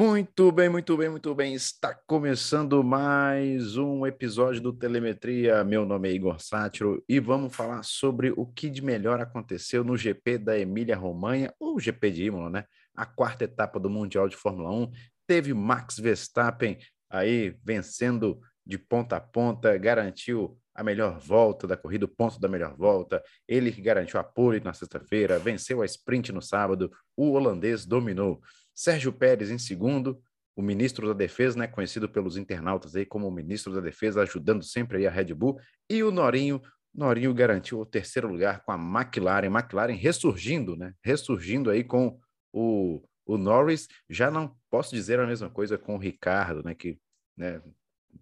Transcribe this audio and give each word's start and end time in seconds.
Muito 0.00 0.50
bem, 0.50 0.70
muito 0.70 0.96
bem, 0.96 1.10
muito 1.10 1.34
bem. 1.34 1.52
Está 1.52 1.92
começando 1.92 2.82
mais 2.82 3.76
um 3.76 4.06
episódio 4.06 4.58
do 4.62 4.72
Telemetria. 4.72 5.62
Meu 5.62 5.84
nome 5.84 6.08
é 6.08 6.12
Igor 6.12 6.40
Sátiro 6.40 7.04
e 7.06 7.20
vamos 7.20 7.54
falar 7.54 7.82
sobre 7.82 8.32
o 8.34 8.46
que 8.46 8.70
de 8.70 8.80
melhor 8.80 9.20
aconteceu 9.20 9.84
no 9.84 9.98
GP 9.98 10.38
da 10.38 10.58
Emília-Romanha, 10.58 11.52
ou 11.60 11.78
GP 11.78 12.12
de 12.12 12.24
Imola, 12.24 12.48
né? 12.48 12.64
A 12.96 13.04
quarta 13.04 13.44
etapa 13.44 13.78
do 13.78 13.90
Mundial 13.90 14.26
de 14.26 14.36
Fórmula 14.36 14.70
1. 14.70 14.90
Teve 15.26 15.52
Max 15.52 15.98
Verstappen 15.98 16.78
aí 17.10 17.54
vencendo 17.62 18.40
de 18.64 18.78
ponta 18.78 19.16
a 19.16 19.20
ponta, 19.20 19.76
garantiu 19.76 20.58
a 20.74 20.82
melhor 20.82 21.18
volta 21.18 21.66
da 21.66 21.76
corrida, 21.76 22.06
o 22.06 22.08
ponto 22.08 22.40
da 22.40 22.48
melhor 22.48 22.74
volta. 22.74 23.22
Ele 23.46 23.70
que 23.70 23.82
garantiu 23.82 24.18
a 24.18 24.24
pole 24.24 24.60
na 24.60 24.72
sexta-feira, 24.72 25.38
venceu 25.38 25.82
a 25.82 25.84
sprint 25.84 26.32
no 26.32 26.40
sábado. 26.40 26.90
O 27.14 27.32
holandês 27.32 27.84
dominou. 27.84 28.40
Sérgio 28.74 29.12
Pérez 29.12 29.50
em 29.50 29.58
segundo, 29.58 30.22
o 30.56 30.62
ministro 30.62 31.06
da 31.08 31.14
Defesa, 31.14 31.58
né, 31.58 31.66
conhecido 31.66 32.08
pelos 32.08 32.36
internautas 32.36 32.94
aí 32.94 33.06
como 33.06 33.26
o 33.26 33.30
ministro 33.30 33.72
da 33.72 33.80
Defesa, 33.80 34.22
ajudando 34.22 34.62
sempre 34.62 34.98
aí 34.98 35.06
a 35.06 35.10
Red 35.10 35.34
Bull, 35.34 35.58
e 35.88 36.02
o 36.02 36.10
Norinho, 36.10 36.60
Norinho 36.94 37.32
garantiu 37.32 37.80
o 37.80 37.86
terceiro 37.86 38.28
lugar 38.28 38.62
com 38.64 38.72
a 38.72 38.74
McLaren, 38.74 39.46
McLaren 39.46 39.94
ressurgindo, 39.94 40.76
né, 40.76 40.92
ressurgindo 41.02 41.70
aí 41.70 41.82
com 41.82 42.18
o, 42.52 43.02
o 43.24 43.38
Norris, 43.38 43.88
já 44.08 44.30
não 44.30 44.54
posso 44.68 44.94
dizer 44.94 45.18
a 45.18 45.26
mesma 45.26 45.48
coisa 45.48 45.78
com 45.78 45.96
o 45.96 45.98
Ricardo, 45.98 46.62
né, 46.62 46.74
que, 46.74 46.98
né, 47.36 47.62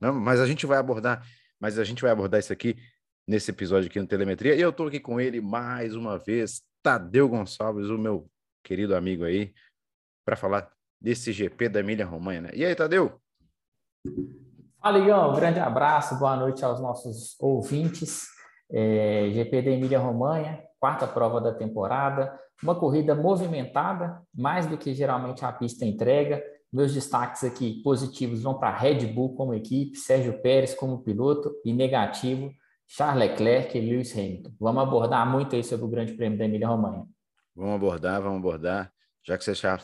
não, 0.00 0.14
mas 0.14 0.40
a 0.40 0.46
gente 0.46 0.66
vai 0.66 0.78
abordar, 0.78 1.26
mas 1.58 1.78
a 1.78 1.84
gente 1.84 2.02
vai 2.02 2.10
abordar 2.10 2.40
isso 2.40 2.52
aqui 2.52 2.76
nesse 3.26 3.50
episódio 3.50 3.88
aqui 3.88 4.00
no 4.00 4.06
Telemetria, 4.06 4.54
e 4.54 4.60
eu 4.60 4.70
estou 4.70 4.86
aqui 4.86 5.00
com 5.00 5.20
ele 5.20 5.40
mais 5.40 5.94
uma 5.94 6.18
vez, 6.18 6.62
Tadeu 6.82 7.28
Gonçalves, 7.28 7.88
o 7.88 7.98
meu 7.98 8.30
querido 8.62 8.94
amigo 8.94 9.24
aí, 9.24 9.52
para 10.28 10.36
falar 10.36 10.70
desse 11.00 11.32
GP 11.32 11.70
da 11.70 11.80
Emília 11.80 12.04
Romanha, 12.04 12.42
né? 12.42 12.50
E 12.52 12.62
aí, 12.62 12.74
Tadeu? 12.74 13.18
Fala, 14.78 14.98
Igão. 14.98 15.30
Um 15.30 15.34
grande 15.34 15.58
abraço, 15.58 16.18
boa 16.18 16.36
noite 16.36 16.62
aos 16.62 16.82
nossos 16.82 17.34
ouvintes. 17.40 18.26
É, 18.70 19.30
GP 19.32 19.62
da 19.62 19.70
Emília 19.70 19.98
Romanha, 19.98 20.62
quarta 20.78 21.06
prova 21.06 21.40
da 21.40 21.54
temporada, 21.54 22.38
uma 22.62 22.74
corrida 22.74 23.14
movimentada, 23.14 24.20
mais 24.34 24.66
do 24.66 24.76
que 24.76 24.92
geralmente 24.92 25.46
a 25.46 25.50
pista 25.50 25.86
entrega. 25.86 26.44
Meus 26.70 26.92
destaques 26.92 27.42
aqui 27.42 27.82
positivos 27.82 28.42
vão 28.42 28.58
para 28.58 28.76
Red 28.76 29.06
Bull 29.06 29.34
como 29.34 29.54
equipe, 29.54 29.96
Sérgio 29.96 30.42
Pérez 30.42 30.74
como 30.74 31.02
piloto 31.02 31.54
e 31.64 31.72
negativo, 31.72 32.52
Charles 32.86 33.30
Leclerc 33.30 33.78
e 33.78 33.80
Lewis 33.80 34.12
Hamilton. 34.12 34.50
Vamos 34.60 34.82
abordar 34.82 35.26
muito 35.26 35.56
aí 35.56 35.64
sobre 35.64 35.86
o 35.86 35.88
Grande 35.88 36.12
Prêmio 36.12 36.38
da 36.38 36.44
Emília 36.44 36.68
Romanha. 36.68 37.06
Vamos 37.56 37.76
abordar, 37.76 38.20
vamos 38.20 38.40
abordar. 38.40 38.92
Já 39.24 39.38
que 39.38 39.44
você 39.44 39.54
já 39.54 39.78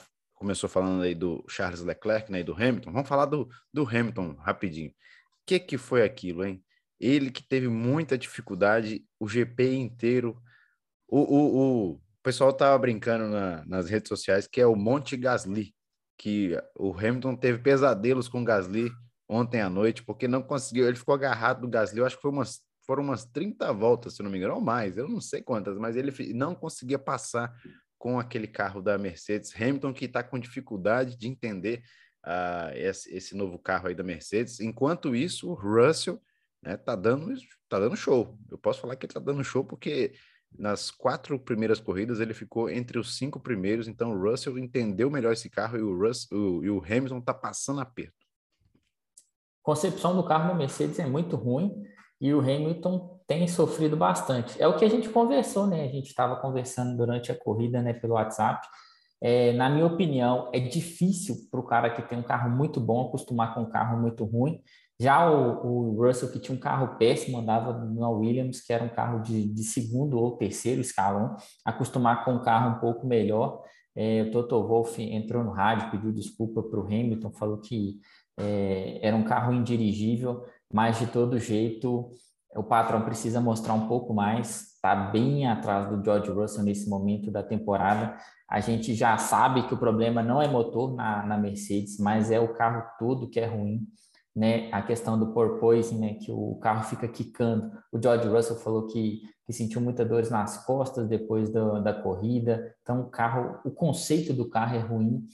começou 0.44 0.68
falando 0.68 1.02
aí 1.02 1.14
do 1.14 1.42
Charles 1.48 1.80
Leclerc, 1.80 2.30
né, 2.30 2.40
e 2.40 2.44
do 2.44 2.52
Hamilton. 2.52 2.92
Vamos 2.92 3.08
falar 3.08 3.24
do, 3.24 3.48
do 3.72 3.88
Hamilton 3.88 4.34
rapidinho. 4.34 4.90
O 4.90 4.94
que 5.46 5.58
que 5.58 5.78
foi 5.78 6.02
aquilo, 6.02 6.44
hein? 6.44 6.62
Ele 7.00 7.30
que 7.30 7.42
teve 7.42 7.66
muita 7.66 8.18
dificuldade 8.18 9.02
o 9.18 9.26
GP 9.26 9.74
inteiro. 9.74 10.36
O, 11.08 11.20
o, 11.20 11.92
o 11.92 12.00
pessoal 12.22 12.52
tava 12.52 12.78
brincando 12.78 13.26
na, 13.26 13.64
nas 13.64 13.88
redes 13.88 14.08
sociais 14.08 14.46
que 14.46 14.60
é 14.60 14.66
o 14.66 14.76
Monte 14.76 15.16
Gasly, 15.16 15.74
que 16.18 16.52
o 16.78 16.92
Hamilton 16.92 17.36
teve 17.36 17.58
pesadelos 17.58 18.28
com 18.28 18.42
o 18.42 18.44
Gasly 18.44 18.92
ontem 19.26 19.62
à 19.62 19.70
noite, 19.70 20.04
porque 20.04 20.28
não 20.28 20.42
conseguiu, 20.42 20.86
ele 20.86 20.98
ficou 20.98 21.14
agarrado 21.14 21.62
do 21.62 21.68
Gasly, 21.68 22.00
eu 22.00 22.06
acho 22.06 22.16
que 22.16 22.22
foi 22.22 22.30
umas, 22.30 22.60
foram 22.86 23.02
umas 23.02 23.24
30 23.24 23.72
voltas, 23.72 24.14
se 24.14 24.22
não 24.22 24.30
me 24.30 24.36
engano, 24.36 24.56
ou 24.56 24.60
mais, 24.60 24.98
eu 24.98 25.08
não 25.08 25.22
sei 25.22 25.40
quantas, 25.40 25.78
mas 25.78 25.96
ele 25.96 26.12
não 26.34 26.54
conseguia 26.54 26.98
passar 26.98 27.50
com 28.04 28.20
aquele 28.20 28.46
carro 28.46 28.82
da 28.82 28.98
Mercedes. 28.98 29.58
Hamilton 29.58 29.94
que 29.94 30.04
está 30.04 30.22
com 30.22 30.38
dificuldade 30.38 31.16
de 31.16 31.26
entender 31.26 31.82
uh, 32.22 32.76
esse, 32.76 33.10
esse, 33.16 33.34
novo 33.34 33.58
carro 33.58 33.88
aí 33.88 33.94
da 33.94 34.02
Mercedes. 34.02 34.60
Enquanto 34.60 35.16
isso, 35.16 35.50
o 35.50 35.54
Russell 35.54 36.20
né, 36.62 36.76
tá 36.76 36.94
dando 36.94 37.34
tá 37.66 37.80
dando 37.80 37.96
show. 37.96 38.38
Eu 38.50 38.58
posso 38.58 38.82
falar 38.82 38.96
que 38.96 39.06
ele 39.06 39.14
tá 39.14 39.20
dando 39.20 39.42
show 39.42 39.64
porque 39.64 40.12
nas 40.52 40.90
quatro 40.90 41.38
primeiras 41.38 41.80
corridas 41.80 42.20
ele 42.20 42.34
ficou 42.34 42.68
entre 42.68 42.98
os 42.98 43.16
cinco 43.16 43.40
primeiros. 43.40 43.88
Então 43.88 44.12
o 44.12 44.22
Russell 44.22 44.58
entendeu 44.58 45.10
melhor 45.10 45.32
esse 45.32 45.48
carro 45.48 45.78
e 45.78 45.82
o, 45.82 45.98
Russell, 45.98 46.38
o, 46.38 46.62
e 46.62 46.68
o 46.68 46.84
Hamilton 46.84 47.22
tá 47.22 47.32
passando 47.32 47.80
aperto. 47.80 48.12
Concepção 49.62 50.14
do 50.14 50.28
carro 50.28 50.48
da 50.48 50.54
Mercedes 50.54 50.98
é 50.98 51.06
muito 51.06 51.36
ruim 51.36 51.72
e 52.20 52.34
o 52.34 52.40
Hamilton 52.40 53.13
tem 53.26 53.48
sofrido 53.48 53.96
bastante. 53.96 54.60
É 54.60 54.68
o 54.68 54.76
que 54.76 54.84
a 54.84 54.90
gente 54.90 55.08
conversou, 55.08 55.66
né? 55.66 55.84
A 55.84 55.88
gente 55.88 56.08
estava 56.08 56.36
conversando 56.36 56.96
durante 56.96 57.32
a 57.32 57.38
corrida, 57.38 57.80
né, 57.80 57.92
pelo 57.92 58.14
WhatsApp. 58.14 58.66
É, 59.22 59.52
na 59.54 59.70
minha 59.70 59.86
opinião, 59.86 60.50
é 60.52 60.60
difícil 60.60 61.36
para 61.50 61.60
o 61.60 61.64
cara 61.64 61.90
que 61.90 62.02
tem 62.02 62.18
um 62.18 62.22
carro 62.22 62.50
muito 62.50 62.78
bom 62.80 63.06
acostumar 63.06 63.54
com 63.54 63.62
um 63.62 63.70
carro 63.70 63.98
muito 63.98 64.24
ruim. 64.24 64.60
Já 65.00 65.30
o, 65.30 65.94
o 65.96 66.06
Russell, 66.06 66.30
que 66.30 66.38
tinha 66.38 66.56
um 66.56 66.60
carro 66.60 66.96
péssimo, 66.98 67.38
andava 67.38 67.72
na 67.72 68.08
Williams, 68.10 68.60
que 68.60 68.72
era 68.72 68.84
um 68.84 68.88
carro 68.88 69.20
de, 69.20 69.48
de 69.48 69.64
segundo 69.64 70.18
ou 70.18 70.36
terceiro 70.36 70.80
escalão, 70.80 71.36
acostumar 71.64 72.24
com 72.24 72.34
um 72.34 72.42
carro 72.42 72.76
um 72.76 72.80
pouco 72.80 73.06
melhor. 73.06 73.62
É, 73.96 74.22
o 74.22 74.30
Toto 74.30 74.62
Wolff 74.66 75.02
entrou 75.02 75.42
no 75.42 75.52
rádio, 75.52 75.90
pediu 75.90 76.12
desculpa 76.12 76.62
para 76.62 76.80
o 76.80 76.84
Hamilton, 76.84 77.32
falou 77.32 77.58
que 77.58 78.00
é, 78.38 78.98
era 79.02 79.16
um 79.16 79.24
carro 79.24 79.52
indirigível, 79.52 80.44
mas 80.72 80.98
de 80.98 81.06
todo 81.06 81.38
jeito 81.38 82.10
o 82.56 82.62
patrão 82.62 83.02
precisa 83.02 83.40
mostrar 83.40 83.74
um 83.74 83.88
pouco 83.88 84.14
mais, 84.14 84.74
está 84.74 84.94
bem 84.94 85.46
atrás 85.46 85.88
do 85.88 86.02
George 86.04 86.30
Russell 86.30 86.62
nesse 86.64 86.88
momento 86.88 87.30
da 87.30 87.42
temporada. 87.42 88.16
A 88.48 88.60
gente 88.60 88.94
já 88.94 89.16
sabe 89.16 89.66
que 89.66 89.74
o 89.74 89.78
problema 89.78 90.22
não 90.22 90.40
é 90.40 90.46
motor 90.46 90.94
na, 90.94 91.24
na 91.26 91.38
Mercedes, 91.38 91.98
mas 91.98 92.30
é 92.30 92.38
o 92.38 92.54
carro 92.54 92.84
todo 92.98 93.28
que 93.28 93.40
é 93.40 93.46
ruim. 93.46 93.86
Né, 94.36 94.68
a 94.72 94.82
questão 94.82 95.16
do 95.16 95.32
porpoising, 95.32 95.96
né, 95.96 96.14
que 96.14 96.32
o 96.32 96.56
carro 96.56 96.82
fica 96.82 97.06
quicando. 97.06 97.70
O 97.92 98.02
George 98.02 98.26
Russell 98.26 98.56
falou 98.56 98.88
que, 98.88 99.20
que 99.46 99.52
sentiu 99.52 99.80
muitas 99.80 100.08
dores 100.08 100.28
nas 100.28 100.66
costas 100.66 101.06
depois 101.06 101.48
do, 101.50 101.80
da 101.80 101.94
corrida. 101.94 102.74
Então, 102.82 103.02
o 103.02 103.10
carro, 103.10 103.60
o 103.64 103.70
conceito 103.70 104.32
do 104.32 104.50
carro 104.50 104.74
é 104.74 104.80
ruim. 104.80 105.24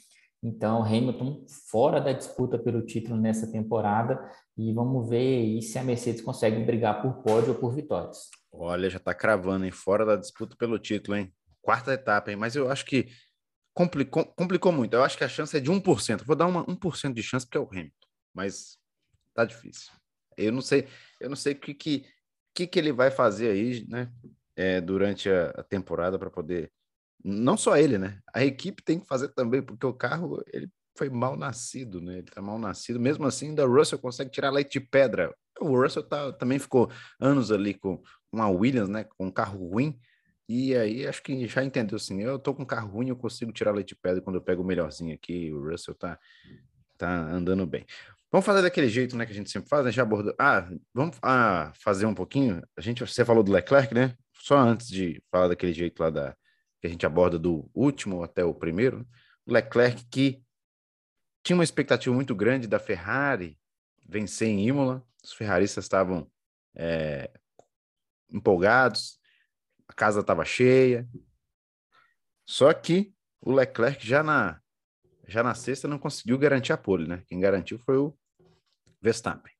Então, 0.43 0.83
Hamilton 0.83 1.45
fora 1.71 1.99
da 1.99 2.13
disputa 2.13 2.59
pelo 2.59 2.85
título 2.85 3.19
nessa 3.19 3.51
temporada 3.51 4.21
e 4.61 4.75
vamos 4.75 5.09
ver 5.09 5.63
se 5.63 5.79
a 5.79 5.83
Mercedes 5.83 6.21
consegue 6.21 6.63
brigar 6.63 7.01
por 7.01 7.23
pódio 7.23 7.55
ou 7.55 7.59
por 7.59 7.75
vitórias. 7.75 8.29
Olha, 8.53 8.91
já 8.91 8.99
está 8.99 9.15
cravando, 9.15 9.65
hein? 9.65 9.71
Fora 9.71 10.05
da 10.05 10.17
disputa 10.17 10.55
pelo 10.55 10.79
título, 10.79 11.17
hein? 11.17 11.33
Quarta 11.63 11.95
etapa, 11.95 12.31
hein? 12.31 12.37
Mas 12.37 12.55
eu 12.55 12.71
acho 12.71 12.85
que 12.85 13.09
complicou, 13.73 14.23
complicou 14.27 14.71
muito. 14.71 14.93
Eu 14.93 15.03
acho 15.03 15.17
que 15.17 15.25
a 15.25 15.29
chance 15.29 15.57
é 15.57 15.61
de 15.61 15.71
1%. 15.71 16.25
Vou 16.27 16.37
dar 16.37 16.47
uma 16.47 16.63
1% 16.67 17.15
de 17.15 17.23
chance 17.23 17.47
porque 17.47 17.57
é 17.57 17.61
o 17.61 17.69
Hamilton, 17.71 18.07
mas 18.35 18.77
tá 19.33 19.47
difícil. 19.47 19.91
Eu 20.37 20.53
não 20.53 20.61
sei, 20.61 20.87
eu 21.19 21.31
não 21.31 21.37
sei 21.37 21.55
o 21.55 21.59
que, 21.59 21.73
que, 21.73 22.05
que, 22.55 22.67
que 22.67 22.79
ele 22.79 22.93
vai 22.93 23.11
fazer 23.11 23.53
aí, 23.53 23.87
né? 23.89 24.13
É, 24.55 24.79
durante 24.79 25.31
a, 25.31 25.51
a 25.57 25.63
temporada 25.63 26.19
para 26.19 26.31
poder 26.31 26.71
não 27.25 27.57
só 27.57 27.79
ele, 27.79 27.97
né? 27.97 28.21
A 28.35 28.45
equipe 28.45 28.83
tem 28.83 29.01
que 29.01 29.07
fazer 29.07 29.29
também, 29.29 29.63
porque 29.63 29.87
o 29.87 29.95
carro 29.95 30.45
ele 30.53 30.69
foi 31.01 31.09
mal 31.09 31.35
nascido, 31.35 31.99
né? 31.99 32.19
Ele 32.19 32.27
tá 32.27 32.43
mal 32.43 32.59
nascido. 32.59 33.01
Mesmo 33.01 33.27
assim, 33.27 33.55
da 33.55 33.65
Russell 33.65 33.99
consegue 33.99 34.31
tirar 34.31 34.51
leite 34.51 34.73
de 34.73 34.81
pedra. 34.81 35.35
O 35.59 35.81
Russell 35.81 36.03
tá, 36.03 36.31
também 36.31 36.59
ficou 36.59 36.91
anos 37.19 37.51
ali 37.51 37.73
com 37.73 38.03
uma 38.31 38.51
Williams, 38.51 38.91
né? 38.91 39.05
Com 39.17 39.29
um 39.29 39.31
carro 39.31 39.67
ruim. 39.67 39.99
E 40.47 40.77
aí 40.77 41.07
acho 41.07 41.23
que 41.23 41.47
já 41.47 41.65
entendeu 41.65 41.97
assim. 41.97 42.21
Eu 42.21 42.39
tô 42.39 42.53
com 42.53 42.65
um 42.65 42.67
carro 42.67 42.91
ruim, 42.91 43.09
eu 43.09 43.17
consigo 43.17 43.51
tirar 43.51 43.73
leite 43.73 43.89
de 43.89 43.97
pedra 43.97 44.21
quando 44.21 44.37
eu 44.37 44.43
pego 44.43 44.63
o 44.63 44.65
melhorzinho 44.65 45.15
aqui. 45.15 45.51
O 45.51 45.71
Russell 45.71 45.95
tá, 45.95 46.19
tá 46.99 47.11
andando 47.11 47.67
bem. 47.67 47.87
Vamos 48.31 48.45
fazer 48.45 48.61
daquele 48.61 48.91
jeito, 48.91 49.17
né? 49.17 49.25
Que 49.25 49.33
a 49.33 49.35
gente 49.35 49.51
sempre 49.51 49.71
faz, 49.71 49.83
né? 49.83 49.91
Já 49.91 50.03
abordou. 50.03 50.35
Ah, 50.39 50.71
vamos 50.93 51.17
ah, 51.23 51.73
fazer 51.83 52.05
um 52.05 52.15
pouquinho. 52.15 52.63
A 52.77 52.83
gente, 52.83 53.01
você 53.01 53.25
falou 53.25 53.43
do 53.43 53.53
Leclerc, 53.53 53.95
né? 53.95 54.15
Só 54.35 54.59
antes 54.59 54.87
de 54.87 55.23
falar 55.31 55.49
daquele 55.49 55.73
jeito 55.73 55.99
lá 55.99 56.11
da, 56.11 56.37
que 56.79 56.87
a 56.87 56.91
gente 56.91 57.07
aborda 57.07 57.39
do 57.39 57.71
último 57.75 58.23
até 58.23 58.45
o 58.45 58.53
primeiro, 58.53 59.07
Leclerc 59.47 60.05
que 60.11 60.43
tinha 61.43 61.57
uma 61.57 61.65
expectativa 61.65 62.15
muito 62.15 62.35
grande 62.35 62.67
da 62.67 62.79
Ferrari 62.79 63.59
vencer 64.07 64.49
em 64.49 64.67
Imola, 64.67 65.05
os 65.23 65.33
ferraristas 65.33 65.85
estavam 65.85 66.31
é, 66.75 67.31
empolgados, 68.31 69.19
a 69.87 69.93
casa 69.93 70.21
estava 70.21 70.45
cheia, 70.45 71.09
só 72.47 72.73
que 72.73 73.15
o 73.41 73.53
Leclerc 73.53 74.07
já 74.07 74.23
na 74.23 74.61
já 75.27 75.45
na 75.45 75.55
sexta 75.55 75.87
não 75.87 75.99
conseguiu 75.99 76.37
garantir 76.37 76.73
a 76.73 76.77
pole, 76.77 77.07
né? 77.07 77.23
Quem 77.29 77.39
garantiu 77.39 77.79
foi 77.79 77.97
o 77.97 78.19
Verstappen. 79.01 79.53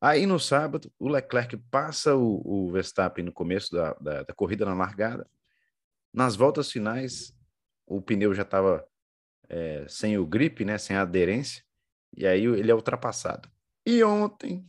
Aí 0.00 0.26
no 0.26 0.40
sábado, 0.40 0.92
o 0.98 1.08
Leclerc 1.08 1.56
passa 1.70 2.16
o, 2.16 2.42
o 2.44 2.72
Verstappen 2.72 3.24
no 3.24 3.32
começo 3.32 3.72
da, 3.72 3.94
da, 3.94 4.22
da 4.24 4.34
corrida 4.34 4.66
na 4.66 4.74
largada, 4.74 5.30
nas 6.12 6.34
voltas 6.34 6.70
finais, 6.72 7.32
o 7.86 8.02
pneu 8.02 8.34
já 8.34 8.42
estava 8.42 8.84
é, 9.48 9.86
sem 9.88 10.18
o 10.18 10.26
grip, 10.26 10.64
né, 10.64 10.78
sem 10.78 10.96
a 10.96 11.02
aderência, 11.02 11.62
e 12.16 12.26
aí 12.26 12.44
ele 12.44 12.70
é 12.70 12.74
ultrapassado. 12.74 13.48
E 13.86 14.02
ontem, 14.02 14.66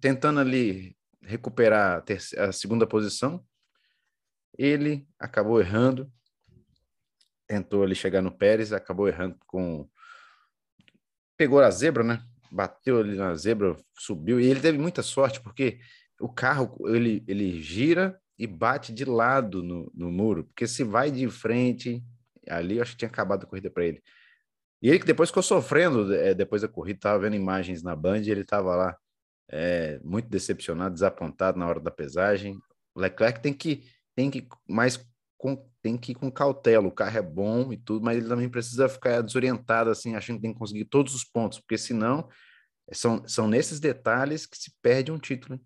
tentando 0.00 0.40
ali 0.40 0.96
recuperar 1.22 1.98
a, 1.98 2.00
terceira, 2.00 2.48
a 2.48 2.52
segunda 2.52 2.86
posição, 2.86 3.44
ele 4.56 5.08
acabou 5.18 5.60
errando, 5.60 6.10
tentou 7.46 7.82
ali 7.82 7.94
chegar 7.94 8.22
no 8.22 8.30
Pérez, 8.30 8.72
acabou 8.72 9.08
errando 9.08 9.38
com 9.46 9.88
pegou 11.36 11.60
a 11.60 11.70
zebra, 11.70 12.04
né? 12.04 12.22
Bateu 12.52 12.98
ali 13.00 13.16
na 13.16 13.34
zebra, 13.34 13.74
subiu, 13.98 14.38
e 14.38 14.46
ele 14.46 14.60
teve 14.60 14.76
muita 14.76 15.02
sorte, 15.02 15.40
porque 15.40 15.80
o 16.20 16.28
carro, 16.28 16.76
ele, 16.86 17.24
ele 17.26 17.62
gira 17.62 18.20
e 18.38 18.46
bate 18.46 18.92
de 18.92 19.04
lado 19.04 19.62
no, 19.62 19.90
no 19.94 20.12
muro, 20.12 20.44
porque 20.44 20.66
se 20.66 20.84
vai 20.84 21.10
de 21.10 21.28
frente, 21.30 22.04
ali 22.48 22.76
eu 22.76 22.82
acho 22.82 22.92
que 22.92 22.98
tinha 22.98 23.08
acabado 23.08 23.44
a 23.44 23.46
corrida 23.46 23.70
para 23.70 23.84
ele. 23.84 24.02
E 24.82 24.88
ele 24.88 24.98
que 24.98 25.06
depois 25.06 25.28
ficou 25.28 25.42
sofrendo 25.42 26.12
é, 26.14 26.32
depois 26.34 26.62
da 26.62 26.68
corrida, 26.68 26.98
estava 26.98 27.18
vendo 27.18 27.36
imagens 27.36 27.82
na 27.82 27.94
Band, 27.94 28.22
ele 28.22 28.40
estava 28.40 28.74
lá 28.74 28.96
é, 29.48 30.00
muito 30.02 30.28
decepcionado, 30.28 30.94
desapontado 30.94 31.58
na 31.58 31.66
hora 31.66 31.80
da 31.80 31.90
pesagem. 31.90 32.58
Leclerc 32.96 33.40
tem 33.40 33.52
que 33.52 33.84
tem 34.14 34.30
que 34.30 34.48
mais 34.68 35.04
com, 35.36 35.56
tem 35.82 35.96
que 35.96 36.12
ir 36.12 36.14
com 36.14 36.30
cautela. 36.30 36.86
O 36.86 36.92
carro 36.92 37.18
é 37.18 37.22
bom 37.22 37.72
e 37.72 37.76
tudo, 37.76 38.04
mas 38.04 38.16
ele 38.16 38.28
também 38.28 38.48
precisa 38.48 38.88
ficar 38.88 39.22
desorientado 39.22 39.90
assim, 39.90 40.14
achando 40.14 40.36
que 40.36 40.42
tem 40.42 40.52
que 40.52 40.58
conseguir 40.58 40.84
todos 40.84 41.14
os 41.14 41.24
pontos, 41.24 41.58
porque 41.58 41.78
senão 41.78 42.28
são, 42.92 43.26
são 43.26 43.48
nesses 43.48 43.80
detalhes 43.80 44.46
que 44.46 44.56
se 44.56 44.72
perde 44.82 45.12
um 45.12 45.18
título. 45.18 45.60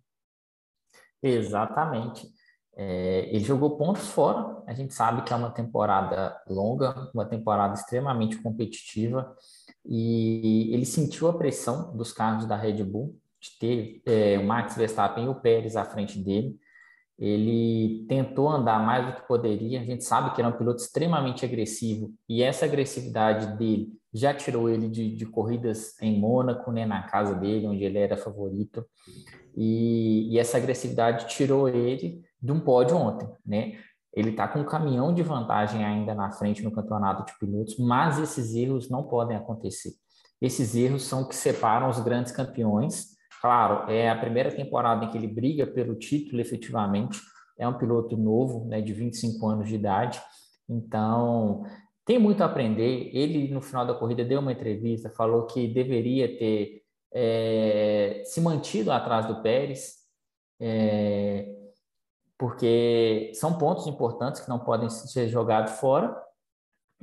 Exatamente. 1.22 2.28
É, 2.76 3.28
ele 3.30 3.44
jogou 3.44 3.76
pontos 3.76 4.08
fora. 4.08 4.62
A 4.66 4.74
gente 4.74 4.94
sabe 4.94 5.22
que 5.22 5.32
é 5.32 5.36
uma 5.36 5.50
temporada 5.50 6.36
longa, 6.48 7.10
uma 7.14 7.24
temporada 7.24 7.74
extremamente 7.74 8.36
competitiva, 8.38 9.34
e 9.84 10.70
ele 10.72 10.86
sentiu 10.86 11.28
a 11.28 11.36
pressão 11.36 11.96
dos 11.96 12.12
carros 12.12 12.46
da 12.46 12.56
Red 12.56 12.82
Bull 12.82 13.16
de 13.40 13.58
ter 13.58 14.02
é, 14.06 14.38
o 14.38 14.44
Max 14.44 14.76
Verstappen 14.76 15.26
e 15.26 15.28
o 15.28 15.34
Pérez 15.34 15.76
à 15.76 15.84
frente 15.84 16.18
dele. 16.18 16.56
Ele 17.18 18.04
tentou 18.08 18.48
andar 18.48 18.84
mais 18.84 19.06
do 19.06 19.12
que 19.12 19.28
poderia. 19.28 19.80
A 19.80 19.84
gente 19.84 20.02
sabe 20.02 20.34
que 20.34 20.40
ele 20.40 20.48
é 20.48 20.50
um 20.50 20.56
piloto 20.56 20.82
extremamente 20.82 21.44
agressivo 21.44 22.12
e 22.28 22.42
essa 22.42 22.64
agressividade 22.64 23.56
dele 23.56 23.92
já 24.12 24.32
tirou 24.32 24.68
ele 24.68 24.88
de, 24.88 25.14
de 25.14 25.26
corridas 25.26 26.00
em 26.00 26.18
Mônaco, 26.18 26.72
né, 26.72 26.86
na 26.86 27.02
casa 27.02 27.34
dele, 27.34 27.66
onde 27.66 27.84
ele 27.84 27.98
era 27.98 28.16
favorito. 28.16 28.84
E, 29.56 30.32
e 30.32 30.38
essa 30.38 30.56
agressividade 30.56 31.28
tirou 31.28 31.68
ele 31.68 32.22
de 32.44 32.52
um 32.52 32.61
pódio 32.61 32.96
ontem, 32.96 33.29
né? 33.44 33.79
Ele 34.12 34.31
está 34.31 34.46
com 34.46 34.61
um 34.61 34.64
caminhão 34.64 35.12
de 35.12 35.23
vantagem 35.23 35.85
ainda 35.85 36.14
na 36.14 36.31
frente 36.31 36.62
no 36.62 36.70
campeonato 36.70 37.25
de 37.25 37.38
pilotos, 37.38 37.76
mas 37.79 38.19
esses 38.19 38.55
erros 38.55 38.88
não 38.88 39.02
podem 39.05 39.37
acontecer. 39.37 39.93
Esses 40.41 40.76
erros 40.76 41.02
são 41.02 41.26
que 41.26 41.35
separam 41.35 41.88
os 41.88 41.99
grandes 41.99 42.31
campeões 42.31 43.14
Claro, 43.44 43.91
é 43.91 44.08
a 44.08 44.17
primeira 44.17 44.50
temporada 44.50 45.05
em 45.05 45.11
que 45.11 45.19
ele 45.19 45.26
briga 45.26 45.67
pelo 45.67 45.94
título 45.94 46.41
efetivamente. 46.41 47.20
É 47.58 47.69
um 47.69 47.76
piloto 47.76 48.17
novo, 48.17 48.64
né, 48.64 48.81
de 48.81 48.94
25 48.94 49.46
anos 49.46 49.69
de 49.69 49.75
idade. 49.75 50.19
Então, 50.67 51.62
tem 52.06 52.19
muito 52.19 52.43
a 52.43 52.46
aprender. 52.46 53.11
Ele, 53.12 53.52
no 53.52 53.61
final 53.61 53.87
da 53.87 53.93
corrida, 53.93 54.25
deu 54.25 54.41
uma 54.41 54.50
entrevista, 54.50 55.11
falou 55.11 55.44
que 55.44 55.69
deveria 55.69 56.38
ter 56.38 56.81
é, 57.12 58.23
se 58.25 58.41
mantido 58.41 58.91
atrás 58.91 59.26
do 59.26 59.43
Pérez, 59.43 59.96
é, 60.58 61.53
porque 62.44 63.32
são 63.35 63.56
pontos 63.56 63.87
importantes 63.87 64.41
que 64.41 64.49
não 64.49 64.58
podem 64.58 64.91
ser 64.91 65.29
jogados 65.29 65.73
fora 65.73 66.14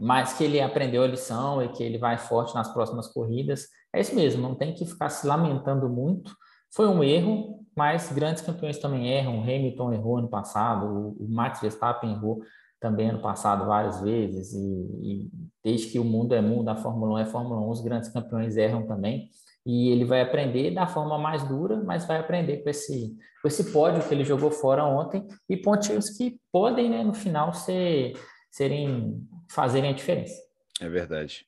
mas 0.02 0.34
que 0.34 0.44
ele 0.44 0.60
aprendeu 0.60 1.04
a 1.04 1.08
lição 1.08 1.62
e 1.62 1.70
que 1.70 1.84
ele 1.84 2.00
vai 2.00 2.18
forte 2.18 2.56
nas 2.56 2.68
próximas 2.74 3.08
corridas. 3.08 3.68
É 3.94 4.02
isso 4.02 4.16
mesmo, 4.16 4.42
não 4.42 4.56
tem 4.56 4.74
que 4.74 4.84
ficar 4.84 5.10
se 5.10 5.28
lamentando 5.28 5.88
muito. 5.88 6.36
Foi 6.74 6.88
um 6.88 7.04
erro, 7.04 7.64
mas 7.78 8.12
grandes 8.12 8.42
campeões 8.42 8.80
também 8.80 9.10
erram. 9.10 9.44
Hamilton 9.44 9.94
errou 9.94 10.18
ano 10.18 10.28
passado, 10.28 11.16
o 11.20 11.28
Max 11.30 11.62
Verstappen 11.62 12.14
errou 12.14 12.42
também 12.80 13.10
ano 13.10 13.22
passado 13.22 13.68
várias 13.68 14.02
vezes. 14.02 14.54
E, 14.54 14.58
e 15.04 15.32
desde 15.64 15.92
que 15.92 16.00
o 16.00 16.04
mundo 16.04 16.34
é 16.34 16.42
mundo, 16.42 16.70
a 16.70 16.76
Fórmula 16.76 17.14
1 17.14 17.18
é 17.20 17.26
Fórmula 17.26 17.62
1, 17.62 17.70
os 17.70 17.82
grandes 17.82 18.10
campeões 18.10 18.58
erram 18.58 18.88
também. 18.88 19.30
E 19.66 19.90
ele 19.90 20.06
vai 20.06 20.22
aprender 20.22 20.72
da 20.72 20.88
forma 20.88 21.18
mais 21.18 21.44
dura, 21.44 21.82
mas 21.84 22.06
vai 22.06 22.18
aprender 22.18 22.64
com 22.64 22.70
esse, 22.70 23.16
com 23.42 23.48
esse 23.48 23.72
pódio 23.72 24.08
que 24.08 24.14
ele 24.14 24.24
jogou 24.24 24.52
fora 24.52 24.86
ontem 24.86 25.28
e 25.48 25.56
pontinhos 25.56 26.10
que 26.10 26.40
podem, 26.52 26.90
né, 26.90 27.04
no 27.04 27.14
final, 27.14 27.54
ser, 27.54 28.14
serem 28.50 29.28
fazerem 29.50 29.92
a 29.92 29.94
diferença. 29.94 30.42
É 30.80 30.90
verdade. 30.90 31.46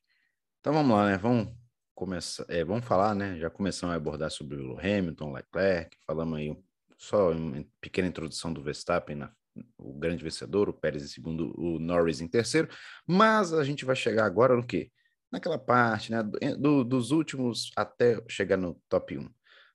Então 0.59 0.73
vamos 0.73 0.95
lá, 0.95 1.07
né? 1.07 1.17
Vamos 1.17 1.51
começar, 1.95 2.45
é, 2.49 2.63
vamos 2.63 2.85
falar, 2.85 3.15
né? 3.15 3.37
Já 3.37 3.49
começamos 3.49 3.93
a 3.93 3.97
abordar 3.97 4.29
sobre 4.29 4.57
o 4.57 4.77
Hamilton, 4.77 5.33
Leclerc, 5.33 5.97
falamos 6.05 6.37
aí 6.37 6.55
só 6.97 7.31
uma 7.31 7.65
pequena 7.81 8.07
introdução 8.07 8.53
do 8.53 8.61
Verstappen, 8.61 9.15
na, 9.15 9.31
o 9.77 9.93
grande 9.93 10.23
vencedor, 10.23 10.69
o 10.69 10.73
Pérez 10.73 11.03
em 11.03 11.07
segundo, 11.07 11.53
o 11.59 11.79
Norris 11.79 12.21
em 12.21 12.27
terceiro, 12.27 12.69
mas 13.05 13.53
a 13.53 13.63
gente 13.63 13.85
vai 13.85 13.95
chegar 13.95 14.25
agora 14.25 14.55
no 14.55 14.65
quê? 14.65 14.89
Naquela 15.33 15.57
parte, 15.57 16.11
né? 16.11 16.21
Do, 16.59 16.83
dos 16.83 17.09
últimos 17.09 17.71
até 17.75 18.23
chegar 18.29 18.55
no 18.55 18.79
top 18.87 19.17
1. 19.17 19.27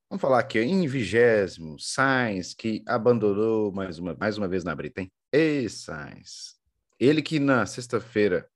Vamos 0.09 0.23
falar 0.23 0.39
aqui 0.39 0.61
em 0.61 0.87
vigésimo, 0.87 1.77
Sainz, 1.81 2.55
que 2.55 2.85
abandonou 2.87 3.73
mais 3.73 3.99
uma, 3.99 4.15
mais 4.15 4.39
uma 4.39 4.47
vez 4.47 4.63
na 4.63 4.73
brita, 4.73 5.01
hein? 5.01 5.13
E 5.33 5.69
Sainz, 5.69 6.55
ele 6.97 7.21
que 7.21 7.41
na 7.41 7.67
sexta-feira 7.67 8.49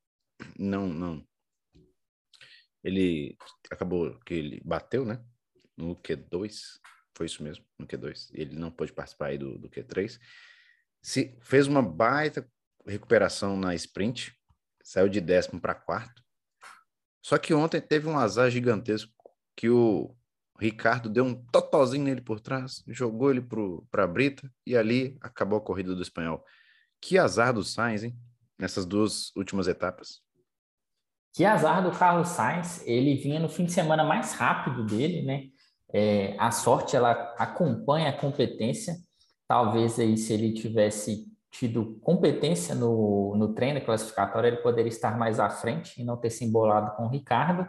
não, 0.56 0.86
não. 0.86 1.26
Ele 2.84 3.36
acabou 3.68 4.16
que 4.20 4.34
ele 4.34 4.62
bateu, 4.64 5.04
né? 5.04 5.20
No 5.76 5.96
Q2, 5.96 6.78
foi 7.16 7.26
isso 7.26 7.42
mesmo, 7.42 7.64
no 7.80 7.84
Q2. 7.84 8.30
Ele 8.32 8.54
não 8.54 8.70
pôde 8.70 8.92
participar 8.92 9.26
aí 9.26 9.38
do, 9.38 9.58
do 9.58 9.68
Q3. 9.68 10.20
Se, 11.02 11.36
fez 11.40 11.66
uma 11.66 11.82
baita 11.82 12.48
recuperação 12.86 13.56
na 13.56 13.74
sprint, 13.74 14.32
saiu 14.84 15.08
de 15.08 15.20
décimo 15.20 15.60
para 15.60 15.74
quarto. 15.74 16.22
Só 17.22 17.38
que 17.38 17.54
ontem 17.54 17.80
teve 17.80 18.08
um 18.08 18.18
azar 18.18 18.50
gigantesco 18.50 19.12
que 19.56 19.70
o 19.70 20.14
Ricardo 20.58 21.08
deu 21.08 21.24
um 21.24 21.34
totalzinho 21.34 22.04
nele 22.04 22.20
por 22.20 22.40
trás, 22.40 22.82
jogou 22.88 23.30
ele 23.30 23.46
para 23.90 24.04
a 24.04 24.06
Brita 24.06 24.50
e 24.66 24.76
ali 24.76 25.16
acabou 25.20 25.58
a 25.58 25.62
corrida 25.62 25.94
do 25.94 26.02
espanhol. 26.02 26.44
Que 27.00 27.18
azar 27.18 27.52
do 27.52 27.64
Sainz, 27.64 28.04
hein? 28.04 28.16
nessas 28.62 28.86
duas 28.86 29.34
últimas 29.36 29.66
etapas. 29.66 30.20
Que 31.34 31.44
azar 31.44 31.82
do 31.82 31.90
Carlos 31.90 32.28
Sainz, 32.28 32.86
ele 32.86 33.16
vinha 33.16 33.40
no 33.40 33.48
fim 33.48 33.64
de 33.64 33.72
semana 33.72 34.04
mais 34.04 34.34
rápido 34.34 34.84
dele, 34.86 35.22
né? 35.22 35.48
É, 35.92 36.36
a 36.38 36.50
sorte 36.52 36.94
ela 36.94 37.10
acompanha 37.38 38.10
a 38.10 38.16
competência. 38.16 38.94
Talvez 39.48 39.98
aí 39.98 40.16
se 40.16 40.32
ele 40.32 40.54
tivesse 40.54 41.26
tido 41.52 42.00
competência 42.02 42.74
no, 42.74 43.36
no 43.36 43.52
treino 43.52 43.80
classificatório, 43.84 44.48
ele 44.48 44.56
poderia 44.56 44.88
estar 44.88 45.18
mais 45.18 45.38
à 45.38 45.50
frente 45.50 46.00
e 46.00 46.04
não 46.04 46.16
ter 46.16 46.30
se 46.30 46.44
embolado 46.44 46.96
com 46.96 47.04
o 47.04 47.08
Ricardo. 47.08 47.68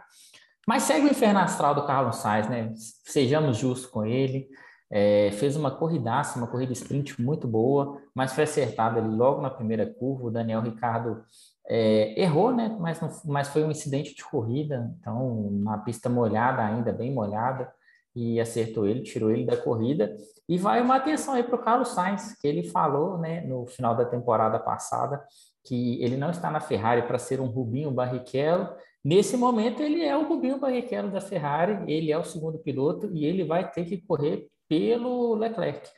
Mas 0.66 0.84
segue 0.84 1.06
o 1.06 1.10
inferno 1.10 1.38
astral 1.38 1.74
do 1.74 1.86
Carlos 1.86 2.16
Sainz, 2.16 2.48
né? 2.48 2.72
Sejamos 3.04 3.58
justos 3.58 3.88
com 3.88 4.04
ele. 4.04 4.48
É, 4.90 5.30
fez 5.32 5.54
uma 5.56 5.70
corridaça, 5.70 6.38
uma 6.38 6.46
corrida 6.46 6.72
sprint 6.72 7.20
muito 7.20 7.46
boa, 7.46 8.00
mas 8.14 8.32
foi 8.32 8.44
acertado 8.44 8.98
ali 8.98 9.14
logo 9.14 9.42
na 9.42 9.50
primeira 9.50 9.86
curva. 9.86 10.28
O 10.28 10.30
Daniel 10.30 10.62
Ricardo 10.62 11.22
é, 11.68 12.18
errou, 12.20 12.54
né? 12.54 12.74
Mas, 12.80 13.00
mas 13.24 13.48
foi 13.48 13.64
um 13.64 13.70
incidente 13.70 14.14
de 14.14 14.24
corrida, 14.24 14.90
então 14.98 15.50
na 15.52 15.76
pista 15.78 16.08
molhada, 16.08 16.64
ainda 16.64 16.92
bem 16.92 17.12
molhada, 17.12 17.70
e 18.14 18.40
acertou 18.40 18.86
ele, 18.86 19.02
tirou 19.02 19.30
ele 19.30 19.44
da 19.44 19.56
corrida. 19.56 20.16
E 20.48 20.58
vai 20.58 20.80
uma 20.80 20.96
atenção 20.96 21.34
aí 21.34 21.42
para 21.42 21.56
o 21.56 21.62
Carlos 21.62 21.88
Sainz, 21.88 22.38
que 22.40 22.46
ele 22.46 22.64
falou 22.64 23.18
né, 23.18 23.40
no 23.42 23.66
final 23.66 23.96
da 23.96 24.04
temporada 24.04 24.58
passada 24.58 25.24
que 25.64 26.02
ele 26.02 26.16
não 26.16 26.30
está 26.30 26.50
na 26.50 26.60
Ferrari 26.60 27.02
para 27.02 27.18
ser 27.18 27.40
um 27.40 27.46
Rubinho 27.46 27.90
Barrichello. 27.90 28.68
Nesse 29.02 29.36
momento, 29.36 29.82
ele 29.82 30.02
é 30.02 30.16
o 30.16 30.28
Rubinho 30.28 30.60
Barrichello 30.60 31.10
da 31.10 31.20
Ferrari, 31.20 31.90
ele 31.90 32.12
é 32.12 32.18
o 32.18 32.24
segundo 32.24 32.58
piloto 32.58 33.10
e 33.14 33.24
ele 33.24 33.44
vai 33.44 33.70
ter 33.70 33.84
que 33.84 33.96
correr 34.02 34.46
pelo 34.68 35.34
Leclerc. 35.34 35.88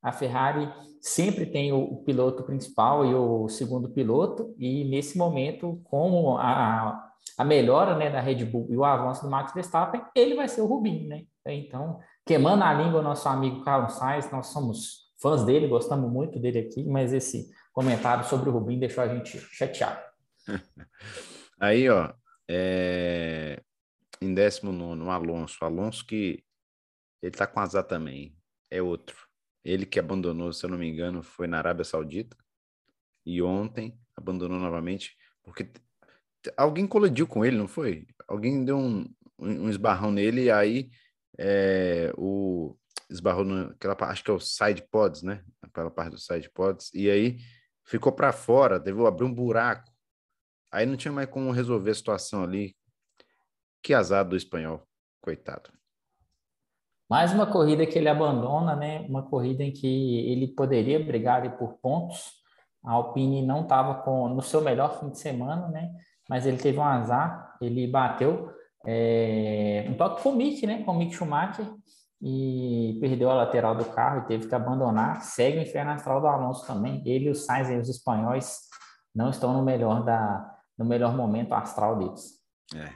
A 0.00 0.12
Ferrari 0.12 0.72
sempre 1.00 1.46
tem 1.46 1.72
o, 1.72 1.96
piloto 2.04 2.44
principal 2.44 3.04
e 3.04 3.14
o 3.14 3.48
segundo 3.48 3.88
piloto, 3.88 4.54
e 4.56 4.84
nesse 4.84 5.18
momento, 5.18 5.80
com 5.84 6.36
a, 6.38 7.10
a 7.36 7.44
melhora 7.44 7.96
né, 7.96 8.10
da 8.10 8.20
Red 8.20 8.44
Bull 8.44 8.68
e 8.70 8.76
o 8.76 8.84
avanço 8.84 9.22
do 9.22 9.30
Max 9.30 9.52
Verstappen, 9.52 10.02
ele 10.14 10.36
vai 10.36 10.46
ser 10.46 10.60
o 10.60 10.66
Rubinho, 10.66 11.08
né? 11.08 11.24
Então, 11.52 12.00
queimando 12.24 12.64
a 12.64 12.74
língua, 12.74 13.02
nosso 13.02 13.28
amigo 13.28 13.62
Carlos 13.62 13.94
Sainz, 13.94 14.30
nós 14.30 14.48
somos 14.48 15.12
fãs 15.20 15.44
dele, 15.44 15.68
gostamos 15.68 16.10
muito 16.10 16.38
dele 16.38 16.60
aqui, 16.60 16.84
mas 16.84 17.12
esse 17.12 17.50
comentário 17.72 18.24
sobre 18.24 18.48
o 18.48 18.52
Rubinho 18.52 18.80
deixou 18.80 19.04
a 19.04 19.08
gente 19.08 19.38
chateado. 19.38 20.00
Aí, 21.58 21.88
ó, 21.88 22.12
é... 22.48 23.62
em 24.20 24.34
19, 24.34 25.08
Alonso. 25.08 25.64
Alonso 25.64 26.06
que 26.06 26.44
ele 27.22 27.32
tá 27.32 27.46
com 27.46 27.60
azar 27.60 27.84
também. 27.84 28.36
É 28.70 28.82
outro. 28.82 29.16
Ele 29.64 29.86
que 29.86 29.98
abandonou, 29.98 30.52
se 30.52 30.64
eu 30.64 30.70
não 30.70 30.78
me 30.78 30.88
engano, 30.88 31.22
foi 31.22 31.46
na 31.46 31.58
Arábia 31.58 31.84
Saudita. 31.84 32.36
E 33.24 33.42
ontem 33.42 33.98
abandonou 34.14 34.58
novamente, 34.58 35.16
porque 35.42 35.68
alguém 36.56 36.86
colidiu 36.86 37.26
com 37.26 37.44
ele, 37.44 37.56
não 37.56 37.66
foi? 37.66 38.06
Alguém 38.28 38.64
deu 38.64 38.78
um, 38.78 39.12
um 39.38 39.68
esbarrão 39.68 40.12
nele 40.12 40.44
e 40.44 40.50
aí 40.50 40.90
é, 41.38 42.12
o 42.16 42.76
esbarrou 43.08 43.44
naquela 43.44 43.94
parte, 43.94 44.12
acho 44.12 44.24
que 44.24 44.30
é 44.30 44.34
o 44.34 44.40
side 44.40 44.82
pods, 44.90 45.22
né? 45.22 45.42
Aquela 45.62 45.90
parte 45.90 46.12
do 46.12 46.18
side 46.18 46.50
pods. 46.50 46.92
E 46.92 47.10
aí 47.10 47.38
ficou 47.84 48.12
para 48.12 48.32
fora, 48.32 48.80
teve 48.80 49.04
abrir 49.06 49.24
um 49.24 49.34
buraco. 49.34 49.90
Aí 50.72 50.84
não 50.84 50.96
tinha 50.96 51.12
mais 51.12 51.28
como 51.28 51.52
resolver 51.52 51.90
a 51.90 51.94
situação 51.94 52.42
ali 52.42 52.76
que 53.82 53.94
azar 53.94 54.24
do 54.24 54.36
espanhol, 54.36 54.86
coitado. 55.20 55.70
Mais 57.08 57.32
uma 57.32 57.46
corrida 57.46 57.86
que 57.86 57.96
ele 57.96 58.08
abandona, 58.08 58.74
né? 58.74 59.06
Uma 59.08 59.22
corrida 59.22 59.62
em 59.62 59.72
que 59.72 60.28
ele 60.28 60.48
poderia 60.48 60.98
brigar 60.98 61.56
por 61.56 61.74
pontos. 61.74 62.32
A 62.84 62.92
Alpine 62.92 63.46
não 63.46 63.62
estava 63.62 64.04
no 64.28 64.42
seu 64.42 64.60
melhor 64.60 64.98
fim 64.98 65.10
de 65.10 65.18
semana, 65.18 65.68
né? 65.68 65.92
Mas 66.28 66.46
ele 66.46 66.56
teve 66.56 66.78
um 66.78 66.84
azar, 66.84 67.56
ele 67.60 67.86
bateu 67.86 68.55
é, 68.86 69.84
um 69.88 69.94
toque 69.94 70.22
com 70.22 70.30
o 70.30 70.36
Mick, 70.36 70.64
né? 70.66 70.82
Com 70.84 70.92
o 70.92 70.98
Mick 70.98 71.12
Schumacher 71.14 71.66
e 72.22 72.96
perdeu 73.00 73.30
a 73.30 73.34
lateral 73.34 73.74
do 73.74 73.84
carro 73.84 74.20
e 74.20 74.26
teve 74.26 74.48
que 74.48 74.54
abandonar. 74.54 75.22
Segue 75.22 75.58
o 75.58 75.62
inferno 75.62 75.90
astral 75.90 76.20
do 76.20 76.26
Alonso 76.28 76.66
também. 76.66 77.02
Ele 77.04 77.28
o 77.28 77.34
Sainz 77.34 77.68
e 77.68 77.76
os 77.76 77.88
espanhóis 77.88 78.60
não 79.14 79.30
estão 79.30 79.52
no 79.52 79.62
melhor 79.62 80.04
da 80.04 80.52
no 80.78 80.84
melhor 80.84 81.16
momento 81.16 81.54
astral 81.54 81.98
deles. 81.98 82.38
É. 82.74 82.92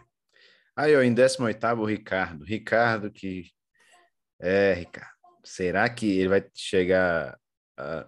Aí, 0.77 0.95
ó, 0.95 1.03
em 1.03 1.13
18 1.13 1.67
o 1.79 1.85
Ricardo. 1.85 2.45
Ricardo 2.45 3.11
que 3.11 3.45
é, 4.41 4.75
Ricardo. 4.75 5.11
Será 5.45 5.89
que 5.89 6.19
ele 6.19 6.29
vai 6.29 6.47
chegar. 6.55 7.39
A, 7.77 8.07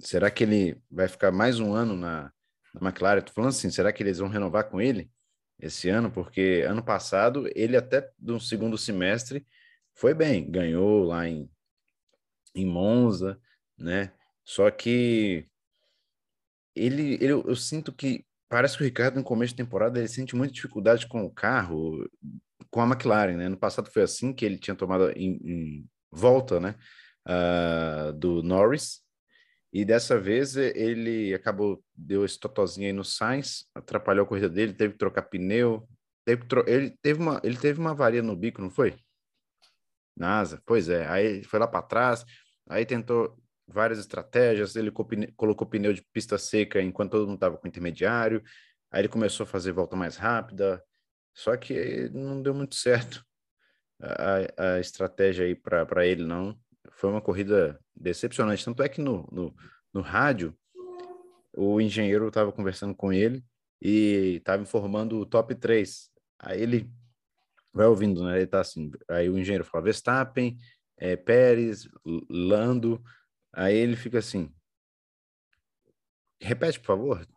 será 0.00 0.30
que 0.30 0.44
ele 0.44 0.80
vai 0.90 1.08
ficar 1.08 1.32
mais 1.32 1.58
um 1.58 1.72
ano 1.72 1.96
na, 1.96 2.30
na 2.74 2.88
McLaren? 2.88 3.22
Tô 3.22 3.32
falando 3.32 3.50
assim, 3.50 3.70
será 3.70 3.92
que 3.92 4.02
eles 4.02 4.18
vão 4.18 4.28
renovar 4.28 4.68
com 4.68 4.80
ele 4.80 5.10
esse 5.58 5.88
ano? 5.88 6.10
Porque 6.10 6.64
ano 6.66 6.82
passado 6.82 7.50
ele 7.54 7.76
até 7.76 8.10
no 8.18 8.40
segundo 8.40 8.78
semestre 8.78 9.46
foi 9.94 10.14
bem, 10.14 10.48
ganhou 10.50 11.04
lá 11.04 11.28
em, 11.28 11.50
em 12.54 12.66
Monza, 12.66 13.40
né? 13.76 14.12
Só 14.44 14.70
que 14.70 15.46
ele, 16.74 17.14
ele, 17.14 17.32
eu 17.32 17.56
sinto 17.56 17.92
que 17.92 18.24
parece 18.48 18.76
que 18.76 18.82
o 18.82 18.86
Ricardo 18.86 19.16
no 19.16 19.24
começo 19.24 19.52
de 19.52 19.62
temporada 19.62 19.98
ele 19.98 20.08
sente 20.08 20.36
muita 20.36 20.54
dificuldade 20.54 21.06
com 21.06 21.24
o 21.24 21.30
carro, 21.30 22.08
com 22.70 22.80
a 22.80 22.86
McLaren, 22.86 23.36
né? 23.36 23.48
No 23.48 23.56
passado 23.56 23.90
foi 23.90 24.02
assim 24.02 24.32
que 24.32 24.44
ele 24.44 24.58
tinha 24.58 24.74
tomado 24.74 25.10
em, 25.10 25.38
em 25.44 25.90
volta, 26.10 26.60
né? 26.60 26.74
Uh, 27.26 28.12
do 28.14 28.42
Norris. 28.42 29.02
E 29.72 29.84
dessa 29.84 30.18
vez 30.18 30.56
ele 30.56 31.34
acabou, 31.34 31.82
deu 31.94 32.24
esse 32.24 32.38
totozinho 32.38 32.86
aí 32.86 32.92
no 32.92 33.04
Sainz, 33.04 33.66
atrapalhou 33.74 34.24
a 34.24 34.28
corrida 34.28 34.48
dele, 34.48 34.72
teve 34.72 34.94
que 34.94 34.98
trocar 34.98 35.22
pneu. 35.22 35.86
Teve 36.24 36.46
tro... 36.46 36.64
ele, 36.66 36.96
teve 37.02 37.20
uma, 37.20 37.40
ele 37.44 37.56
teve 37.56 37.78
uma 37.78 37.90
avaria 37.90 38.22
no 38.22 38.34
bico, 38.36 38.60
não 38.60 38.70
foi? 38.70 38.96
NASA, 40.16 40.62
pois 40.66 40.88
é. 40.88 41.06
Aí 41.06 41.44
foi 41.44 41.58
lá 41.58 41.66
para 41.66 41.82
trás, 41.82 42.24
aí 42.68 42.84
tentou 42.84 43.38
várias 43.66 43.98
estratégias, 43.98 44.74
ele 44.74 44.90
colocou 45.36 45.66
pneu 45.66 45.92
de 45.92 46.02
pista 46.12 46.38
seca 46.38 46.80
enquanto 46.80 47.12
todo 47.12 47.26
mundo 47.26 47.34
estava 47.34 47.58
com 47.58 47.68
intermediário, 47.68 48.42
aí 48.90 49.02
ele 49.02 49.08
começou 49.08 49.44
a 49.44 49.46
fazer 49.46 49.72
volta 49.72 49.94
mais 49.94 50.16
rápida, 50.16 50.82
só 51.34 51.56
que 51.56 52.08
não 52.10 52.42
deu 52.42 52.54
muito 52.54 52.74
certo 52.74 53.22
a, 54.00 54.76
a 54.76 54.80
estratégia 54.80 55.44
aí 55.44 55.54
para 55.54 56.06
ele, 56.06 56.24
não. 56.24 56.58
Foi 56.98 57.08
uma 57.08 57.20
corrida 57.20 57.78
decepcionante. 57.94 58.64
Tanto 58.64 58.82
é 58.82 58.88
que 58.88 59.00
no, 59.00 59.28
no, 59.30 59.54
no 59.94 60.00
rádio, 60.00 60.52
o 61.56 61.80
engenheiro 61.80 62.26
estava 62.26 62.50
conversando 62.50 62.92
com 62.92 63.12
ele 63.12 63.44
e 63.80 64.38
estava 64.38 64.60
informando 64.60 65.20
o 65.20 65.24
top 65.24 65.54
3. 65.54 66.10
Aí 66.40 66.60
ele 66.60 66.90
vai 67.72 67.86
ouvindo, 67.86 68.24
né? 68.24 68.38
Ele 68.38 68.48
tá 68.48 68.60
assim. 68.60 68.90
Aí 69.08 69.30
o 69.30 69.38
engenheiro 69.38 69.64
fala 69.64 69.84
Verstappen, 69.84 70.58
é, 70.96 71.14
Pérez, 71.14 71.88
Lando. 72.28 73.00
Aí 73.52 73.76
ele 73.76 73.94
fica 73.94 74.18
assim. 74.18 74.52
Repete, 76.40 76.80
por 76.80 76.86
favor. 76.86 77.28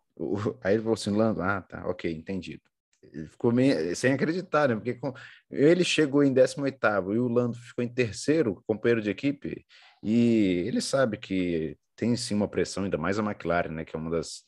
Aí 0.64 0.74
ele 0.74 0.82
falou 0.82 0.96
assim, 0.96 1.12
Lando, 1.12 1.44
ah, 1.44 1.62
tá, 1.62 1.88
ok, 1.88 2.12
entendido 2.12 2.71
ficou 3.30 3.52
meio, 3.52 3.96
sem 3.96 4.14
acreditar, 4.14 4.70
né? 4.70 4.76
Porque 4.76 4.94
com, 4.96 5.14
ele 5.50 5.84
chegou 5.84 6.24
em 6.24 6.34
18 6.34 6.78
e 7.14 7.20
o 7.20 7.28
Lando 7.28 7.58
ficou 7.58 7.84
em 7.84 7.90
terceiro, 7.90 8.64
companheiro 8.66 9.02
de 9.02 9.10
equipe, 9.10 9.66
e 10.04 10.64
ele 10.68 10.82
sabe 10.82 11.18
que 11.18 11.78
tem 11.96 12.16
sim 12.16 12.34
uma 12.34 12.48
pressão, 12.48 12.84
ainda 12.84 12.98
mais 12.98 13.20
a 13.20 13.24
McLaren, 13.24 13.70
né? 13.70 13.86
Que 13.86 13.96
é 13.96 14.00
uma 14.00 14.12
das 14.12 14.44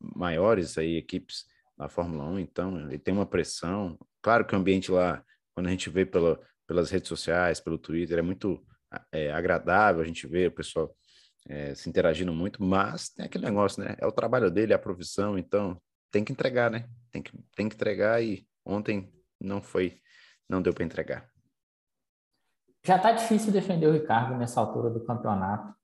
maiores 0.00 0.78
aí 0.78 0.96
equipes 0.96 1.44
da 1.76 1.88
Fórmula 1.88 2.24
1, 2.24 2.38
então 2.40 2.78
ele 2.88 2.98
tem 2.98 3.14
uma 3.14 3.26
pressão. 3.26 3.98
Claro 4.22 4.44
que 4.44 4.54
o 4.54 4.58
ambiente 4.58 4.90
lá, 4.90 5.22
quando 5.54 5.68
a 5.68 5.70
gente 5.70 5.88
vê 5.90 6.04
pela, 6.04 6.40
pelas 6.66 6.90
redes 6.90 7.08
sociais, 7.08 7.60
pelo 7.60 7.78
Twitter, 7.78 8.18
é 8.18 8.22
muito 8.22 8.64
é, 9.12 9.30
agradável, 9.32 10.02
a 10.02 10.06
gente 10.06 10.26
vê 10.26 10.46
o 10.48 10.52
pessoal 10.52 10.94
é, 11.48 11.74
se 11.74 11.88
interagindo 11.88 12.32
muito, 12.32 12.62
mas 12.62 13.10
tem 13.10 13.24
aquele 13.24 13.44
negócio, 13.44 13.82
né? 13.82 13.94
É 13.98 14.06
o 14.06 14.12
trabalho 14.12 14.50
dele, 14.50 14.72
é 14.72 14.76
a 14.76 14.78
profissão, 14.78 15.38
então 15.38 15.80
tem 16.10 16.24
que 16.24 16.32
entregar, 16.32 16.70
né? 16.70 16.88
Tem 17.10 17.22
que, 17.22 17.32
tem 17.56 17.68
que 17.68 17.74
entregar 17.74 18.22
e 18.22 18.46
ontem 18.64 19.12
não 19.40 19.60
foi, 19.60 19.98
não 20.48 20.60
deu 20.60 20.72
para 20.72 20.84
entregar. 20.84 21.28
Já 22.84 22.98
tá 22.98 23.12
difícil 23.12 23.52
defender 23.52 23.86
o 23.86 23.92
Ricardo 23.92 24.36
nessa 24.36 24.60
altura 24.60 24.90
do 24.90 25.04
campeonato. 25.04 25.74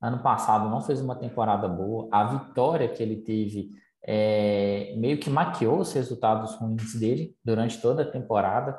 Ano 0.00 0.22
passado 0.22 0.68
não 0.68 0.80
fez 0.80 1.00
uma 1.00 1.16
temporada 1.16 1.68
boa. 1.68 2.08
A 2.12 2.24
vitória 2.24 2.88
que 2.88 3.02
ele 3.02 3.16
teve 3.16 3.70
é, 4.02 4.94
meio 4.96 5.18
que 5.18 5.28
maquiou 5.28 5.80
os 5.80 5.92
resultados 5.92 6.54
ruins 6.54 6.94
dele 6.94 7.36
durante 7.44 7.80
toda 7.80 8.02
a 8.02 8.10
temporada. 8.10 8.78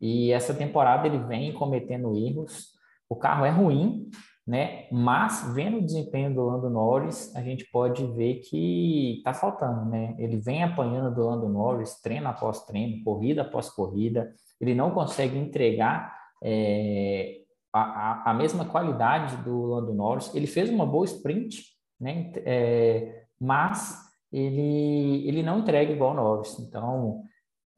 E 0.00 0.32
essa 0.32 0.52
temporada 0.52 1.06
ele 1.06 1.18
vem 1.18 1.54
cometendo 1.54 2.16
erros. 2.16 2.74
O 3.08 3.16
carro 3.16 3.44
é 3.44 3.50
ruim, 3.50 4.10
né? 4.46 4.86
Mas 4.92 5.52
vendo 5.52 5.78
o 5.78 5.84
desempenho 5.84 6.32
do 6.32 6.44
Lando 6.44 6.70
Norris, 6.70 7.34
a 7.34 7.42
gente 7.42 7.64
pode 7.70 8.06
ver 8.06 8.36
que 8.40 9.16
está 9.18 9.34
faltando, 9.34 9.84
né? 9.86 10.14
Ele 10.18 10.36
vem 10.36 10.62
apanhando 10.62 11.12
do 11.12 11.26
Lando 11.26 11.48
Norris, 11.48 12.00
treino 12.00 12.28
após 12.28 12.64
treino, 12.64 13.02
corrida 13.02 13.42
após 13.42 13.68
corrida, 13.68 14.32
ele 14.60 14.74
não 14.74 14.92
consegue 14.92 15.36
entregar 15.36 16.14
é, 16.42 17.40
a, 17.72 18.30
a, 18.30 18.34
mesma 18.34 18.64
qualidade 18.64 19.36
do 19.38 19.64
Lando 19.64 19.92
Norris. 19.92 20.32
Ele 20.32 20.46
fez 20.46 20.70
uma 20.70 20.86
boa 20.86 21.04
sprint, 21.04 21.64
né? 22.00 22.30
É, 22.36 23.24
mas 23.40 23.98
ele, 24.32 25.26
ele 25.26 25.42
não 25.42 25.58
entrega 25.58 25.92
igual 25.92 26.12
o 26.12 26.14
Norris. 26.14 26.56
Então, 26.60 27.22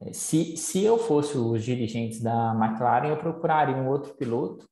é, 0.03 0.13
se, 0.13 0.55
se 0.59 0.85
eu 0.85 0.99
fosse 0.99 1.39
os 1.39 1.65
dirigentes 1.65 2.21
da 2.21 2.55
McLaren, 2.55 3.09
eu 3.09 3.17
procuraria 3.17 3.75
um 3.77 3.89
outro 3.89 4.15
piloto 4.15 4.69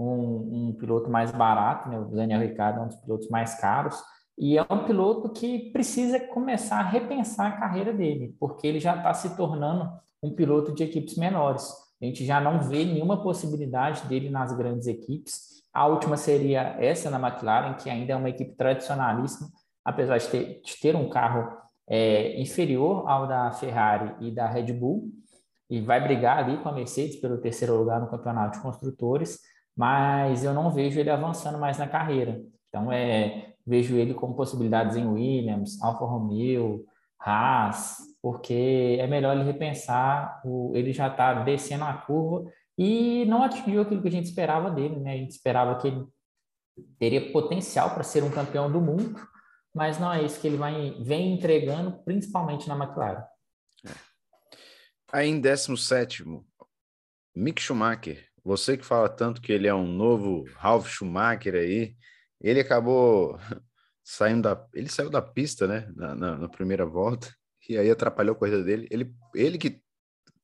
um, 0.00 0.68
um 0.68 0.72
piloto 0.72 1.10
mais 1.10 1.30
barato, 1.30 1.88
né? 1.88 1.98
O 1.98 2.04
Daniel 2.06 2.40
Ricciardo 2.40 2.80
é 2.80 2.82
um 2.82 2.88
dos 2.88 2.96
pilotos 2.96 3.28
mais 3.28 3.54
caros 3.60 4.02
e 4.38 4.56
é 4.56 4.62
um 4.62 4.84
piloto 4.84 5.28
que 5.30 5.70
precisa 5.70 6.18
começar 6.18 6.80
a 6.80 6.88
repensar 6.88 7.48
a 7.48 7.56
carreira 7.58 7.92
dele, 7.92 8.34
porque 8.40 8.66
ele 8.66 8.80
já 8.80 8.96
está 8.96 9.12
se 9.12 9.36
tornando 9.36 9.90
um 10.22 10.34
piloto 10.34 10.74
de 10.74 10.82
equipes 10.82 11.16
menores. 11.16 11.70
A 12.00 12.06
gente 12.06 12.24
já 12.24 12.40
não 12.40 12.62
vê 12.62 12.84
nenhuma 12.84 13.22
possibilidade 13.22 14.06
dele 14.06 14.30
nas 14.30 14.56
grandes 14.56 14.86
equipes. 14.86 15.60
A 15.72 15.86
última 15.86 16.16
seria 16.16 16.76
essa 16.80 17.10
na 17.10 17.18
McLaren, 17.18 17.74
que 17.74 17.90
ainda 17.90 18.14
é 18.14 18.16
uma 18.16 18.30
equipe 18.30 18.56
tradicionalíssima, 18.56 19.48
apesar 19.84 20.16
de 20.16 20.28
ter, 20.28 20.60
de 20.62 20.80
ter 20.80 20.96
um 20.96 21.10
carro 21.10 21.54
é, 21.86 22.40
inferior 22.40 23.06
ao 23.06 23.26
da 23.26 23.50
Ferrari 23.52 24.14
e 24.20 24.30
da 24.30 24.46
Red 24.46 24.72
Bull, 24.72 25.10
e 25.68 25.80
vai 25.80 26.00
brigar 26.00 26.38
ali 26.38 26.56
com 26.62 26.68
a 26.68 26.72
Mercedes 26.72 27.16
pelo 27.16 27.38
terceiro 27.38 27.76
lugar 27.76 28.00
no 28.00 28.08
campeonato 28.08 28.56
de 28.56 28.62
construtores, 28.62 29.38
mas 29.76 30.44
eu 30.44 30.52
não 30.52 30.70
vejo 30.70 30.98
ele 30.98 31.10
avançando 31.10 31.58
mais 31.58 31.78
na 31.78 31.88
carreira. 31.88 32.42
Então, 32.68 32.92
é, 32.92 33.54
vejo 33.66 33.96
ele 33.96 34.14
com 34.14 34.32
possibilidades 34.32 34.96
em 34.96 35.06
Williams, 35.06 35.80
Alfa 35.82 36.04
Romeo, 36.04 36.84
Haas, 37.18 37.98
porque 38.22 38.96
é 38.98 39.06
melhor 39.06 39.36
ele 39.36 39.44
repensar, 39.44 40.40
o, 40.44 40.72
ele 40.74 40.92
já 40.92 41.08
está 41.08 41.34
descendo 41.42 41.84
a 41.84 41.92
curva 41.92 42.50
e 42.76 43.24
não 43.26 43.42
atingiu 43.42 43.82
aquilo 43.82 44.00
que 44.00 44.08
a 44.08 44.12
gente 44.12 44.26
esperava 44.26 44.70
dele, 44.70 44.96
né? 45.00 45.12
A 45.12 45.16
gente 45.16 45.32
esperava 45.32 45.78
que 45.78 45.88
ele 45.88 46.06
teria 46.98 47.30
potencial 47.32 47.92
para 47.92 48.02
ser 48.02 48.22
um 48.24 48.30
campeão 48.30 48.72
do 48.72 48.80
mundo, 48.80 49.20
mas 49.74 49.98
não 49.98 50.12
é 50.12 50.22
isso 50.22 50.40
que 50.40 50.46
ele 50.46 50.56
vai, 50.56 50.96
vem 51.02 51.34
entregando, 51.34 52.02
principalmente 52.04 52.68
na 52.68 52.76
McLaren. 52.76 53.22
É. 53.86 53.90
Aí 55.12 55.28
em 55.28 55.40
17, 55.40 56.24
Mick 57.34 57.60
Schumacher, 57.60 58.29
você 58.50 58.76
que 58.76 58.84
fala 58.84 59.08
tanto 59.08 59.40
que 59.40 59.52
ele 59.52 59.68
é 59.68 59.74
um 59.74 59.86
novo 59.86 60.44
Ralf 60.56 60.88
Schumacher 60.88 61.54
aí, 61.54 61.94
ele 62.40 62.58
acabou 62.58 63.38
saindo 64.02 64.42
da. 64.42 64.66
Ele 64.74 64.88
saiu 64.88 65.08
da 65.08 65.22
pista, 65.22 65.68
né? 65.68 65.88
Na, 65.94 66.16
na, 66.16 66.36
na, 66.36 66.48
primeira 66.48 66.84
volta, 66.84 67.32
e 67.68 67.78
aí 67.78 67.88
atrapalhou 67.88 68.34
a 68.34 68.38
corrida 68.38 68.64
dele. 68.64 68.88
Ele, 68.90 69.14
ele 69.36 69.56
que 69.56 69.80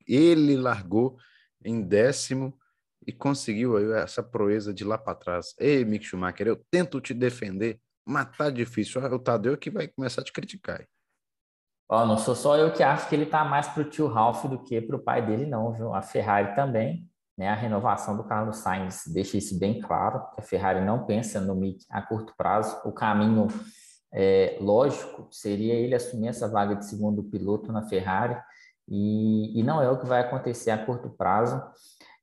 ele 0.06 0.56
largou 0.56 1.18
em 1.64 1.82
décimo 1.82 2.56
e 3.04 3.12
conseguiu 3.12 3.76
aí 3.76 3.90
essa 4.00 4.22
proeza 4.22 4.72
de 4.72 4.84
lá 4.84 4.96
para 4.96 5.18
trás. 5.18 5.52
Ei, 5.58 5.84
Mick 5.84 6.04
Schumacher, 6.04 6.46
eu 6.46 6.64
tento 6.70 7.00
te 7.00 7.12
defender, 7.12 7.80
mas 8.06 8.36
tá 8.36 8.50
difícil. 8.50 9.02
O 9.02 9.18
Tadeu 9.18 9.58
que 9.58 9.68
vai 9.68 9.88
começar 9.88 10.20
a 10.20 10.24
te 10.24 10.32
criticar. 10.32 10.86
Ó, 11.88 12.06
não 12.06 12.18
sou 12.18 12.36
só 12.36 12.56
eu 12.56 12.72
que 12.72 12.84
acho 12.84 13.08
que 13.08 13.16
ele 13.16 13.26
tá 13.26 13.44
mais 13.44 13.66
pro 13.66 13.82
tio 13.82 14.06
Ralph 14.06 14.44
do 14.44 14.62
que 14.62 14.80
pro 14.80 15.02
pai 15.02 15.26
dele, 15.26 15.44
não, 15.44 15.72
viu? 15.72 15.92
A 15.92 16.02
Ferrari 16.02 16.54
também 16.54 17.04
né, 17.36 17.48
a 17.48 17.54
renovação 17.54 18.16
do 18.16 18.24
Carlos 18.24 18.58
Sainz 18.58 19.02
deixa 19.12 19.36
isso 19.36 19.58
bem 19.58 19.80
claro, 19.80 20.20
que 20.34 20.40
a 20.40 20.44
Ferrari 20.44 20.84
não 20.84 21.04
pensa 21.04 21.40
no 21.40 21.54
Mick 21.54 21.84
a 21.90 22.00
curto 22.00 22.32
prazo. 22.36 22.80
O 22.84 22.92
caminho 22.92 23.48
é, 24.12 24.56
lógico 24.60 25.28
seria 25.30 25.74
ele 25.74 25.94
assumir 25.94 26.28
essa 26.28 26.48
vaga 26.48 26.74
de 26.74 26.86
segundo 26.86 27.22
piloto 27.22 27.70
na 27.72 27.86
Ferrari 27.88 28.36
e, 28.88 29.58
e 29.58 29.62
não 29.62 29.82
é 29.82 29.90
o 29.90 29.98
que 29.98 30.06
vai 30.06 30.20
acontecer 30.20 30.70
a 30.70 30.84
curto 30.84 31.10
prazo. 31.10 31.62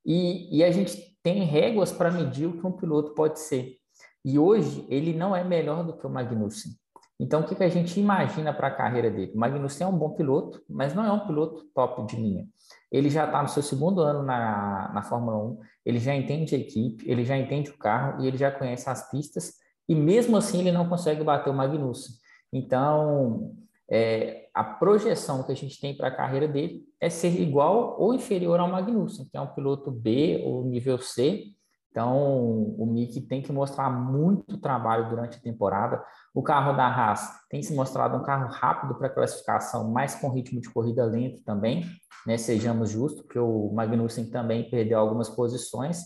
E, 0.04 0.58
e 0.58 0.64
a 0.64 0.70
gente 0.72 1.16
tem 1.22 1.44
réguas 1.44 1.92
para 1.92 2.10
medir 2.10 2.46
o 2.46 2.58
que 2.58 2.66
um 2.66 2.72
piloto 2.72 3.14
pode 3.14 3.38
ser. 3.40 3.76
E 4.24 4.38
hoje 4.38 4.86
ele 4.88 5.12
não 5.12 5.36
é 5.36 5.44
melhor 5.44 5.84
do 5.84 5.96
que 5.96 6.06
o 6.06 6.10
Magnussen. 6.10 6.72
Então, 7.18 7.40
o 7.40 7.44
que, 7.44 7.54
que 7.54 7.62
a 7.62 7.68
gente 7.68 7.98
imagina 7.98 8.52
para 8.52 8.68
a 8.68 8.74
carreira 8.74 9.10
dele? 9.10 9.32
O 9.34 9.38
Magnussen 9.38 9.86
é 9.86 9.90
um 9.90 9.96
bom 9.96 10.10
piloto, 10.10 10.60
mas 10.68 10.94
não 10.94 11.04
é 11.04 11.12
um 11.12 11.26
piloto 11.26 11.64
top 11.74 12.04
de 12.06 12.16
linha. 12.16 12.46
Ele 12.90 13.08
já 13.08 13.24
está 13.24 13.40
no 13.40 13.48
seu 13.48 13.62
segundo 13.62 14.00
ano 14.00 14.22
na, 14.22 14.90
na 14.92 15.02
Fórmula 15.02 15.36
1, 15.36 15.60
ele 15.86 15.98
já 15.98 16.14
entende 16.14 16.54
a 16.54 16.58
equipe, 16.58 17.08
ele 17.08 17.24
já 17.24 17.36
entende 17.36 17.70
o 17.70 17.78
carro 17.78 18.22
e 18.22 18.26
ele 18.26 18.36
já 18.36 18.50
conhece 18.50 18.88
as 18.90 19.10
pistas, 19.10 19.54
e 19.88 19.94
mesmo 19.94 20.36
assim 20.36 20.60
ele 20.60 20.72
não 20.72 20.88
consegue 20.88 21.22
bater 21.22 21.50
o 21.50 21.54
Magnussen. 21.54 22.16
Então, 22.52 23.54
é, 23.88 24.48
a 24.52 24.64
projeção 24.64 25.44
que 25.44 25.52
a 25.52 25.56
gente 25.56 25.80
tem 25.80 25.96
para 25.96 26.08
a 26.08 26.14
carreira 26.16 26.48
dele 26.48 26.82
é 27.00 27.08
ser 27.08 27.40
igual 27.40 27.96
ou 28.00 28.12
inferior 28.12 28.58
ao 28.58 28.70
Magnussen, 28.70 29.28
que 29.30 29.36
é 29.36 29.40
um 29.40 29.54
piloto 29.54 29.90
B 29.90 30.42
ou 30.44 30.64
nível 30.64 30.98
C, 30.98 31.54
então, 31.94 32.74
o 32.76 32.84
Mick 32.86 33.20
tem 33.20 33.40
que 33.40 33.52
mostrar 33.52 33.88
muito 33.88 34.58
trabalho 34.58 35.08
durante 35.08 35.38
a 35.38 35.40
temporada. 35.40 36.04
O 36.34 36.42
carro 36.42 36.76
da 36.76 36.86
Haas 36.86 37.30
tem 37.48 37.62
se 37.62 37.72
mostrado 37.72 38.16
um 38.16 38.22
carro 38.24 38.52
rápido 38.52 38.96
para 38.96 39.08
classificação, 39.08 39.92
mas 39.92 40.16
com 40.16 40.32
ritmo 40.32 40.60
de 40.60 40.68
corrida 40.68 41.04
lento 41.04 41.40
também, 41.44 41.84
né? 42.26 42.36
Sejamos 42.36 42.90
justos, 42.90 43.22
porque 43.22 43.38
o 43.38 43.72
Magnussen 43.72 44.28
também 44.30 44.68
perdeu 44.68 44.98
algumas 44.98 45.28
posições, 45.30 46.00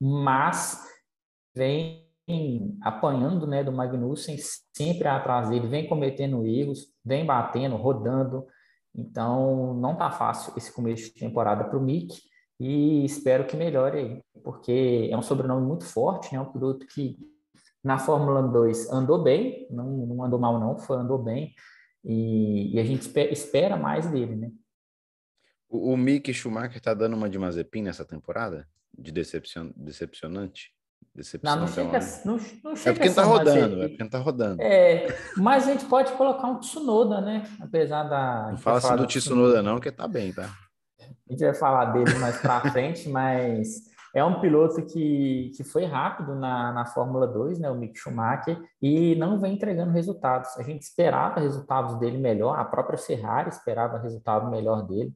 mas 0.00 0.80
vem 1.54 2.08
apanhando, 2.80 3.46
né, 3.46 3.64
do 3.64 3.72
Magnussen 3.72 4.36
sempre 4.74 5.08
atrás 5.08 5.50
dele, 5.50 5.66
vem 5.66 5.88
cometendo 5.88 6.46
erros, 6.46 6.86
vem 7.04 7.26
batendo, 7.26 7.76
rodando. 7.76 8.46
Então, 8.94 9.74
não 9.74 9.96
tá 9.96 10.10
fácil 10.10 10.52
esse 10.56 10.72
começo 10.72 11.06
de 11.06 11.14
temporada 11.14 11.64
para 11.64 11.78
o 11.78 11.82
Mick 11.82 12.14
e 12.60 13.04
espero 13.04 13.46
que 13.46 13.56
melhore 13.56 13.98
aí, 13.98 14.22
porque 14.44 15.08
é 15.10 15.16
um 15.16 15.22
sobrenome 15.22 15.66
muito 15.66 15.84
forte, 15.84 16.32
né? 16.32 16.40
Um 16.40 16.52
piloto 16.52 16.86
que 16.86 17.18
na 17.82 17.98
Fórmula 17.98 18.42
2 18.42 18.90
andou 18.90 19.22
bem, 19.22 19.66
não, 19.70 20.06
não 20.06 20.24
andou 20.24 20.38
mal 20.38 20.58
não, 20.58 20.78
foi 20.78 20.96
andou 20.98 21.18
bem, 21.18 21.54
e, 22.04 22.74
e 22.74 22.80
a 22.80 22.84
gente 22.84 23.10
espera 23.30 23.76
mais 23.76 24.06
dele, 24.06 24.36
né? 24.36 24.50
O, 25.68 25.92
o 25.92 25.96
Mick 25.96 26.32
Schumacher 26.32 26.80
tá 26.80 26.94
dando 26.94 27.16
uma 27.16 27.28
de 27.28 27.38
Mazepin 27.38 27.82
nessa 27.82 28.04
temporada? 28.04 28.68
De 28.96 29.10
decepcion, 29.10 29.70
decepcionante? 29.76 30.70
Decepção 31.14 31.56
não, 31.56 31.62
não 31.62 31.68
chega, 31.68 31.98
não, 32.24 32.40
não 32.64 32.76
chega 32.76 32.90
é 32.90 32.92
porque 32.94 33.08
não 33.08 33.14
tá 33.14 33.24
rodando, 33.24 33.82
é 33.82 33.88
porque 33.88 34.02
não 34.02 34.10
tá 34.10 34.18
rodando. 34.18 34.62
É, 34.62 35.06
mas 35.36 35.68
a 35.68 35.72
gente 35.72 35.84
pode 35.84 36.12
colocar 36.12 36.46
um 36.46 36.58
Tsunoda, 36.58 37.20
né? 37.20 37.42
Apesar 37.60 38.04
da. 38.04 38.50
Não 38.50 38.56
fala 38.56 38.78
assim 38.78 38.96
do 38.96 39.06
Tsunoda, 39.06 39.62
não, 39.62 39.78
que 39.78 39.90
tá 39.90 40.08
bem, 40.08 40.32
tá? 40.32 40.50
A 40.98 41.32
gente 41.32 41.44
vai 41.44 41.54
falar 41.54 41.86
dele 41.86 42.14
mais 42.18 42.38
para 42.40 42.70
frente, 42.70 43.08
mas 43.08 43.91
é 44.14 44.22
um 44.22 44.40
piloto 44.40 44.84
que, 44.84 45.50
que 45.56 45.64
foi 45.64 45.84
rápido 45.84 46.34
na, 46.34 46.72
na 46.72 46.84
Fórmula 46.84 47.26
2, 47.26 47.58
né, 47.58 47.70
o 47.70 47.74
Mick 47.74 47.98
Schumacher, 47.98 48.60
e 48.80 49.14
não 49.16 49.40
vem 49.40 49.54
entregando 49.54 49.90
resultados. 49.90 50.56
A 50.58 50.62
gente 50.62 50.82
esperava 50.82 51.40
resultados 51.40 51.98
dele 51.98 52.18
melhor, 52.18 52.58
a 52.58 52.64
própria 52.64 52.98
Ferrari 52.98 53.48
esperava 53.48 53.98
resultado 53.98 54.50
melhor 54.50 54.86
dele, 54.86 55.12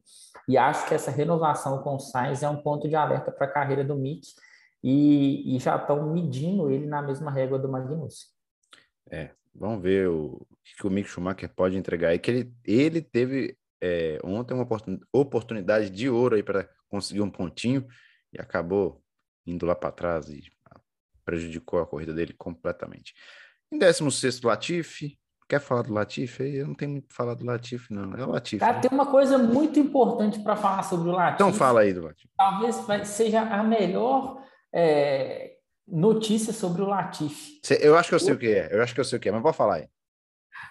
e 0.47 0.57
acho 0.57 0.87
que 0.87 0.95
essa 0.95 1.11
renovação 1.11 1.83
com 1.83 1.95
o 1.95 1.99
Sainz 1.99 2.41
é 2.41 2.49
um 2.49 2.61
ponto 2.61 2.87
de 2.87 2.95
alerta 2.95 3.31
para 3.31 3.45
a 3.45 3.51
carreira 3.51 3.83
do 3.83 3.95
Mick, 3.95 4.27
e, 4.83 5.55
e 5.55 5.59
já 5.59 5.75
estão 5.75 6.11
medindo 6.11 6.69
ele 6.69 6.87
na 6.87 7.01
mesma 7.01 7.29
régua 7.29 7.59
do 7.59 7.69
Magnussen. 7.69 8.29
É, 9.09 9.31
vamos 9.53 9.81
ver 9.81 10.09
o 10.09 10.45
que 10.77 10.87
o 10.87 10.89
Mick 10.89 11.07
Schumacher 11.07 11.49
pode 11.55 11.77
entregar 11.77 12.09
aí, 12.09 12.19
que 12.19 12.31
ele, 12.31 12.53
ele 12.65 13.01
teve 13.01 13.55
é, 13.81 14.17
ontem 14.23 14.55
uma 14.55 14.67
oportunidade 15.13 15.89
de 15.89 16.09
ouro 16.09 16.35
aí 16.35 16.41
para 16.41 16.67
conseguir 16.89 17.21
um 17.21 17.29
pontinho 17.29 17.85
e 18.33 18.39
acabou 18.39 19.01
indo 19.45 19.65
lá 19.65 19.75
para 19.75 19.91
trás 19.91 20.29
e 20.29 20.43
prejudicou 21.23 21.81
a 21.81 21.85
corrida 21.85 22.13
dele 22.13 22.33
completamente. 22.33 23.13
Em 23.71 23.77
16 23.77 24.41
Latifi, 24.41 25.19
quer 25.47 25.59
falar 25.59 25.81
do 25.81 25.93
Latifi? 25.93 26.55
Eu 26.55 26.67
não 26.67 26.73
tenho 26.73 26.91
muito 26.91 27.13
falar 27.13 27.33
do 27.33 27.45
Latifi, 27.45 27.93
não. 27.93 28.13
É 28.15 28.25
o 28.25 28.31
Latifi. 28.31 28.59
Cara, 28.59 28.75
né? 28.75 28.81
tem 28.81 28.91
uma 28.91 29.05
coisa 29.05 29.37
muito 29.37 29.77
importante 29.79 30.39
para 30.39 30.55
falar 30.55 30.83
sobre 30.83 31.09
o 31.09 31.11
Latifi. 31.11 31.35
Então 31.35 31.53
fala 31.53 31.81
aí 31.81 31.93
do 31.93 32.03
Latifi. 32.03 32.29
Talvez 32.37 32.75
seja 33.07 33.41
a 33.41 33.61
melhor 33.63 34.41
é, 34.73 35.57
notícia 35.87 36.53
sobre 36.53 36.81
o 36.81 36.85
Latifi. 36.85 37.59
Eu 37.81 37.97
acho 37.97 38.09
que 38.09 38.15
eu 38.15 38.19
sei 38.19 38.33
o 38.33 38.37
que 38.37 38.47
é. 38.47 38.69
Eu 38.71 38.81
acho 38.81 38.93
que 38.93 38.99
eu 38.99 39.05
sei 39.05 39.17
o 39.17 39.21
que 39.21 39.29
é, 39.29 39.31
mas 39.31 39.41
pode 39.41 39.57
falar 39.57 39.75
aí. 39.75 39.89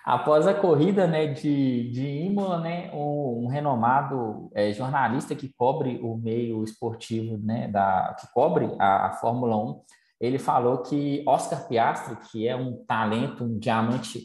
Após 0.05 0.47
a 0.47 0.55
corrida 0.55 1.07
né, 1.07 1.27
de, 1.27 1.91
de 1.91 2.07
Imola, 2.07 2.61
né, 2.61 2.91
um, 2.95 3.45
um 3.45 3.47
renomado 3.49 4.49
é, 4.55 4.73
jornalista 4.73 5.35
que 5.35 5.53
cobre 5.57 5.99
o 6.01 6.17
meio 6.17 6.63
esportivo, 6.63 7.37
né, 7.39 7.67
da, 7.69 8.15
que 8.19 8.33
cobre 8.33 8.71
a, 8.79 9.07
a, 9.07 9.13
Fórmula 9.15 9.57
1, 9.57 9.81
ele 10.21 10.39
falou 10.39 10.79
que 10.79 11.25
Oscar 11.27 11.67
Piastri, 11.67 12.17
que 12.31 12.47
é 12.47 12.55
um 12.55 12.85
talento, 12.87 13.43
um 13.43 13.59
diamante 13.59 14.23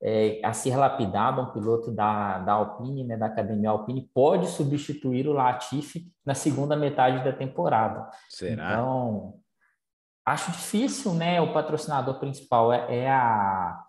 é, 0.00 0.40
a 0.44 0.52
ser 0.52 0.76
lapidado, 0.76 1.42
um 1.42 1.52
piloto 1.52 1.90
da, 1.90 2.38
da 2.38 2.52
Alpine, 2.52 3.02
né, 3.02 3.16
da 3.16 3.26
Academia 3.26 3.70
Alpine, 3.70 4.08
pode 4.14 4.46
substituir 4.46 5.26
o 5.26 5.32
Latifi 5.32 6.06
na 6.24 6.34
segunda 6.34 6.76
metade 6.76 7.24
da 7.24 7.32
temporada. 7.32 8.08
Será? 8.28 8.72
Então, 8.72 9.34
acho 10.24 10.52
difícil, 10.52 11.12
né? 11.14 11.40
O 11.40 11.52
patrocinador 11.52 12.18
principal 12.18 12.72
é, 12.72 12.98
é 12.98 13.10
a 13.10 13.82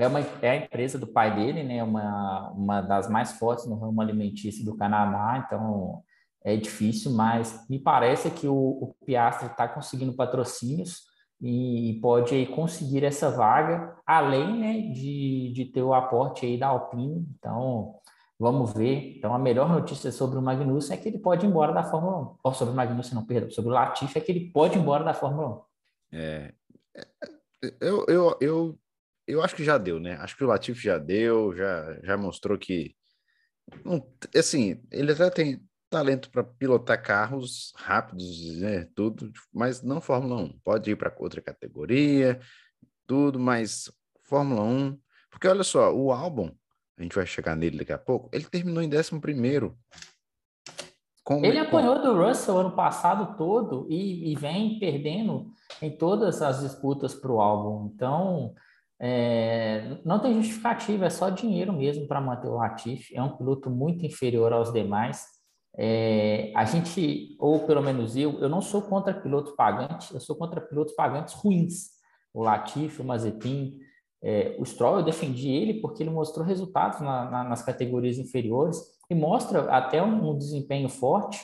é, 0.00 0.06
uma, 0.06 0.20
é 0.40 0.50
a 0.50 0.56
empresa 0.56 0.98
do 0.98 1.06
pai 1.06 1.34
dele, 1.34 1.62
né? 1.62 1.82
Uma, 1.82 2.50
uma 2.50 2.80
das 2.80 3.08
mais 3.08 3.32
fortes 3.32 3.66
no 3.66 3.76
ramo 3.76 4.00
alimentício 4.00 4.64
do 4.64 4.76
Canadá, 4.76 5.44
então 5.46 6.02
é 6.42 6.56
difícil, 6.56 7.12
mas 7.12 7.66
me 7.68 7.78
parece 7.78 8.30
que 8.30 8.48
o, 8.48 8.54
o 8.54 8.94
Piastri 9.04 9.48
está 9.48 9.68
conseguindo 9.68 10.16
patrocínios 10.16 11.02
e 11.40 11.98
pode 12.02 12.34
aí, 12.34 12.46
conseguir 12.46 13.04
essa 13.04 13.30
vaga, 13.30 13.94
além 14.06 14.58
né, 14.58 14.92
de, 14.92 15.52
de 15.54 15.66
ter 15.66 15.82
o 15.82 15.92
aporte 15.92 16.46
aí 16.46 16.58
da 16.58 16.68
Alpine. 16.68 17.26
Então, 17.38 17.94
vamos 18.38 18.72
ver. 18.72 19.16
Então, 19.18 19.34
a 19.34 19.38
melhor 19.38 19.68
notícia 19.68 20.10
sobre 20.10 20.38
o 20.38 20.42
Magnussen 20.42 20.96
é 20.96 21.00
que 21.00 21.08
ele 21.08 21.18
pode 21.18 21.44
ir 21.44 21.48
embora 21.48 21.72
da 21.72 21.82
Fórmula 21.82 22.20
1. 22.20 22.36
Ou 22.42 22.54
sobre 22.54 22.72
o 22.72 22.76
Magnussen, 22.76 23.14
não, 23.14 23.24
perdão, 23.24 23.50
sobre 23.50 23.70
o 23.70 23.74
Latifi 23.74 24.18
é 24.18 24.20
que 24.20 24.32
ele 24.32 24.50
pode 24.50 24.78
ir 24.78 24.80
embora 24.80 25.04
da 25.04 25.14
Fórmula 25.14 25.48
1. 25.48 25.60
É, 26.12 26.54
é 26.94 27.06
eu, 27.80 28.04
eu, 28.08 28.36
eu 28.40 28.78
eu 29.30 29.42
acho 29.42 29.54
que 29.54 29.64
já 29.64 29.78
deu, 29.78 29.98
né? 30.00 30.16
Acho 30.16 30.36
que 30.36 30.44
o 30.44 30.46
Latifi 30.46 30.82
já 30.82 30.98
deu, 30.98 31.54
já, 31.54 31.98
já 32.02 32.16
mostrou 32.16 32.58
que. 32.58 32.94
Assim, 34.34 34.82
ele 34.90 35.12
até 35.12 35.30
tem 35.30 35.70
talento 35.90 36.30
para 36.30 36.44
pilotar 36.44 37.02
carros 37.02 37.72
rápidos, 37.76 38.60
né? 38.60 38.88
Tudo, 38.94 39.32
mas 39.52 39.82
não 39.82 40.00
Fórmula 40.00 40.40
1. 40.42 40.60
Pode 40.64 40.90
ir 40.90 40.96
para 40.96 41.14
outra 41.18 41.42
categoria, 41.42 42.40
tudo, 43.06 43.38
mas 43.38 43.90
Fórmula 44.22 44.62
1. 44.62 44.98
Porque 45.30 45.48
olha 45.48 45.64
só, 45.64 45.92
o 45.94 46.12
álbum, 46.12 46.50
a 46.96 47.02
gente 47.02 47.14
vai 47.14 47.26
chegar 47.26 47.56
nele 47.56 47.78
daqui 47.78 47.92
a 47.92 47.98
pouco, 47.98 48.30
ele 48.32 48.44
terminou 48.44 48.82
em 48.82 48.90
11 48.94 49.20
primeiro. 49.20 49.76
ele 51.42 51.58
apanhou 51.58 52.00
do 52.00 52.14
Russell 52.14 52.58
ano 52.58 52.72
passado 52.72 53.36
todo 53.36 53.86
e, 53.90 54.32
e 54.32 54.36
vem 54.36 54.78
perdendo 54.78 55.50
em 55.82 55.90
todas 55.96 56.40
as 56.40 56.60
disputas 56.60 57.14
para 57.14 57.32
o 57.32 57.40
álbum. 57.40 57.90
Então, 57.94 58.54
é, 59.02 59.96
não 60.04 60.18
tem 60.18 60.34
justificativa, 60.34 61.06
é 61.06 61.10
só 61.10 61.30
dinheiro 61.30 61.72
mesmo 61.72 62.06
para 62.06 62.20
manter 62.20 62.48
o 62.48 62.56
Latifi. 62.56 63.16
É 63.16 63.22
um 63.22 63.34
piloto 63.36 63.70
muito 63.70 64.04
inferior 64.04 64.52
aos 64.52 64.70
demais. 64.72 65.24
É, 65.78 66.52
a 66.54 66.64
gente, 66.66 67.34
ou 67.38 67.60
pelo 67.60 67.80
menos 67.80 68.14
eu, 68.14 68.38
eu 68.40 68.48
não 68.48 68.60
sou 68.60 68.82
contra 68.82 69.14
pilotos 69.14 69.54
pagantes, 69.54 70.10
eu 70.10 70.20
sou 70.20 70.36
contra 70.36 70.60
pilotos 70.60 70.94
pagantes 70.94 71.32
ruins. 71.34 71.98
O 72.34 72.42
Latifi, 72.42 73.00
o 73.00 73.04
Mazepin, 73.04 73.78
é, 74.22 74.54
o 74.58 74.66
Stroll, 74.66 74.98
eu 74.98 75.04
defendi 75.04 75.48
ele 75.48 75.80
porque 75.80 76.02
ele 76.02 76.10
mostrou 76.10 76.44
resultados 76.44 77.00
na, 77.00 77.30
na, 77.30 77.44
nas 77.44 77.62
categorias 77.62 78.18
inferiores 78.18 78.78
e 79.08 79.14
mostra 79.14 79.62
até 79.74 80.02
um, 80.02 80.30
um 80.30 80.36
desempenho 80.36 80.90
forte 80.90 81.40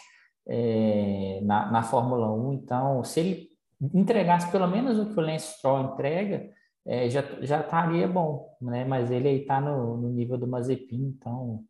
é, 0.47 1.40
na, 1.42 1.73
na 1.73 1.83
Fórmula 1.83 2.31
1. 2.31 2.53
Então, 2.53 3.03
se 3.03 3.21
ele 3.21 3.49
entregasse 3.95 4.51
pelo 4.51 4.66
menos 4.66 4.99
o 4.99 5.07
que 5.07 5.19
o 5.19 5.23
Lance 5.23 5.57
Stroll 5.57 5.92
entrega, 5.92 6.51
é, 6.87 7.11
já, 7.11 7.22
já 7.40 7.61
estaria 7.61 8.07
bom, 8.07 8.49
né? 8.61 8.85
Mas 8.85 9.11
ele 9.11 9.29
aí 9.29 9.40
está 9.40 9.61
no, 9.61 9.96
no, 9.96 10.09
nível 10.11 10.38
do 10.38 10.46
Mazepin, 10.46 11.14
então 11.16 11.64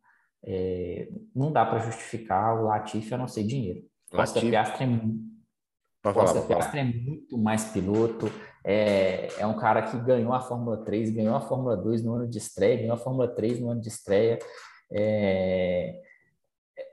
é, 0.45 1.09
não 1.35 1.51
dá 1.51 1.65
para 1.65 1.79
justificar 1.79 2.59
o 2.59 2.65
Latifi 2.65 3.13
a 3.13 3.17
não 3.17 3.27
ser 3.27 3.43
dinheiro. 3.43 3.81
Costa 4.11 4.39
Piastri 4.39 4.85
é, 4.85 6.13
Costa 6.13 6.41
Piastri 6.41 6.79
é 6.79 6.83
muito 6.83 7.37
mais 7.37 7.65
piloto, 7.65 8.31
é, 8.63 9.27
é 9.39 9.47
um 9.47 9.57
cara 9.57 9.81
que 9.81 9.97
ganhou 9.97 10.33
a 10.33 10.39
Fórmula 10.39 10.77
3, 10.85 11.09
ganhou 11.09 11.35
a 11.35 11.41
Fórmula 11.41 11.75
2 11.75 12.03
no 12.03 12.13
ano 12.13 12.27
de 12.27 12.37
estreia, 12.37 12.77
ganhou 12.77 12.93
a 12.93 12.97
Fórmula 12.97 13.27
3 13.27 13.59
no 13.59 13.71
ano 13.71 13.81
de 13.81 13.89
estreia, 13.89 14.37
é, 14.91 15.99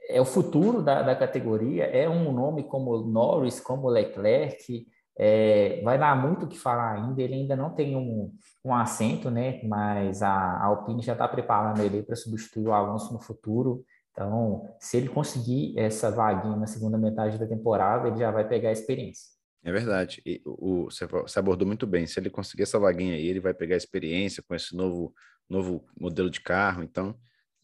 é 0.09 0.21
o 0.21 0.25
futuro 0.25 0.83
da, 0.83 1.03
da 1.03 1.15
categoria, 1.15 1.85
é 1.85 2.09
um 2.09 2.33
nome 2.33 2.65
como 2.65 2.97
Norris, 2.99 3.61
como 3.61 3.89
Leclerc, 3.89 4.87
é, 5.17 5.81
vai 5.83 5.99
dar 5.99 6.21
muito 6.21 6.45
o 6.45 6.49
que 6.49 6.59
falar 6.59 6.95
ainda, 6.95 7.23
ele 7.23 7.35
ainda 7.35 7.55
não 7.55 7.71
tem 7.71 7.97
um, 7.97 8.33
um 8.65 8.75
assento, 8.75 9.31
né? 9.31 9.63
Mas 9.65 10.23
a, 10.23 10.31
a 10.31 10.65
Alpine 10.65 11.03
já 11.03 11.13
está 11.13 11.29
preparando 11.29 11.81
ele 11.83 12.03
para 12.03 12.17
substituir 12.17 12.67
o 12.67 12.73
Alonso 12.73 13.13
no 13.13 13.21
futuro. 13.21 13.85
Então, 14.11 14.69
se 14.79 14.97
ele 14.97 15.09
conseguir 15.09 15.79
essa 15.79 16.11
vaguinha 16.11 16.57
na 16.57 16.67
segunda 16.67 16.99
metade 16.99 17.39
da 17.39 17.47
temporada, 17.47 18.09
ele 18.09 18.19
já 18.19 18.31
vai 18.31 18.47
pegar 18.47 18.69
a 18.69 18.73
experiência. 18.73 19.35
É 19.63 19.73
verdade. 19.73 20.21
E 20.27 20.43
o, 20.45 20.85
você 20.85 21.39
abordou 21.39 21.67
muito 21.67 21.87
bem. 21.87 22.07
Se 22.07 22.21
ele 22.21 22.31
conseguir 22.31 22.65
essa 22.65 22.79
vaguinha 22.79 23.15
aí, 23.15 23.27
ele 23.27 23.41
vai 23.41 23.55
pegar 23.55 23.75
a 23.75 23.79
experiência 23.79 24.43
com 24.47 24.55
esse 24.55 24.77
novo, 24.77 25.15
novo 25.49 25.85
modelo 25.99 26.29
de 26.29 26.41
carro. 26.41 26.83
Então, 26.83 27.17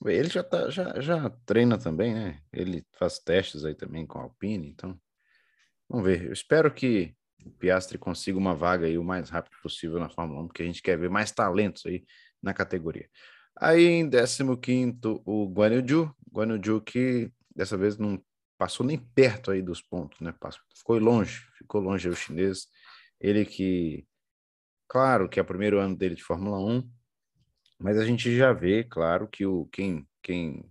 ele 0.06 0.28
já, 0.28 0.42
tá, 0.42 0.70
já, 0.70 0.98
já 1.00 1.30
treina 1.44 1.76
também, 1.76 2.14
né? 2.14 2.40
Ele 2.52 2.84
faz 2.92 3.18
testes 3.18 3.64
aí 3.64 3.74
também 3.74 4.06
com 4.06 4.18
a 4.18 4.22
Alpine. 4.22 4.68
Então, 4.68 4.98
vamos 5.88 6.06
ver. 6.06 6.26
Eu 6.26 6.32
espero 6.32 6.72
que 6.72 7.14
o 7.44 7.50
Piastri 7.50 7.98
consiga 7.98 8.38
uma 8.38 8.54
vaga 8.54 8.86
aí 8.86 8.98
o 8.98 9.04
mais 9.04 9.30
rápido 9.30 9.56
possível 9.62 9.98
na 9.98 10.08
Fórmula 10.08 10.42
1, 10.42 10.46
porque 10.46 10.62
a 10.62 10.66
gente 10.66 10.82
quer 10.82 10.98
ver 10.98 11.10
mais 11.10 11.30
talentos 11.32 11.84
aí 11.86 12.04
na 12.42 12.52
categoria. 12.52 13.08
Aí 13.56 13.84
em 13.84 14.08
15 14.08 14.42
o 15.24 15.46
Guan 15.46 15.82
Yu 15.82 16.14
Guan 16.32 16.60
Yu 16.64 16.80
que 16.80 17.30
dessa 17.54 17.76
vez 17.76 17.98
não 17.98 18.22
passou 18.56 18.84
nem 18.84 18.98
perto 18.98 19.50
aí 19.50 19.62
dos 19.62 19.82
pontos, 19.82 20.20
né? 20.20 20.34
Passou, 20.38 20.60
ficou 20.74 20.98
longe, 20.98 21.40
ficou 21.56 21.80
longe 21.80 22.08
o 22.08 22.14
chinês. 22.14 22.68
Ele 23.18 23.44
que, 23.44 24.06
claro, 24.88 25.28
que 25.28 25.38
é 25.38 25.42
o 25.42 25.46
primeiro 25.46 25.78
ano 25.78 25.96
dele 25.96 26.14
de 26.14 26.22
Fórmula 26.22 26.58
1, 26.58 26.90
mas 27.78 27.98
a 27.98 28.04
gente 28.04 28.36
já 28.36 28.52
vê, 28.52 28.84
claro, 28.84 29.28
que 29.28 29.46
o 29.46 29.66
quem 29.66 30.06
quem 30.22 30.70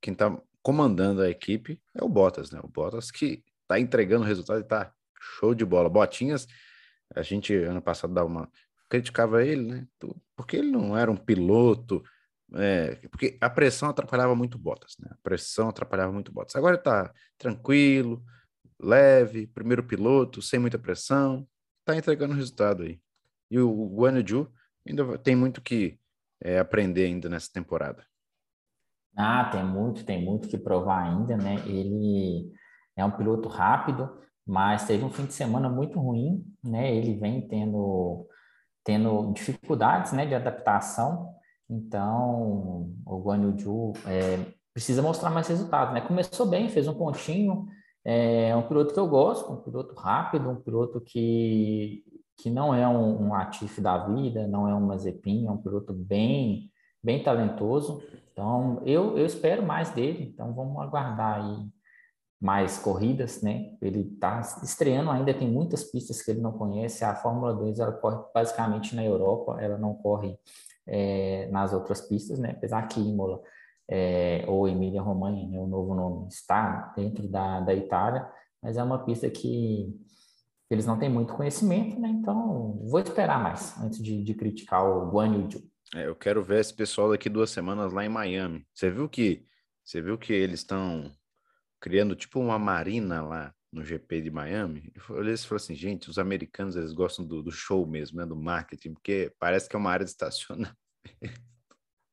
quem 0.00 0.12
está 0.12 0.34
comandando 0.62 1.20
a 1.20 1.28
equipe 1.28 1.80
é 1.94 2.02
o 2.02 2.08
Bottas, 2.08 2.50
né? 2.50 2.60
O 2.62 2.68
Bottas 2.68 3.10
que 3.10 3.44
está 3.62 3.78
entregando 3.78 4.24
o 4.24 4.26
resultado 4.26 4.60
e 4.60 4.62
está 4.62 4.92
show 5.20 5.54
de 5.54 5.64
bola. 5.64 5.88
Botinhas, 5.88 6.46
a 7.14 7.22
gente 7.22 7.54
ano 7.54 7.82
passado 7.82 8.14
dava 8.14 8.28
uma 8.28 8.50
criticava 8.88 9.44
ele, 9.44 9.62
né? 9.62 9.86
Porque 10.36 10.56
ele 10.56 10.70
não 10.70 10.96
era 10.98 11.10
um 11.10 11.16
piloto, 11.16 12.02
é, 12.54 12.96
porque 13.08 13.38
a 13.40 13.48
pressão 13.48 13.88
atrapalhava 13.88 14.34
muito 14.34 14.58
Bottas, 14.58 14.96
né? 14.98 15.08
A 15.12 15.16
pressão 15.22 15.68
atrapalhava 15.68 16.12
muito 16.12 16.32
Bottas. 16.32 16.56
Agora 16.56 16.76
tá 16.76 17.12
tranquilo, 17.38 18.22
leve, 18.78 19.46
primeiro 19.46 19.84
piloto, 19.84 20.42
sem 20.42 20.58
muita 20.58 20.78
pressão, 20.78 21.46
tá 21.84 21.96
entregando 21.96 22.34
resultado 22.34 22.82
aí. 22.82 23.00
E 23.50 23.60
o 23.60 23.88
Guan 23.94 24.18
Yu 24.18 24.50
ainda 24.86 25.18
tem 25.18 25.36
muito 25.36 25.60
que 25.60 25.98
é, 26.40 26.58
aprender 26.58 27.04
ainda 27.04 27.28
nessa 27.28 27.50
temporada. 27.52 28.04
Ah, 29.16 29.48
tem 29.50 29.64
muito, 29.64 30.04
tem 30.04 30.24
muito 30.24 30.48
que 30.48 30.58
provar 30.58 31.04
ainda, 31.04 31.36
né? 31.36 31.56
Ele 31.66 32.50
é 32.96 33.04
um 33.04 33.10
piloto 33.10 33.48
rápido, 33.48 34.08
mas 34.46 34.86
teve 34.86 35.04
um 35.04 35.10
fim 35.10 35.26
de 35.26 35.32
semana 35.32 35.68
muito 35.68 35.98
ruim, 35.98 36.44
né? 36.62 36.94
Ele 36.94 37.14
vem 37.14 37.46
tendo 37.46 38.26
tendo 38.82 39.32
dificuldades 39.32 40.12
né, 40.12 40.24
de 40.24 40.34
adaptação, 40.34 41.34
então 41.68 42.90
o 43.06 43.18
Guan 43.22 43.54
Yu 43.58 43.92
é, 44.06 44.38
precisa 44.72 45.02
mostrar 45.02 45.30
mais 45.30 45.46
resultados. 45.48 45.94
Né? 45.94 46.00
Começou 46.00 46.46
bem, 46.46 46.68
fez 46.68 46.88
um 46.88 46.94
pontinho, 46.94 47.66
é 48.04 48.56
um 48.56 48.62
piloto 48.62 48.94
que 48.94 48.98
eu 48.98 49.06
gosto, 49.06 49.52
um 49.52 49.62
piloto 49.62 49.94
rápido, 49.94 50.48
um 50.48 50.56
piloto 50.56 51.00
que, 51.00 52.02
que 52.38 52.50
não 52.50 52.74
é 52.74 52.88
um, 52.88 53.28
um 53.28 53.34
Atif 53.34 53.80
da 53.80 53.98
vida, 53.98 54.46
não 54.46 54.66
é 54.66 54.74
um 54.74 54.86
Mazepin, 54.86 55.46
é 55.46 55.50
um 55.50 55.58
piloto 55.58 55.92
bem, 55.92 56.70
bem 57.02 57.22
talentoso. 57.22 58.02
Então, 58.32 58.80
eu, 58.86 59.18
eu 59.18 59.26
espero 59.26 59.62
mais 59.62 59.90
dele, 59.90 60.32
então 60.32 60.54
vamos 60.54 60.80
aguardar 60.80 61.42
aí 61.42 61.68
mais 62.40 62.78
corridas, 62.78 63.42
né? 63.42 63.72
Ele 63.82 64.00
está 64.14 64.40
estreando 64.62 65.10
ainda, 65.10 65.34
tem 65.34 65.50
muitas 65.50 65.84
pistas 65.84 66.22
que 66.22 66.30
ele 66.30 66.40
não 66.40 66.52
conhece. 66.52 67.04
A 67.04 67.14
Fórmula 67.14 67.52
2 67.54 67.78
ela 67.78 67.92
corre 67.92 68.18
basicamente 68.34 68.96
na 68.96 69.04
Europa, 69.04 69.58
ela 69.60 69.76
não 69.76 69.94
corre 69.94 70.38
é, 70.86 71.48
nas 71.50 71.74
outras 71.74 72.00
pistas, 72.00 72.38
né? 72.38 72.52
Apesar 72.52 72.88
que 72.88 72.98
Imola 72.98 73.42
é, 73.90 74.44
ou 74.48 74.66
Emília 74.66 75.02
Romagna, 75.02 75.48
né, 75.48 75.58
o 75.58 75.66
novo 75.66 75.94
nome, 75.94 76.28
está 76.28 76.94
dentro 76.96 77.28
da, 77.28 77.60
da 77.60 77.74
Itália, 77.74 78.26
mas 78.62 78.76
é 78.76 78.82
uma 78.82 79.04
pista 79.04 79.28
que 79.28 79.94
eles 80.70 80.86
não 80.86 80.98
têm 80.98 81.10
muito 81.10 81.34
conhecimento, 81.34 82.00
né? 82.00 82.08
Então, 82.08 82.80
vou 82.88 83.00
esperar 83.00 83.42
mais 83.42 83.76
antes 83.82 84.02
de, 84.02 84.22
de 84.22 84.34
criticar 84.34 84.88
o 84.88 85.10
Guan 85.10 85.34
Yu 85.34 85.48
É, 85.94 86.06
eu 86.06 86.14
quero 86.14 86.42
ver 86.42 86.60
esse 86.60 86.72
pessoal 86.72 87.10
daqui 87.10 87.28
duas 87.28 87.50
semanas 87.50 87.92
lá 87.92 88.04
em 88.04 88.08
Miami. 88.08 88.64
Você 88.72 88.90
viu 88.90 89.08
que 89.08 89.44
você 89.84 90.00
viu 90.00 90.16
que 90.16 90.32
eles 90.32 90.60
estão 90.60 91.10
criando 91.80 92.14
tipo 92.14 92.38
uma 92.38 92.58
marina 92.58 93.22
lá 93.22 93.54
no 93.72 93.84
GP 93.84 94.22
de 94.22 94.30
Miami. 94.30 94.92
Eu 95.08 95.16
olhei 95.16 95.34
e 95.34 95.38
falei 95.38 95.62
assim, 95.62 95.74
gente, 95.74 96.10
os 96.10 96.18
americanos 96.18 96.76
eles 96.76 96.92
gostam 96.92 97.24
do, 97.24 97.42
do, 97.42 97.50
show 97.50 97.86
mesmo, 97.86 98.18
né, 98.18 98.26
do 98.26 98.36
marketing, 98.36 98.92
porque 98.94 99.32
parece 99.38 99.68
que 99.68 99.76
é 99.76 99.78
uma 99.78 99.90
área 99.90 100.04
de 100.04 100.10
estacionamento. 100.10 100.76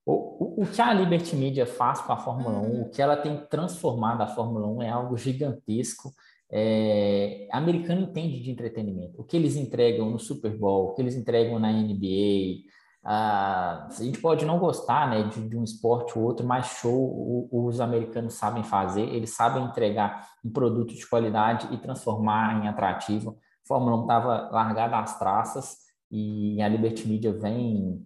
O, 0.05 0.61
o, 0.61 0.63
o, 0.63 0.67
que 0.67 0.81
a 0.81 0.93
Liberty 0.93 1.35
Media 1.35 1.65
faz 1.65 1.99
com 1.99 2.13
a 2.13 2.17
Fórmula 2.17 2.59
1, 2.59 2.81
o 2.81 2.89
que 2.89 3.01
ela 3.01 3.17
tem 3.17 3.45
transformado 3.47 4.21
a 4.21 4.27
Fórmula 4.27 4.65
1 4.67 4.83
é 4.83 4.89
algo 4.89 5.17
gigantesco. 5.17 6.13
É, 6.49 7.45
americano 7.51 8.03
entende 8.03 8.39
de 8.39 8.49
entretenimento. 8.49 9.19
O 9.19 9.25
que 9.25 9.35
eles 9.35 9.57
entregam 9.57 10.09
no 10.09 10.17
Super 10.17 10.57
Bowl, 10.57 10.85
o 10.85 10.93
que 10.93 11.01
eles 11.01 11.15
entregam 11.15 11.59
na 11.59 11.73
NBA, 11.73 12.63
a 13.09 13.87
gente 14.01 14.19
pode 14.19 14.45
não 14.45 14.59
gostar 14.59 15.09
né, 15.09 15.23
de, 15.23 15.47
de, 15.47 15.55
um 15.55 15.63
esporte 15.63 16.19
ou 16.19 16.25
outro, 16.25 16.45
mas 16.45 16.65
show 16.65 16.93
o, 16.93 17.65
os 17.65 17.79
americanos 17.79 18.33
sabem 18.33 18.65
fazer, 18.65 19.03
eles 19.03 19.29
sabem 19.29 19.63
entregar 19.63 20.27
um 20.43 20.51
produto 20.51 20.93
de 20.93 21.07
qualidade 21.07 21.73
e 21.73 21.77
transformar 21.77 22.61
em 22.61 22.67
atrativo. 22.67 23.37
A 23.63 23.67
Fórmula 23.67 23.95
1 23.99 24.01
estava 24.01 24.49
largada 24.51 24.99
às 24.99 25.17
traças 25.17 25.77
e 26.11 26.61
a 26.61 26.67
Liberty 26.67 27.07
Media 27.07 27.31
vem 27.31 28.05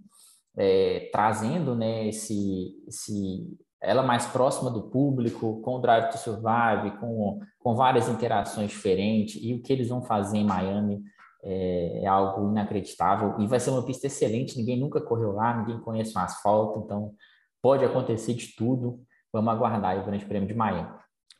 é, 0.55 1.09
trazendo 1.11 1.73
né, 1.73 2.07
esse, 2.07 2.83
esse, 2.87 3.57
ela 3.81 4.03
mais 4.03 4.27
próxima 4.27 4.69
do 4.69 4.83
público, 4.83 5.61
com 5.61 5.77
o 5.77 5.81
Drive 5.81 6.11
to 6.11 6.19
Survive, 6.19 6.95
com, 6.99 7.39
com 7.57 7.75
várias 7.75 8.07
interações 8.07 8.69
diferentes, 8.69 9.41
e 9.41 9.55
o 9.55 9.63
que 9.63 9.73
eles 9.73 9.89
vão 9.89 10.03
fazer 10.03 10.37
em 10.37 10.45
Miami 10.45 11.01
é, 11.43 12.03
é, 12.03 12.07
algo 12.07 12.49
inacreditável 12.49 13.35
e 13.39 13.47
vai 13.47 13.59
ser 13.59 13.71
uma 13.71 13.85
pista 13.85 14.07
excelente. 14.07 14.57
Ninguém 14.57 14.79
nunca 14.79 15.01
correu 15.01 15.31
lá, 15.31 15.57
ninguém 15.57 15.79
conhece 15.81 16.15
o 16.15 16.19
asfalto, 16.19 16.81
então 16.85 17.15
pode 17.61 17.83
acontecer 17.83 18.33
de 18.33 18.55
tudo. 18.55 19.03
Vamos 19.33 19.53
aguardar 19.53 19.97
o 19.99 20.05
Grande 20.05 20.25
Prêmio 20.25 20.47
de 20.47 20.53
Miami. 20.53 20.89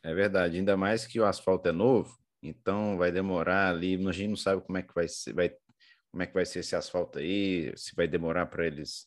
É 0.02 0.12
verdade, 0.14 0.58
ainda 0.58 0.76
mais 0.76 1.06
que 1.06 1.20
o 1.20 1.24
asfalto 1.24 1.68
é 1.68 1.72
novo, 1.72 2.16
então 2.42 2.96
vai 2.98 3.12
demorar 3.12 3.70
ali. 3.70 3.94
A 4.06 4.12
gente 4.12 4.30
não 4.30 4.36
sabe 4.36 4.62
como 4.62 4.78
é 4.78 4.82
que 4.82 4.94
vai 4.94 5.06
ser, 5.06 5.32
vai, 5.32 5.50
como 6.10 6.22
é 6.22 6.26
que 6.26 6.34
vai 6.34 6.44
ser 6.44 6.60
esse 6.60 6.74
asfalto 6.74 7.18
aí, 7.18 7.72
se 7.76 7.94
vai 7.94 8.08
demorar 8.08 8.46
para 8.46 8.66
eles 8.66 9.06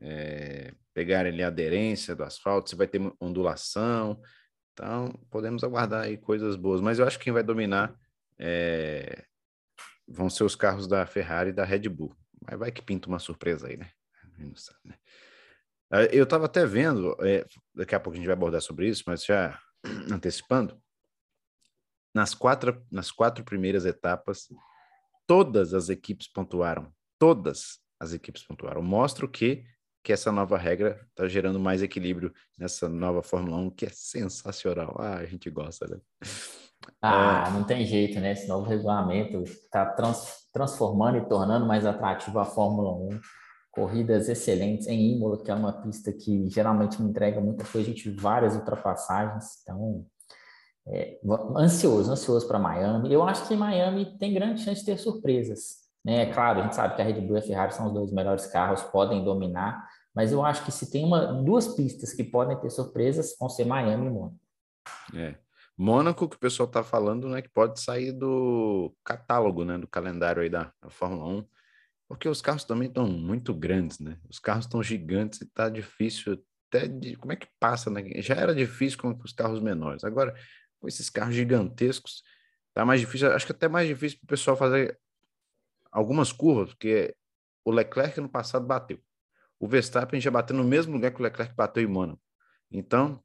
é, 0.00 0.72
pegarem 0.92 1.32
ali 1.32 1.42
a 1.42 1.48
aderência 1.48 2.16
do 2.16 2.24
asfalto, 2.24 2.70
se 2.70 2.76
vai 2.76 2.88
ter 2.88 3.00
ondulação. 3.20 4.20
Então, 4.72 5.12
podemos 5.30 5.62
aguardar 5.62 6.02
aí 6.04 6.16
coisas 6.16 6.56
boas. 6.56 6.80
Mas 6.80 6.98
eu 6.98 7.06
acho 7.06 7.18
que 7.18 7.24
quem 7.24 7.32
vai 7.32 7.44
dominar 7.44 7.94
é, 8.38 9.24
vão 10.06 10.28
ser 10.28 10.44
os 10.44 10.54
carros 10.54 10.86
da 10.86 11.06
Ferrari 11.06 11.50
e 11.50 11.52
da 11.52 11.64
Red 11.64 11.88
Bull. 11.88 12.14
Mas 12.46 12.58
vai 12.58 12.70
que 12.70 12.82
pinta 12.82 13.08
uma 13.08 13.18
surpresa 13.18 13.68
aí, 13.68 13.76
né? 13.76 13.90
Né? 14.84 14.94
Ah, 15.90 16.04
eu 16.04 16.24
estava 16.24 16.46
até 16.46 16.66
vendo, 16.66 17.16
é, 17.20 17.46
daqui 17.74 17.94
a 17.94 18.00
pouco 18.00 18.14
a 18.14 18.16
gente 18.16 18.26
vai 18.26 18.34
abordar 18.34 18.60
sobre 18.60 18.88
isso, 18.88 19.04
mas 19.06 19.24
já 19.24 19.58
antecipando, 20.10 20.80
nas 22.14 22.34
quatro, 22.34 22.84
nas 22.90 23.10
quatro 23.10 23.44
primeiras 23.44 23.84
etapas, 23.84 24.48
todas 25.26 25.74
as 25.74 25.88
equipes 25.88 26.28
pontuaram. 26.28 26.92
Todas 27.18 27.80
as 27.98 28.12
equipes 28.12 28.44
pontuaram. 28.44 28.82
Mostra 28.82 29.26
que 29.28 29.64
que 30.04 30.12
essa 30.12 30.30
nova 30.30 30.58
regra 30.58 31.00
está 31.08 31.26
gerando 31.26 31.58
mais 31.58 31.82
equilíbrio 31.82 32.30
nessa 32.58 32.90
nova 32.90 33.22
Fórmula 33.22 33.56
1, 33.56 33.70
que 33.70 33.86
é 33.86 33.90
sensacional. 33.90 34.94
Ah, 34.98 35.16
a 35.16 35.24
gente 35.24 35.48
gosta, 35.48 35.86
né? 35.86 35.98
Ah, 37.00 37.46
é. 37.48 37.50
não 37.50 37.64
tem 37.64 37.86
jeito, 37.86 38.20
né? 38.20 38.32
Esse 38.32 38.46
novo 38.46 38.68
regulamento 38.68 39.42
está 39.44 39.86
trans, 39.86 40.46
transformando 40.52 41.16
e 41.16 41.26
tornando 41.26 41.66
mais 41.66 41.86
atrativo 41.86 42.38
a 42.38 42.44
Fórmula 42.44 42.92
1. 42.92 43.18
Corridas 43.70 44.28
excelentes 44.28 44.86
em 44.86 45.14
Imola, 45.14 45.42
que 45.42 45.50
é 45.50 45.54
uma 45.54 45.72
pista 45.72 46.12
que 46.12 46.50
geralmente 46.50 47.00
me 47.02 47.08
entrega 47.08 47.40
muita 47.40 47.64
coisa, 47.64 47.90
a 47.90 47.94
gente 47.94 48.10
várias 48.10 48.54
ultrapassagens. 48.54 49.62
Então, 49.62 50.04
é, 50.86 51.18
ansioso, 51.56 52.12
ansioso 52.12 52.46
para 52.46 52.58
Miami. 52.58 53.10
Eu 53.10 53.22
acho 53.22 53.48
que 53.48 53.56
Miami 53.56 54.18
tem 54.18 54.34
grande 54.34 54.60
chance 54.60 54.80
de 54.80 54.86
ter 54.86 54.98
surpresas. 54.98 55.83
Né? 56.04 56.22
É 56.22 56.32
claro, 56.32 56.60
a 56.60 56.62
gente 56.62 56.74
sabe 56.74 56.94
que 56.94 57.02
a 57.02 57.04
Red 57.04 57.20
Bull 57.20 57.36
e 57.36 57.38
a 57.38 57.42
Ferrari 57.42 57.74
são 57.74 57.86
os 57.86 57.92
dois 57.92 58.12
melhores 58.12 58.46
carros, 58.46 58.82
podem 58.82 59.24
dominar, 59.24 59.88
mas 60.14 60.30
eu 60.30 60.44
acho 60.44 60.64
que 60.64 60.70
se 60.70 60.90
tem 60.90 61.04
uma, 61.04 61.42
duas 61.42 61.68
pistas 61.68 62.12
que 62.12 62.22
podem 62.22 62.56
ter 62.58 62.70
surpresas, 62.70 63.36
vão 63.38 63.48
ser 63.48 63.64
Miami 63.64 64.06
e 64.06 64.10
Mônaco. 64.10 64.38
É. 65.14 65.36
Mônaco, 65.76 66.28
que 66.28 66.36
o 66.36 66.38
pessoal 66.38 66.68
está 66.68 66.84
falando, 66.84 67.28
né, 67.28 67.42
que 67.42 67.48
pode 67.48 67.80
sair 67.80 68.12
do 68.12 68.94
catálogo, 69.04 69.64
né, 69.64 69.76
do 69.76 69.88
calendário 69.88 70.42
aí 70.42 70.48
da, 70.48 70.72
da 70.80 70.88
Fórmula 70.88 71.26
1, 71.26 71.44
porque 72.08 72.28
os 72.28 72.40
carros 72.40 72.64
também 72.64 72.88
estão 72.88 73.08
muito 73.08 73.52
grandes, 73.52 73.98
né? 73.98 74.18
Os 74.28 74.38
carros 74.38 74.66
estão 74.66 74.82
gigantes 74.82 75.40
e 75.40 75.44
está 75.44 75.68
difícil 75.68 76.38
até 76.68 76.86
de 76.86 77.16
como 77.16 77.32
é 77.32 77.36
que 77.36 77.48
passa, 77.58 77.90
né? 77.90 78.02
Já 78.20 78.34
era 78.34 78.54
difícil 78.54 78.98
com 78.98 79.18
os 79.24 79.32
carros 79.32 79.60
menores. 79.60 80.04
Agora, 80.04 80.34
com 80.78 80.86
esses 80.86 81.08
carros 81.08 81.34
gigantescos, 81.34 82.22
tá 82.74 82.84
mais 82.84 83.00
difícil, 83.00 83.32
acho 83.32 83.46
que 83.46 83.52
até 83.52 83.68
mais 83.68 83.88
difícil 83.88 84.18
para 84.18 84.26
o 84.26 84.28
pessoal 84.28 84.56
fazer 84.56 84.98
algumas 85.94 86.32
curvas, 86.32 86.70
porque 86.74 87.16
o 87.64 87.70
Leclerc 87.70 88.20
no 88.20 88.28
passado 88.28 88.66
bateu. 88.66 88.98
O 89.60 89.68
Verstappen 89.68 90.20
já 90.20 90.30
bateu 90.30 90.56
no 90.56 90.64
mesmo 90.64 90.92
lugar 90.92 91.12
que 91.12 91.20
o 91.20 91.22
Leclerc 91.22 91.54
bateu 91.54 91.82
em 91.82 91.86
Mônaco. 91.86 92.20
Então, 92.70 93.22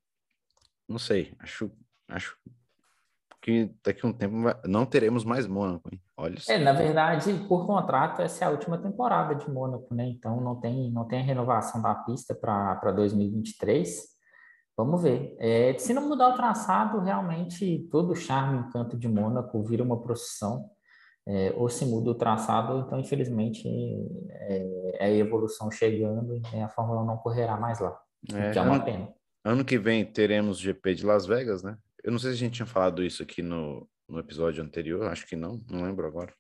não 0.88 1.00
sei, 1.00 1.36
acho, 1.40 1.72
acho 2.08 2.38
que 3.42 3.74
daqui 3.84 4.06
a 4.06 4.10
um 4.10 4.14
tempo 4.14 4.36
não 4.66 4.86
teremos 4.86 5.26
mais 5.26 5.48
Mônaco, 5.48 5.90
hein? 5.92 6.00
Olha 6.16 6.36
isso. 6.36 6.52
É, 6.52 6.60
na 6.60 6.74
verdade, 6.74 7.34
por 7.48 7.66
contrato, 7.66 8.22
essa 8.22 8.46
é 8.46 8.48
a 8.48 8.52
última 8.52 8.78
temporada 8.78 9.34
de 9.34 9.50
Mônaco, 9.50 9.94
né? 9.96 10.08
Então 10.08 10.40
não 10.40 10.60
tem, 10.60 10.92
não 10.92 11.06
tem 11.06 11.24
renovação 11.24 11.82
da 11.82 11.96
pista 11.96 12.36
para 12.36 12.92
2023. 12.92 14.20
Vamos 14.78 15.02
ver. 15.02 15.36
É, 15.40 15.76
se 15.78 15.94
não 15.94 16.08
mudar 16.08 16.30
o 16.30 16.36
traçado, 16.36 17.00
realmente 17.00 17.88
todo 17.92 18.12
o 18.12 18.16
charme 18.16 18.58
e 18.58 18.62
encanto 18.62 18.98
de 18.98 19.08
Mônaco 19.08 19.64
vira 19.64 19.84
uma 19.84 20.00
procissão. 20.00 20.70
É, 21.32 21.54
ou 21.56 21.70
se 21.70 21.86
muda 21.86 22.10
o 22.10 22.16
traçado, 22.16 22.80
então 22.80 23.00
infelizmente 23.00 23.68
é, 24.32 24.96
é 24.96 25.06
a 25.06 25.12
evolução 25.12 25.70
chegando 25.70 26.36
e 26.36 26.60
a 26.60 26.68
Fórmula 26.70 27.04
1 27.04 27.06
não 27.06 27.18
correrá 27.18 27.56
mais 27.56 27.80
lá. 27.80 28.02
É, 28.34 28.50
que 28.50 28.58
é 28.58 28.62
uma 28.64 28.78
ano, 28.78 28.84
pena. 28.84 29.14
Ano 29.46 29.64
que 29.64 29.78
vem 29.78 30.04
teremos 30.04 30.58
GP 30.58 30.96
de 30.96 31.06
Las 31.06 31.28
Vegas, 31.28 31.62
né? 31.62 31.78
Eu 32.04 32.12
não 32.12 32.18
sei 32.18 32.32
se 32.32 32.38
a 32.38 32.40
gente 32.40 32.56
tinha 32.56 32.66
falado 32.66 33.04
isso 33.04 33.22
aqui 33.22 33.44
no, 33.44 33.88
no 34.08 34.18
episódio 34.18 34.64
anterior, 34.64 35.06
acho 35.06 35.28
que 35.28 35.36
não, 35.36 35.62
não 35.70 35.84
lembro 35.84 36.08
agora. 36.08 36.34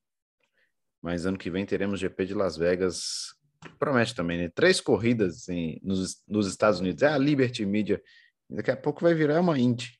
Mas 1.02 1.23
ano 1.25 1.38
que 1.38 1.52
vem 1.52 1.67
teremos 1.67 1.99
GP 1.99 2.25
de 2.25 2.34
Las 2.34 2.58
Vegas. 2.58 3.36
Promete 3.78 4.15
também, 4.15 4.39
né? 4.39 4.49
Três 4.49 4.82
corridas 4.82 5.47
em, 5.49 5.80
nos, 5.84 6.23
nos 6.28 6.47
Estados 6.47 6.80
Unidos. 6.80 7.04
É 7.04 7.10
a 7.10 7.17
Liberty 7.17 7.63
Media. 7.63 8.02
Daqui 8.49 8.71
a 8.71 8.78
pouco 8.78 9.02
vai 9.02 9.13
virar 9.13 9.39
uma 9.39 9.60
Indy. 9.60 9.99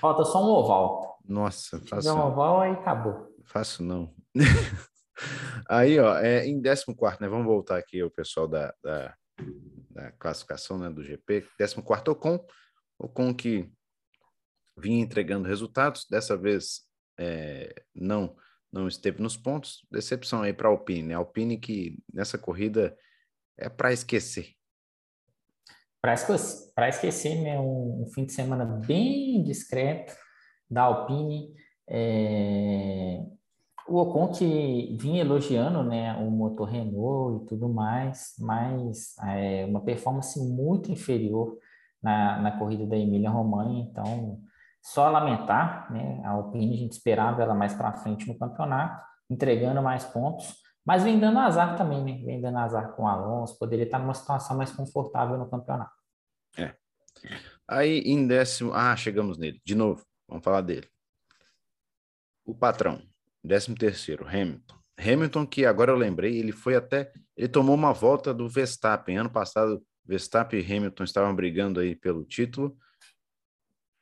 Falta 0.00 0.24
só 0.24 0.44
um 0.44 0.48
oval. 0.48 1.15
Nossa, 1.28 1.80
faço. 1.86 2.14
Um 2.14 2.20
oval 2.20 2.60
aí 2.60 2.72
acabou. 2.72 3.34
Faço 3.44 3.82
não. 3.82 4.14
aí, 5.68 5.98
ó, 5.98 6.18
é, 6.18 6.46
em 6.46 6.60
14, 6.62 7.20
né? 7.20 7.28
Vamos 7.28 7.46
voltar 7.46 7.78
aqui 7.78 8.02
o 8.02 8.10
pessoal 8.10 8.46
da, 8.46 8.74
da, 8.82 9.14
da 9.90 10.12
classificação 10.12 10.78
né, 10.78 10.90
do 10.90 11.02
GP. 11.02 11.46
14 11.58 12.10
Ocon. 12.10 12.44
Ocon 12.98 13.34
que 13.34 13.70
vinha 14.78 15.02
entregando 15.02 15.48
resultados, 15.48 16.06
dessa 16.10 16.36
vez 16.36 16.82
é, 17.18 17.82
não 17.94 18.36
não 18.72 18.86
esteve 18.86 19.22
nos 19.22 19.36
pontos. 19.36 19.86
Decepção 19.90 20.42
aí 20.42 20.52
para 20.52 20.68
a 20.68 20.70
Alpine. 20.70 21.08
Né? 21.08 21.14
Alpine 21.14 21.58
que 21.58 21.98
nessa 22.12 22.36
corrida 22.36 22.96
é 23.56 23.68
para 23.68 23.92
esquecer. 23.92 24.52
Para 26.02 26.14
esquecer, 26.14 26.72
esquecer 26.88 27.42
né? 27.42 27.58
Um, 27.58 28.02
um, 28.02 28.06
fim 28.14 28.26
de 28.26 28.32
semana 28.32 28.64
bem 28.64 29.42
discreto 29.42 30.14
da 30.70 30.82
Alpine. 30.82 31.54
É... 31.88 33.24
O 33.88 33.98
Ocon 33.98 34.28
que 34.28 34.96
vinha 35.00 35.20
elogiando 35.20 35.84
né, 35.84 36.14
o 36.16 36.28
motor 36.28 36.68
Renault 36.68 37.44
e 37.44 37.46
tudo 37.46 37.68
mais, 37.68 38.34
mas 38.40 39.16
é 39.24 39.64
uma 39.64 39.80
performance 39.80 40.40
muito 40.40 40.90
inferior 40.90 41.56
na, 42.02 42.40
na 42.40 42.58
corrida 42.58 42.84
da 42.84 42.96
Emília 42.96 43.30
Romagna, 43.30 43.78
então 43.78 44.40
só 44.82 45.10
lamentar, 45.10 45.92
né? 45.92 46.22
A 46.24 46.30
Alpine 46.30 46.74
a 46.74 46.76
gente 46.76 46.92
esperava 46.92 47.42
ela 47.42 47.54
mais 47.54 47.74
para 47.74 47.92
frente 47.92 48.28
no 48.28 48.38
campeonato, 48.38 49.04
entregando 49.28 49.82
mais 49.82 50.04
pontos, 50.04 50.54
mas 50.84 51.02
vem 51.02 51.18
dando 51.18 51.40
azar 51.40 51.76
também, 51.76 52.04
né? 52.04 52.24
Vem 52.24 52.40
dando 52.40 52.58
azar 52.58 52.92
com 52.92 53.02
o 53.02 53.08
Alonso, 53.08 53.58
poderia 53.58 53.84
estar 53.84 53.98
numa 53.98 54.14
situação 54.14 54.56
mais 54.56 54.70
confortável 54.70 55.36
no 55.36 55.50
campeonato. 55.50 55.90
É. 56.56 56.72
Aí 57.66 57.98
em 58.06 58.28
décimo, 58.28 58.72
ah, 58.72 58.94
chegamos 58.94 59.36
nele, 59.36 59.60
de 59.64 59.74
novo, 59.74 60.04
vamos 60.28 60.44
falar 60.44 60.60
dele. 60.60 60.88
O 62.44 62.54
patrão, 62.54 63.02
décimo 63.42 63.76
terceiro, 63.76 64.26
Hamilton. 64.26 64.76
Hamilton, 64.98 65.46
que 65.46 65.66
agora 65.66 65.92
eu 65.92 65.96
lembrei, 65.96 66.38
ele 66.38 66.52
foi 66.52 66.74
até, 66.74 67.12
ele 67.36 67.48
tomou 67.48 67.74
uma 67.74 67.92
volta 67.92 68.32
do 68.32 68.48
Verstappen. 68.48 69.18
Ano 69.18 69.30
passado, 69.30 69.84
Verstappen 70.04 70.60
e 70.60 70.76
Hamilton 70.76 71.04
estavam 71.04 71.34
brigando 71.34 71.80
aí 71.80 71.94
pelo 71.94 72.24
título 72.24 72.78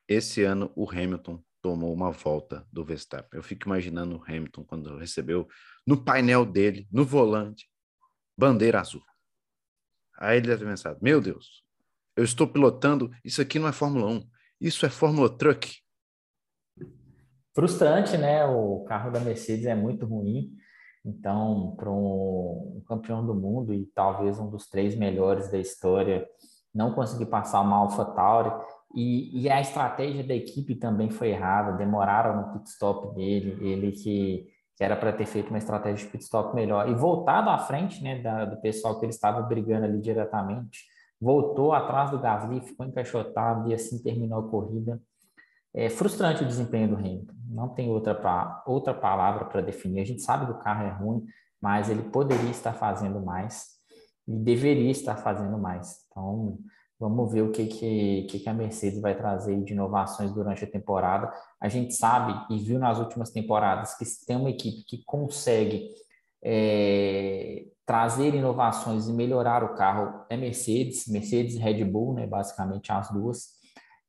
esse 0.09 0.43
ano 0.43 0.71
o 0.77 0.89
Hamilton 0.89 1.43
tomou 1.63 1.93
uma 1.93 2.11
volta 2.11 2.67
do 2.71 2.85
Verstappen. 2.85 3.39
Eu 3.39 3.43
fico 3.43 3.67
imaginando 3.67 4.17
o 4.17 4.23
Hamilton 4.23 4.65
quando 4.65 4.99
recebeu 4.99 5.49
no 5.87 6.03
painel 6.03 6.45
dele, 6.45 6.87
no 6.91 7.05
volante, 7.05 7.69
bandeira 8.37 8.81
azul. 8.81 9.03
Aí 10.19 10.37
ele 10.39 10.49
deve 10.49 10.65
ter 10.65 10.71
pensado: 10.71 10.99
Meu 11.03 11.21
Deus, 11.21 11.65
eu 12.17 12.25
estou 12.25 12.47
pilotando, 12.47 13.11
isso 13.25 13.41
aqui 13.41 13.59
não 13.59 13.69
é 13.69 13.73
Fórmula 13.73 14.07
1, 14.07 14.31
isso 14.61 14.85
é 14.85 14.91
Fórmula 14.91 15.35
Truck. 15.37 15.83
Frustrante, 17.55 18.17
né? 18.17 18.45
O 18.45 18.85
carro 18.85 19.11
da 19.11 19.21
Mercedes 19.21 19.67
é 19.67 19.75
muito 19.75 20.07
ruim. 20.07 20.51
Então, 21.05 21.75
para 21.77 21.91
um 21.91 22.83
campeão 22.89 23.25
do 23.25 23.35
mundo 23.35 23.73
e 23.75 23.87
talvez 23.95 24.39
um 24.39 24.49
dos 24.49 24.69
três 24.69 24.97
melhores 24.97 25.51
da 25.51 25.59
história, 25.59 26.27
não 26.75 26.95
conseguir 26.95 27.27
passar 27.27 27.61
uma 27.61 27.77
AlphaTauri, 27.77 28.51
e, 28.95 29.43
e, 29.43 29.51
a 29.51 29.61
estratégia 29.61 30.23
da 30.23 30.35
equipe 30.35 30.77
também 30.77 31.11
foi 31.11 31.31
errada, 31.31 31.77
demoraram 31.77 32.37
no 32.37 32.53
pit 32.53 32.71
stop 32.71 33.13
dele, 33.17 33.59
ele 33.61 33.91
que, 33.91 34.47
que 34.77 34.85
era 34.85 34.95
para 34.95 35.13
ter 35.13 35.27
feito 35.27 35.49
uma 35.49 35.59
estratégia 35.59 36.07
de 36.07 36.13
pit 36.13 36.23
stop 36.23 36.55
melhor 36.55 36.89
e 36.89 36.95
voltado 36.95 37.51
à 37.51 37.59
frente 37.59 38.01
né, 38.03 38.23
da, 38.23 38.45
do 38.45 38.61
pessoal 38.61 38.97
que 38.99 39.05
ele 39.05 39.11
estava 39.11 39.43
brigando 39.43 39.85
ali 39.85 40.01
diretamente, 40.01 40.85
voltou 41.21 41.73
atrás 41.73 42.13
do 42.13 42.21
Gasly, 42.21 42.61
ficou 42.61 42.87
encaixotado 42.87 43.69
e 43.69 43.75
assim 43.75 44.01
terminou 44.01 44.39
a 44.39 44.49
corrida. 44.49 45.03
É 45.75 45.91
frustrante 45.91 46.43
o 46.43 46.47
desempenho 46.47 46.89
do 46.89 46.97
Hamilton, 46.97 47.35
não 47.49 47.69
tem 47.69 47.91
outra, 47.91 48.15
pra, 48.15 48.63
outra 48.67 48.95
palavra 48.95 49.47
para 49.47 49.61
definir. 49.61 50.01
A 50.01 50.07
gente 50.07 50.23
sabe 50.23 50.47
que 50.47 50.53
o 50.53 50.59
carro 50.59 50.85
é 50.87 50.91
ruim, 50.91 51.25
mas 51.61 51.91
ele 51.91 52.03
poderia 52.05 52.51
estar 52.51 52.73
fazendo 52.73 53.21
mais 53.21 53.75
e 54.27 54.37
deveria 54.37 54.91
estar 54.91 55.17
fazendo 55.17 55.59
mais. 55.59 56.07
Então, 56.09 56.59
Vamos 56.99 57.33
ver 57.33 57.43
o 57.43 57.51
que, 57.51 57.67
que, 57.67 58.39
que 58.39 58.49
a 58.49 58.55
Mercedes 58.55 59.01
vai 59.01 59.17
trazer 59.17 59.61
de 59.63 59.73
inovações 59.73 60.33
durante 60.33 60.65
a 60.65 60.71
temporada. 60.71 61.31
A 61.61 61.69
gente 61.69 61.93
sabe 61.93 62.33
e 62.55 62.59
viu 62.59 62.79
nas 62.79 62.99
últimas 62.99 63.31
temporadas 63.31 63.95
que 63.97 64.05
se 64.05 64.25
tem 64.25 64.37
uma 64.37 64.51
equipe 64.51 64.85
que 64.85 65.05
consegue 65.05 65.91
é, 66.43 67.67
trazer 67.85 68.35
inovações 68.35 69.09
e 69.09 69.13
melhorar 69.13 69.65
o 69.65 69.75
carro 69.75 70.25
é 70.31 70.37
Mercedes, 70.37 71.07
Mercedes 71.09 71.57
e 71.57 71.59
Red 71.59 71.85
Bull, 71.85 72.15
né, 72.15 72.27
basicamente 72.27 72.93
as 72.93 73.11
duas. 73.11 73.49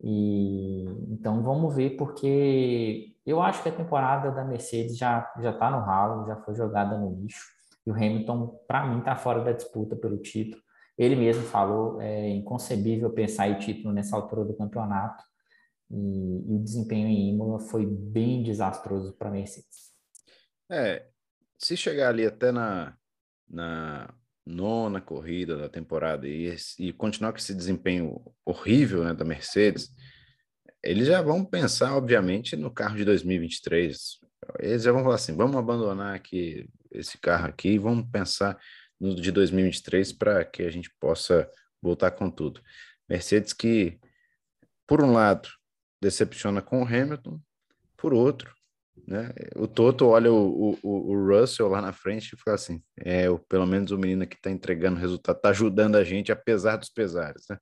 E 0.01 0.83
então 1.09 1.41
vamos 1.41 1.75
ver 1.75 1.91
porque 1.91 3.13
eu 3.25 3.41
acho 3.41 3.63
que 3.63 3.69
a 3.69 3.75
temporada 3.75 4.31
da 4.31 4.43
Mercedes 4.43 4.97
já 4.97 5.31
já 5.41 5.51
está 5.51 5.71
no 5.71 5.79
ralo, 5.79 6.27
já 6.27 6.35
foi 6.37 6.53
jogada 6.55 6.97
no 6.97 7.21
lixo. 7.21 7.55
E 7.85 7.91
o 7.91 7.93
Hamilton, 7.93 8.59
para 8.67 8.85
mim, 8.87 8.99
está 8.99 9.15
fora 9.15 9.43
da 9.43 9.51
disputa 9.51 9.95
pelo 9.95 10.17
título. 10.17 10.61
Ele 10.97 11.15
mesmo 11.15 11.43
falou, 11.43 12.01
é 12.01 12.29
inconcebível 12.29 13.11
pensar 13.11 13.47
em 13.49 13.59
título 13.59 13.93
nessa 13.93 14.15
altura 14.15 14.45
do 14.45 14.55
campeonato. 14.55 15.23
E, 15.91 16.51
e 16.51 16.55
o 16.55 16.63
desempenho 16.63 17.07
em 17.07 17.29
Imola 17.29 17.59
foi 17.59 17.85
bem 17.85 18.41
desastroso 18.41 19.13
para 19.13 19.29
Mercedes. 19.29 19.93
É, 20.69 21.05
se 21.59 21.77
chegar 21.77 22.09
ali 22.09 22.25
até 22.25 22.51
na, 22.51 22.97
na 23.47 24.13
nona 24.45 25.01
corrida 25.01 25.57
da 25.57 25.67
temporada 25.67 26.27
e, 26.27 26.55
e 26.77 26.93
continuar 26.93 27.31
com 27.31 27.39
esse 27.39 27.53
desempenho 27.53 28.21
horrível 28.45 29.03
né, 29.03 29.13
da 29.13 29.25
Mercedes, 29.25 29.89
eles 30.83 31.07
já 31.07 31.21
vão 31.21 31.43
pensar, 31.43 31.95
obviamente, 31.95 32.55
no 32.55 32.71
carro 32.71 32.95
de 32.95 33.03
2023. 33.03 34.19
Eles 34.59 34.83
já 34.83 34.91
vão 34.91 35.03
falar 35.03 35.15
assim: 35.15 35.35
vamos 35.35 35.55
abandonar 35.55 36.15
aqui 36.15 36.69
esse 36.91 37.17
carro 37.17 37.47
aqui 37.47 37.69
e 37.69 37.79
vamos 37.79 38.07
pensar 38.11 38.57
no 38.99 39.15
de 39.15 39.31
2023 39.31 40.13
para 40.13 40.45
que 40.45 40.63
a 40.63 40.69
gente 40.69 40.89
possa 40.99 41.49
voltar 41.81 42.11
com 42.11 42.29
tudo. 42.29 42.61
Mercedes 43.09 43.51
que, 43.51 43.99
por 44.87 45.03
um 45.03 45.11
lado, 45.11 45.49
decepciona 46.01 46.61
com 46.61 46.83
o 46.83 46.85
Hamilton, 46.85 47.39
por 47.97 48.13
outro, 48.13 48.54
né? 49.07 49.31
O 49.55 49.67
Toto 49.67 50.07
olha 50.07 50.31
o, 50.31 50.77
o, 50.81 51.11
o 51.13 51.27
Russell 51.27 51.67
lá 51.67 51.81
na 51.81 51.93
frente 51.93 52.33
e 52.33 52.37
fica 52.37 52.53
assim: 52.53 52.81
é, 52.97 53.29
o, 53.29 53.37
pelo 53.37 53.65
menos 53.65 53.91
o 53.91 53.97
menino 53.97 54.25
que 54.25 54.35
está 54.35 54.49
entregando 54.49 54.99
resultado, 54.99 55.37
está 55.37 55.49
ajudando 55.49 55.95
a 55.95 56.03
gente 56.03 56.31
apesar 56.31 56.77
dos 56.77 56.89
pesares, 56.89 57.45
né? 57.49 57.57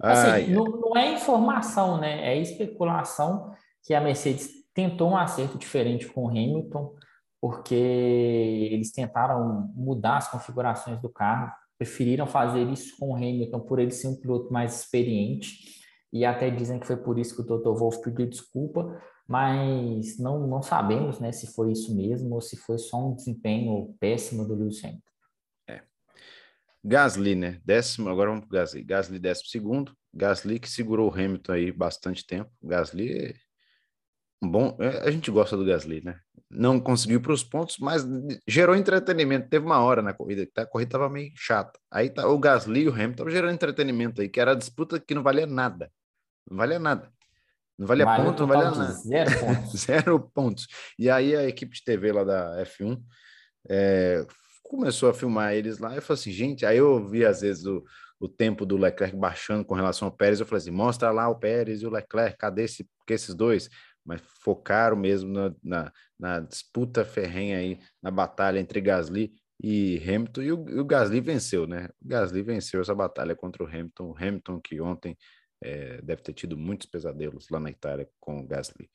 Assim, 0.00 0.52
não, 0.52 0.64
não, 0.64 0.96
é 0.96 1.12
informação, 1.12 1.98
né? 1.98 2.34
É 2.34 2.38
especulação 2.38 3.52
que 3.82 3.94
a 3.94 4.00
Mercedes 4.00 4.50
tentou 4.74 5.10
um 5.10 5.16
acerto 5.16 5.56
diferente 5.56 6.06
com 6.06 6.24
o 6.24 6.28
Hamilton 6.28 6.94
porque 7.40 7.74
eles 7.74 8.92
tentaram 8.92 9.70
mudar 9.74 10.18
as 10.18 10.28
configurações 10.28 11.00
do 11.00 11.08
carro, 11.08 11.50
preferiram 11.78 12.26
fazer 12.26 12.64
isso 12.68 12.94
com 12.98 13.12
o 13.12 13.16
Hamilton 13.16 13.60
por 13.60 13.78
ele 13.78 13.90
ser 13.90 14.08
um 14.08 14.20
piloto 14.20 14.52
mais 14.52 14.80
experiente, 14.80 15.80
e 16.12 16.24
até 16.24 16.50
dizem 16.50 16.78
que 16.78 16.86
foi 16.86 16.96
por 16.96 17.18
isso 17.18 17.34
que 17.34 17.40
o 17.40 17.46
Toto 17.46 17.74
Wolff 17.74 18.02
pediu 18.02 18.26
desculpa, 18.26 19.00
mas 19.30 20.18
não, 20.18 20.44
não 20.44 20.60
sabemos 20.60 21.20
né, 21.20 21.30
se 21.30 21.46
foi 21.54 21.70
isso 21.70 21.94
mesmo 21.94 22.34
ou 22.34 22.40
se 22.40 22.56
foi 22.56 22.78
só 22.78 23.10
um 23.10 23.14
desempenho 23.14 23.94
péssimo 24.00 24.44
do 24.44 24.56
Lewis 24.56 24.82
Hamilton. 24.82 25.12
É. 25.68 25.82
Gasly, 26.82 27.36
né? 27.36 27.60
Décimo, 27.64 28.08
agora 28.08 28.30
vamos 28.30 28.46
para 28.46 28.58
Gasly. 28.58 28.82
Gasly, 28.82 29.20
décimo 29.20 29.48
segundo. 29.48 29.96
Gasly 30.12 30.58
que 30.58 30.68
segurou 30.68 31.08
o 31.08 31.14
Hamilton 31.14 31.52
aí 31.52 31.70
bastante 31.70 32.26
tempo. 32.26 32.50
Gasly 32.60 33.36
bom. 34.42 34.76
É, 34.80 35.08
a 35.08 35.10
gente 35.12 35.30
gosta 35.30 35.56
do 35.56 35.64
Gasly, 35.64 36.02
né? 36.04 36.18
Não 36.50 36.80
conseguiu 36.80 37.20
para 37.20 37.32
os 37.32 37.44
pontos, 37.44 37.78
mas 37.78 38.04
gerou 38.48 38.74
entretenimento. 38.74 39.48
Teve 39.48 39.64
uma 39.64 39.78
hora 39.78 40.02
na 40.02 40.12
corrida 40.12 40.44
que 40.44 40.60
a 40.60 40.66
corrida 40.66 40.88
estava 40.88 41.08
meio 41.08 41.30
chata. 41.36 41.78
Aí 41.88 42.10
tá, 42.10 42.26
o 42.26 42.36
Gasly 42.36 42.80
e 42.80 42.88
o 42.88 42.92
Hamilton 42.92 43.30
gerando 43.30 43.54
entretenimento 43.54 44.20
aí, 44.20 44.28
que 44.28 44.40
era 44.40 44.50
a 44.50 44.56
disputa 44.56 44.98
que 44.98 45.14
não 45.14 45.22
valia 45.22 45.46
nada. 45.46 45.88
Não 46.50 46.56
valia 46.56 46.80
nada. 46.80 47.12
Não 47.80 47.86
valia 47.86 48.04
vale 48.04 48.24
ponto, 48.24 48.40
não 48.40 48.46
valia 48.46 48.70
nada. 48.72 48.92
Zero 48.92 49.30
pontos. 49.40 49.80
zero 49.80 50.20
pontos. 50.20 50.66
E 50.98 51.08
aí 51.08 51.34
a 51.34 51.48
equipe 51.48 51.74
de 51.74 51.82
TV 51.82 52.12
lá 52.12 52.24
da 52.24 52.62
F1 52.62 53.00
é, 53.70 54.26
começou 54.62 55.08
a 55.08 55.14
filmar 55.14 55.54
eles 55.54 55.78
lá. 55.78 55.96
Eu 55.96 56.02
falei 56.02 56.20
assim, 56.20 56.30
gente, 56.30 56.66
aí 56.66 56.76
eu 56.76 57.02
vi 57.08 57.24
às 57.24 57.40
vezes 57.40 57.64
o, 57.64 57.82
o 58.20 58.28
tempo 58.28 58.66
do 58.66 58.76
Leclerc 58.76 59.16
baixando 59.16 59.64
com 59.64 59.74
relação 59.74 60.08
ao 60.08 60.12
Pérez. 60.12 60.40
Eu 60.40 60.44
falei 60.44 60.60
assim, 60.60 60.70
mostra 60.70 61.10
lá 61.10 61.26
o 61.30 61.38
Pérez 61.38 61.80
e 61.80 61.86
o 61.86 61.90
Leclerc, 61.90 62.36
cadê 62.36 62.64
esse, 62.64 62.86
que 63.06 63.14
esses 63.14 63.34
dois? 63.34 63.70
Mas 64.04 64.20
focaram 64.44 64.96
mesmo 64.96 65.32
na, 65.32 65.54
na, 65.64 65.92
na, 66.18 66.40
disputa 66.40 67.02
ferrenha 67.02 67.56
aí, 67.56 67.78
na 68.02 68.10
batalha 68.10 68.58
entre 68.58 68.78
Gasly 68.82 69.32
e 69.62 70.02
Hamilton. 70.06 70.42
E 70.42 70.52
o, 70.52 70.68
e 70.68 70.80
o 70.80 70.84
Gasly 70.84 71.22
venceu, 71.22 71.66
né? 71.66 71.88
O 71.98 72.08
Gasly 72.08 72.42
venceu 72.42 72.82
essa 72.82 72.94
batalha 72.94 73.34
contra 73.34 73.64
o 73.64 73.66
Hamilton. 73.66 74.10
O 74.10 74.16
Hamilton 74.18 74.60
que 74.60 74.78
ontem 74.82 75.16
é, 75.62 76.00
deve 76.02 76.22
ter 76.22 76.32
tido 76.32 76.56
muitos 76.56 76.86
pesadelos 76.86 77.48
lá 77.50 77.60
na 77.60 77.70
Itália 77.70 78.08
com 78.18 78.40
o 78.40 78.46
Gasly. 78.46 78.90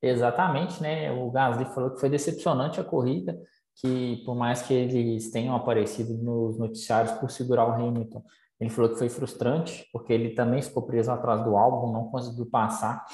Exatamente, 0.00 0.82
né? 0.82 1.12
O 1.12 1.30
Gasly 1.30 1.64
falou 1.66 1.90
que 1.90 2.00
foi 2.00 2.10
decepcionante 2.10 2.80
a 2.80 2.84
corrida, 2.84 3.40
que 3.76 4.22
por 4.24 4.34
mais 4.34 4.62
que 4.62 4.74
eles 4.74 5.30
tenham 5.30 5.54
aparecido 5.54 6.14
nos 6.14 6.58
noticiários 6.58 7.12
por 7.18 7.30
segurar 7.30 7.66
o 7.66 7.72
Hamilton, 7.72 8.22
ele 8.60 8.70
falou 8.70 8.90
que 8.90 8.98
foi 8.98 9.08
frustrante, 9.08 9.88
porque 9.92 10.12
ele 10.12 10.34
também 10.34 10.62
ficou 10.62 10.84
preso 10.84 11.10
atrás 11.10 11.42
do 11.44 11.56
álbum, 11.56 11.92
não 11.92 12.08
conseguiu 12.08 12.46
passar, 12.46 13.04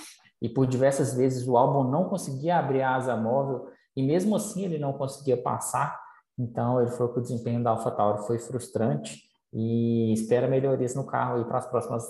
e 0.41 0.49
por 0.49 0.67
diversas 0.67 1.15
vezes 1.15 1.47
o 1.47 1.57
álbum 1.57 1.91
não 1.91 2.09
conseguia 2.09 2.59
abrir 2.59 2.83
a 2.83 2.97
asa 2.97 3.17
móvel, 3.17 3.67
e 3.97 4.03
mesmo 4.03 4.37
assim 4.37 4.65
ele 4.65 4.79
não 4.79 4.93
conseguia 4.93 5.41
passar. 5.41 5.99
Então 6.39 6.81
ele 6.81 6.91
falou 6.91 7.13
que 7.13 7.19
o 7.19 7.23
desempenho 7.23 7.63
da 7.63 7.71
AlphaTauri 7.71 8.27
foi 8.27 8.39
frustrante 8.39 9.28
e 9.53 10.13
espera 10.13 10.49
melhorias 10.49 10.95
no 10.95 11.07
carro 11.07 11.45
para 11.47 11.59
as 11.59 11.67
próximas 11.67 12.05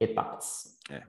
etapas. 0.00 0.78
É. 0.90 1.02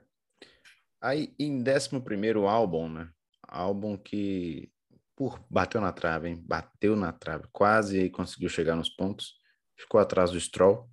Aí, 1.02 1.34
em 1.40 1.60
11 1.60 2.38
álbum, 2.48 2.90
né? 2.90 3.10
Álbum 3.48 3.98
que 3.98 4.72
por, 5.16 5.40
bateu 5.50 5.80
na 5.80 5.92
trave, 5.92 6.30
hein? 6.30 6.44
Bateu 6.46 6.96
na 6.96 7.12
trave, 7.12 7.46
quase 7.52 8.00
aí 8.00 8.10
conseguiu 8.10 8.50
chegar 8.50 8.76
nos 8.76 8.90
pontos, 8.90 9.36
ficou 9.78 10.00
atrás 10.00 10.32
do 10.32 10.40
Stroll. 10.40 10.90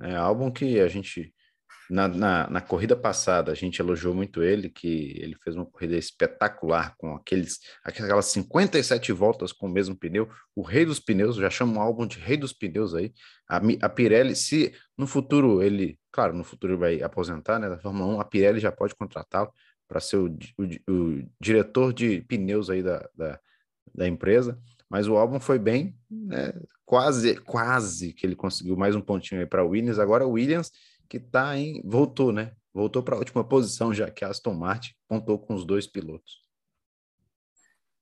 É 0.00 0.16
álbum 0.16 0.50
que 0.50 0.80
a 0.80 0.88
gente 0.88 1.32
na, 1.92 2.08
na, 2.08 2.48
na, 2.48 2.60
corrida 2.62 2.96
passada, 2.96 3.52
a 3.52 3.54
gente 3.54 3.78
elogiou 3.78 4.14
muito 4.14 4.42
ele, 4.42 4.70
que 4.70 5.14
ele 5.20 5.36
fez 5.44 5.54
uma 5.54 5.66
corrida 5.66 5.94
espetacular 5.94 6.96
com 6.96 7.14
aqueles, 7.14 7.58
aquelas 7.84 8.24
57 8.26 9.12
voltas 9.12 9.52
com 9.52 9.66
o 9.66 9.70
mesmo 9.70 9.94
pneu. 9.94 10.26
O 10.56 10.62
rei 10.62 10.86
dos 10.86 10.98
pneus, 10.98 11.36
já 11.36 11.50
chamo 11.50 11.78
o 11.78 11.82
álbum 11.82 12.06
de 12.06 12.18
rei 12.18 12.38
dos 12.38 12.54
pneus 12.54 12.94
aí. 12.94 13.12
A, 13.46 13.60
a 13.82 13.88
Pirelli, 13.90 14.34
se 14.34 14.72
no 14.96 15.06
futuro 15.06 15.62
ele, 15.62 15.98
claro, 16.10 16.32
no 16.32 16.42
futuro 16.42 16.78
vai 16.78 17.02
aposentar 17.02 17.58
né, 17.58 17.68
da 17.68 17.78
Fórmula 17.78 18.16
1, 18.16 18.20
a 18.20 18.24
Pirelli 18.24 18.58
já 18.58 18.72
pode 18.72 18.94
contratá-lo 18.94 19.52
para 19.86 20.00
ser 20.00 20.16
o, 20.16 20.34
o, 20.56 20.92
o, 20.92 21.28
diretor 21.38 21.92
de 21.92 22.22
pneus 22.22 22.70
aí 22.70 22.82
da, 22.82 23.06
da, 23.14 23.38
da 23.94 24.08
empresa. 24.08 24.58
Mas 24.88 25.06
o 25.06 25.16
álbum 25.16 25.38
foi 25.38 25.58
bem, 25.58 25.94
né, 26.10 26.54
quase, 26.86 27.36
quase 27.36 28.14
que 28.14 28.26
ele 28.26 28.34
conseguiu 28.34 28.78
mais 28.78 28.96
um 28.96 29.00
pontinho 29.02 29.42
aí 29.42 29.46
para 29.46 29.62
Williams. 29.62 29.98
Agora 29.98 30.26
o 30.26 30.32
Williams 30.32 30.72
que 31.12 31.20
tá 31.20 31.58
em. 31.58 31.82
Voltou, 31.84 32.32
né? 32.32 32.52
Voltou 32.72 33.02
para 33.02 33.16
a 33.16 33.18
última 33.18 33.44
posição, 33.44 33.92
já 33.92 34.10
que 34.10 34.24
a 34.24 34.28
Aston 34.28 34.54
Martin 34.54 34.94
pontou 35.06 35.38
com 35.38 35.52
os 35.52 35.66
dois 35.66 35.86
pilotos. 35.86 36.40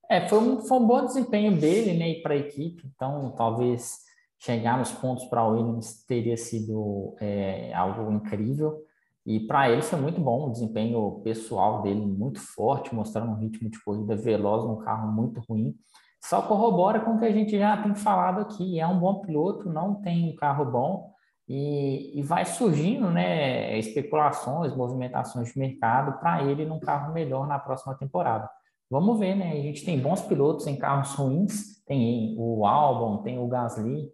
É, 0.09 0.29
foi 0.29 0.39
um, 0.39 0.61
foi 0.61 0.77
um 0.77 0.87
bom 0.87 1.05
desempenho 1.05 1.59
dele, 1.59 1.93
né? 1.93 2.21
Para 2.21 2.35
a 2.35 2.37
equipe, 2.37 2.89
então 2.95 3.35
talvez 3.35 3.97
chegar 4.39 4.77
nos 4.77 4.93
pontos 4.93 5.25
para 5.25 5.45
o 5.45 5.51
Williams 5.51 6.05
teria 6.05 6.37
sido 6.37 7.13
é, 7.19 7.73
algo 7.73 8.09
incrível. 8.13 8.81
E 9.25 9.41
para 9.41 9.69
ele 9.69 9.81
foi 9.81 9.99
muito 9.99 10.21
bom 10.21 10.47
o 10.47 10.51
desempenho 10.53 11.19
pessoal 11.21 11.81
dele, 11.81 11.99
muito 11.99 12.39
forte, 12.39 12.95
mostrando 12.95 13.31
um 13.33 13.39
ritmo 13.39 13.69
de 13.69 13.83
corrida 13.83 14.15
veloz 14.15 14.63
num 14.63 14.77
carro 14.77 15.11
muito 15.11 15.41
ruim. 15.41 15.75
Só 16.23 16.41
corrobora 16.41 17.01
com 17.01 17.15
o 17.15 17.19
que 17.19 17.25
a 17.25 17.31
gente 17.31 17.59
já 17.59 17.75
tem 17.83 17.93
falado 17.93 18.39
aqui. 18.39 18.79
É 18.79 18.87
um 18.87 18.99
bom 18.99 19.19
piloto, 19.19 19.69
não 19.69 19.95
tem 19.95 20.31
um 20.31 20.35
carro 20.35 20.63
bom, 20.65 21.10
e, 21.53 22.17
e 22.17 22.21
vai 22.21 22.45
surgindo 22.45 23.11
né, 23.11 23.77
especulações, 23.77 24.73
movimentações 24.73 25.51
de 25.51 25.59
mercado 25.59 26.17
para 26.17 26.41
ele 26.43 26.65
num 26.65 26.79
carro 26.79 27.13
melhor 27.13 27.45
na 27.45 27.59
próxima 27.59 27.93
temporada. 27.93 28.49
Vamos 28.89 29.19
ver, 29.19 29.35
né? 29.35 29.51
A 29.51 29.61
gente 29.61 29.83
tem 29.83 29.99
bons 29.99 30.21
pilotos 30.21 30.65
em 30.65 30.77
carros 30.77 31.13
ruins, 31.13 31.83
tem 31.85 32.35
o 32.37 32.65
Albon, 32.65 33.21
tem 33.21 33.37
o 33.37 33.49
Gasly, 33.49 34.09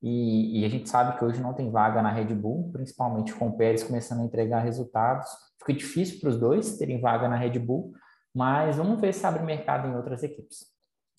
e, 0.00 0.60
e, 0.60 0.64
a 0.64 0.68
gente 0.68 0.88
sabe 0.88 1.18
que 1.18 1.24
hoje 1.24 1.40
não 1.40 1.52
tem 1.52 1.68
vaga 1.68 2.00
na 2.00 2.12
Red 2.12 2.32
Bull, 2.32 2.70
principalmente 2.70 3.34
com 3.34 3.48
o 3.48 3.56
Pérez 3.56 3.82
começando 3.82 4.20
a 4.20 4.24
entregar 4.24 4.60
resultados. 4.60 5.26
Fica 5.58 5.72
difícil 5.72 6.20
para 6.20 6.28
os 6.28 6.38
dois 6.38 6.78
terem 6.78 7.00
vaga 7.00 7.28
na 7.28 7.34
Red 7.34 7.58
Bull, 7.58 7.92
mas 8.32 8.76
vamos 8.76 9.00
ver 9.00 9.12
se 9.12 9.26
abre 9.26 9.42
mercado 9.42 9.88
em 9.88 9.96
outras 9.96 10.22
equipes. 10.22 10.66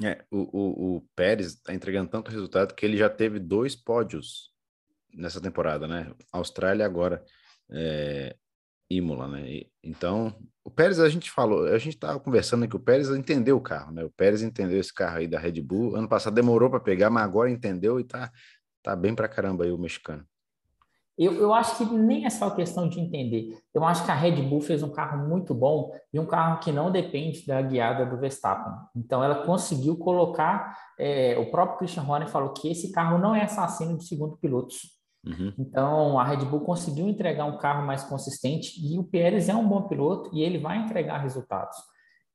É, 0.02 0.24
o, 0.32 0.38
o, 0.38 0.96
o 0.96 1.02
Pérez 1.14 1.48
está 1.48 1.74
entregando 1.74 2.10
tanto 2.10 2.32
resultado 2.32 2.74
que 2.74 2.86
ele 2.86 2.96
já 2.96 3.10
teve 3.10 3.38
dois 3.38 3.76
pódios 3.76 4.58
nessa 5.14 5.42
temporada, 5.42 5.88
né? 5.88 6.12
Austrália 6.32 6.86
agora, 6.86 7.24
é, 7.72 8.36
Imola, 8.90 9.28
né? 9.28 9.50
E, 9.50 9.72
então, 9.84 10.36
o 10.64 10.72
Pérez, 10.72 11.00
a 11.00 11.10
gente 11.10 11.32
falou, 11.32 11.66
a 11.66 11.78
gente 11.78 11.96
estava 11.96 12.20
conversando 12.20 12.68
que 12.68 12.76
o 12.76 12.80
Pérez 12.80 13.10
entendeu 13.10 13.58
o 13.58 13.62
carro, 13.62 13.92
né? 13.92 14.04
O 14.04 14.12
Pérez 14.12 14.42
entendeu 14.42 14.80
esse 14.80 14.94
carro 14.94 15.18
aí 15.18 15.28
da 15.28 15.40
Red 15.40 15.62
Bull. 15.62 15.96
Ano 15.96 16.08
passado 16.08 16.34
demorou 16.34 16.70
para 16.70 16.80
pegar, 16.80 17.10
mas 17.10 17.24
agora 17.24 17.50
entendeu 17.50 18.00
e 18.00 18.04
tá, 18.04 18.32
tá 18.84 18.96
bem 18.96 19.16
para 19.16 19.28
caramba 19.28 19.64
aí 19.64 19.72
o 19.72 19.78
mexicano. 19.78 20.26
Eu, 21.18 21.34
eu 21.34 21.54
acho 21.54 21.78
que 21.78 21.84
nem 21.84 22.26
é 22.26 22.30
só 22.30 22.50
questão 22.52 22.88
de 22.88 22.98
entender. 22.98 23.58
Eu 23.74 23.84
acho 23.84 24.06
que 24.06 24.12
a 24.12 24.16
Red 24.16 24.42
Bull 24.44 24.62
fez 24.62 24.82
um 24.82 24.90
carro 24.90 25.28
muito 25.28 25.54
bom 25.54 25.92
e 26.14 26.20
um 26.20 26.26
carro 26.26 26.62
que 26.62 26.72
não 26.72 26.90
depende 26.90 27.46
da 27.46 27.62
guiada 27.62 28.06
do 28.06 28.18
Verstappen. 28.18 28.72
Então, 28.96 29.22
ela 29.22 29.44
conseguiu 29.46 29.98
colocar. 29.98 30.78
É, 30.98 31.38
o 31.38 31.52
próprio 31.52 31.80
Christian 31.80 32.04
Horner 32.04 32.30
falou 32.30 32.54
que 32.54 32.72
esse 32.72 32.92
carro 32.94 33.18
não 33.18 33.36
é 33.36 33.44
assassino 33.44 33.98
de 33.98 34.06
segundo 34.06 34.38
pilotos. 34.38 34.99
Uhum. 35.26 35.54
Então, 35.60 36.20
a 36.20 36.24
Red 36.24 36.46
Bull 36.46 36.62
conseguiu 36.62 37.08
entregar 37.08 37.46
um 37.46 37.58
carro 37.58 37.86
mais 37.86 38.04
consistente 38.04 38.74
e 38.82 38.98
o 38.98 39.04
Pérez 39.04 39.50
é 39.50 39.56
um 39.56 39.68
bom 39.68 39.84
piloto 39.84 40.30
e 40.34 40.42
ele 40.42 40.58
vai 40.58 40.78
entregar 40.78 41.20
resultados. 41.20 41.78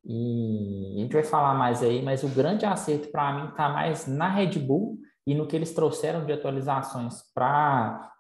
E 0.05 0.97
a 0.99 1.01
gente 1.01 1.13
vai 1.13 1.25
falar 1.25 1.55
mais 1.55 1.83
aí, 1.83 2.03
mas 2.03 2.23
o 2.23 2.29
grande 2.29 2.67
acerto 2.67 3.09
para 3.09 3.33
mim 3.33 3.49
está 3.49 3.71
mais 3.71 4.07
na 4.07 4.29
Red 4.29 4.59
Bull 4.59 4.99
e 5.27 5.35
no 5.35 5.47
que 5.47 5.57
eles 5.57 5.73
trouxeram 5.73 6.27
de 6.27 6.33
atualizações 6.33 7.23
para 7.35 8.11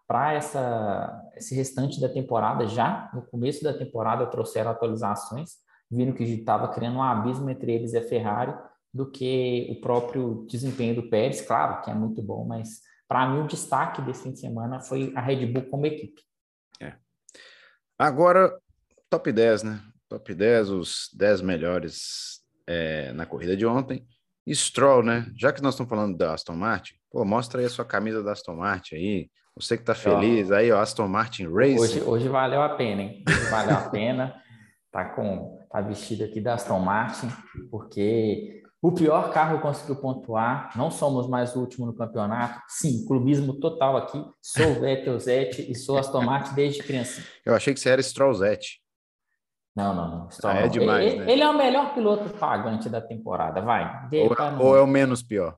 esse 1.37 1.55
restante 1.55 2.00
da 2.00 2.09
temporada 2.09 2.66
já 2.66 3.11
no 3.12 3.22
começo 3.22 3.62
da 3.62 3.74
temporada 3.74 4.27
trouxeram 4.27 4.70
atualizações 4.70 5.50
viram 5.90 6.14
que 6.14 6.24
estava 6.24 6.68
criando 6.68 6.96
um 6.96 7.03
abismo 7.03 7.50
entre 7.50 7.72
eles 7.72 7.92
e 7.92 7.98
a 7.98 8.03
Ferrari 8.03 8.55
do 8.92 9.11
que 9.11 9.66
o 9.70 9.81
próprio 9.81 10.47
desempenho 10.49 10.95
do 10.95 11.11
Pérez 11.11 11.43
claro 11.43 11.82
que 11.82 11.91
é 11.91 11.95
muito 11.95 12.22
bom 12.22 12.47
mas 12.47 12.80
para 13.09 13.28
mim, 13.28 13.40
o 13.40 13.46
destaque 13.46 14.02
desse 14.02 14.22
fim 14.22 14.32
de 14.32 14.40
semana 14.40 14.80
foi 14.80 15.12
a 15.14 15.20
Red 15.20 15.46
Bull 15.46 15.64
como 15.70 15.86
equipe. 15.86 16.22
É. 16.80 16.94
Agora, 17.98 18.57
top 19.11 19.30
10, 19.30 19.62
né? 19.62 19.80
Top 20.09 20.34
10, 20.34 20.70
os 20.70 21.11
10 21.14 21.40
melhores 21.42 22.40
é, 22.66 23.12
na 23.12 23.26
corrida 23.26 23.57
de 23.57 23.66
ontem. 23.66 24.07
E 24.46 24.55
Stroll, 24.55 25.02
né? 25.02 25.30
Já 25.36 25.52
que 25.52 25.62
nós 25.62 25.74
estamos 25.74 25.88
falando 25.88 26.16
da 26.16 26.34
Aston 26.34 26.55
Martin, 26.55 26.94
pô, 27.11 27.24
mostra 27.24 27.61
aí 27.61 27.66
a 27.66 27.70
sua 27.70 27.84
camisa 27.84 28.22
da 28.22 28.32
Aston 28.32 28.57
Martin 28.57 28.96
aí. 28.96 29.30
Você 29.57 29.78
que 29.78 29.84
tá 29.84 29.94
feliz, 29.94 30.50
ó, 30.50 30.55
aí, 30.55 30.72
ó, 30.72 30.80
Aston 30.80 31.07
Martin 31.07 31.46
Racing. 31.46 31.78
Hoje, 31.78 32.00
hoje 32.02 32.28
valeu 32.28 32.61
a 32.61 32.70
pena, 32.70 33.02
hein? 33.02 33.24
Hoje 33.28 33.50
valeu 33.50 33.76
a 33.76 33.88
pena. 33.90 34.34
Tá 34.94 35.07
com 35.07 35.59
tá 35.72 35.80
vestido 35.80 36.22
aqui 36.22 36.40
da 36.40 36.55
Aston 36.55 36.78
Martin, 36.78 37.28
porque 37.68 38.62
o 38.85 38.93
pior 38.93 39.32
carro 39.32 39.61
conseguiu 39.61 39.97
pontuar. 39.97 40.70
Não 40.76 40.91
somos 40.91 41.26
mais 41.26 41.57
o 41.57 41.61
último 41.61 41.87
no 41.87 41.95
campeonato. 41.95 42.61
Sim, 42.68 43.03
clubismo 43.07 43.55
total 43.55 43.97
aqui. 43.97 44.22
Sou 44.43 44.74
Vettel 44.74 45.18
Zete 45.18 45.72
e 45.72 45.74
sou 45.74 45.97
Aston 45.97 46.20
Martin 46.20 46.55
desde 46.55 46.82
criança. 46.82 47.22
Eu 47.47 47.55
achei 47.55 47.72
que 47.72 47.80
você 47.80 47.89
era 47.89 48.03
Strollzete. 48.03 48.82
Não, 49.74 49.95
não, 49.95 50.11
não. 50.11 50.30
Stroll, 50.30 50.53
ah, 50.53 50.59
é 50.59 50.68
demais, 50.68 51.03
ele, 51.03 51.24
né? 51.24 51.32
ele, 51.32 51.43
é 51.43 51.49
o 51.49 51.57
melhor 51.57 51.95
piloto 51.95 52.28
pagante 52.35 52.91
da 52.91 53.01
temporada, 53.01 53.62
vai. 53.62 54.07
Ou, 54.12 54.66
ou, 54.66 54.76
é 54.76 54.82
o 54.82 54.87
menos 54.87 55.22
pior? 55.22 55.57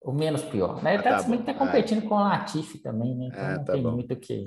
O 0.00 0.12
menos 0.12 0.42
pior. 0.42 0.80
Né? 0.84 0.94
Ele 0.94 1.08
ah, 1.08 1.18
tá, 1.18 1.24
tá, 1.24 1.36
tá 1.38 1.54
competindo 1.54 2.08
com 2.08 2.14
o 2.14 2.20
Latifi 2.20 2.78
também, 2.78 3.12
né? 3.16 3.26
Então 3.26 3.44
é, 3.44 3.56
não 3.56 3.64
tá 3.64 3.72
tem 3.72 3.82
bom. 3.82 3.90
muito 3.90 4.14
o 4.14 4.16
que. 4.16 4.44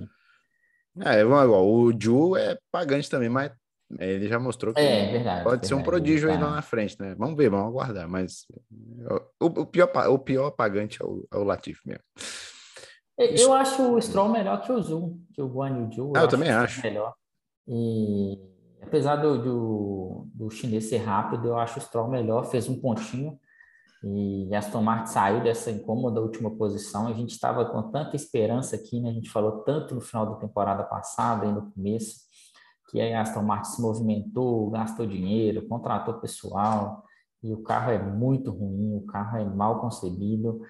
É, 1.01 1.19
igual. 1.19 1.67
O 1.67 1.91
Ju 1.99 2.37
é 2.37 2.57
pagante 2.71 3.09
também, 3.09 3.27
mas 3.27 3.51
ele 3.99 4.27
já 4.27 4.39
mostrou 4.39 4.73
que 4.73 4.79
é, 4.79 5.11
verdade, 5.11 5.43
pode 5.43 5.51
verdade, 5.51 5.67
ser 5.67 5.73
um 5.73 5.83
prodígio 5.83 6.29
aí 6.29 6.37
lá 6.37 6.51
na 6.51 6.61
frente, 6.61 6.99
né? 6.99 7.15
Vamos 7.17 7.35
ver, 7.35 7.49
vamos 7.49 7.67
aguardar. 7.67 8.07
Mas 8.07 8.45
o, 9.39 9.45
o 9.45 9.65
pior, 9.65 9.91
o 10.09 10.19
pior 10.19 10.47
apagante 10.47 11.01
é 11.01 11.05
o, 11.05 11.27
é 11.31 11.37
o 11.37 11.43
Latif 11.43 11.79
mesmo. 11.85 12.03
Eu, 13.17 13.27
eu 13.27 13.53
acho 13.53 13.81
o 13.81 14.01
Stroll 14.01 14.29
melhor 14.29 14.61
que 14.61 14.71
o 14.71 14.81
Zul, 14.81 15.19
que 15.33 15.41
o 15.41 15.47
Guan 15.47 15.89
Yu 15.95 16.13
Ah, 16.15 16.19
eu, 16.19 16.23
eu 16.23 16.27
também 16.27 16.49
acho. 16.49 16.81
Melhor. 16.81 17.13
E 17.67 18.37
apesar 18.81 19.15
do, 19.15 19.41
do, 19.41 20.27
do, 20.33 20.49
chinês 20.49 20.85
ser 20.85 20.97
rápido, 20.97 21.47
eu 21.47 21.57
acho 21.57 21.79
o 21.79 21.81
Stroll 21.81 22.09
melhor, 22.09 22.45
fez 22.45 22.67
um 22.67 22.79
pontinho 22.79 23.39
e 24.03 24.53
Aston 24.53 24.81
Martin 24.81 25.11
saiu 25.11 25.41
dessa 25.41 25.71
incômoda 25.71 26.21
última 26.21 26.51
posição. 26.51 27.07
A 27.07 27.13
gente 27.13 27.31
estava 27.31 27.65
com 27.65 27.89
tanta 27.89 28.15
esperança 28.15 28.75
aqui, 28.75 28.99
né? 28.99 29.09
A 29.09 29.13
gente 29.13 29.31
falou 29.31 29.63
tanto 29.63 29.95
no 29.95 30.01
final 30.01 30.25
da 30.27 30.35
temporada 30.35 30.83
passada 30.83 31.45
e 31.45 31.51
no 31.51 31.71
começo 31.71 32.24
que 32.89 33.01
a 33.01 33.21
Aston 33.21 33.41
Martin 33.41 33.71
se 33.71 33.81
movimentou, 33.81 34.69
gastou 34.69 35.05
dinheiro, 35.05 35.67
contratou 35.67 36.15
pessoal 36.15 37.03
e 37.41 37.53
o 37.53 37.61
carro 37.61 37.91
é 37.91 38.01
muito 38.01 38.51
ruim, 38.51 38.95
o 38.95 39.05
carro 39.05 39.37
é 39.37 39.43
mal 39.43 39.79
concebido. 39.79 40.61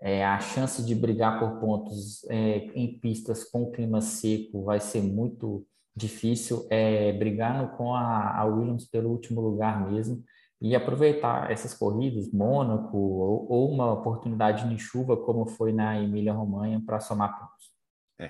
É, 0.00 0.24
a 0.24 0.40
chance 0.40 0.82
de 0.82 0.94
brigar 0.94 1.38
por 1.38 1.60
pontos 1.60 2.24
é, 2.30 2.58
em 2.74 2.98
pistas 2.98 3.44
com 3.44 3.70
clima 3.70 4.00
seco 4.00 4.64
vai 4.64 4.80
ser 4.80 5.02
muito 5.02 5.66
difícil 5.94 6.66
é, 6.70 7.12
brigar 7.12 7.76
com 7.76 7.94
a, 7.94 8.38
a, 8.38 8.44
Williams 8.44 8.86
pelo 8.86 9.10
último 9.10 9.40
lugar 9.40 9.90
mesmo 9.90 10.24
e 10.60 10.74
aproveitar 10.74 11.50
essas 11.50 11.74
corridas, 11.74 12.32
Mônaco 12.32 12.96
ou, 12.96 13.50
ou 13.50 13.70
uma 13.70 13.92
oportunidade 13.92 14.68
de 14.68 14.78
chuva 14.78 15.16
como 15.16 15.46
foi 15.46 15.72
na 15.72 16.00
Emília-Romanha 16.00 16.82
para 16.84 17.00
somar 17.00 17.38
pontos. 17.38 17.70
É. 18.18 18.26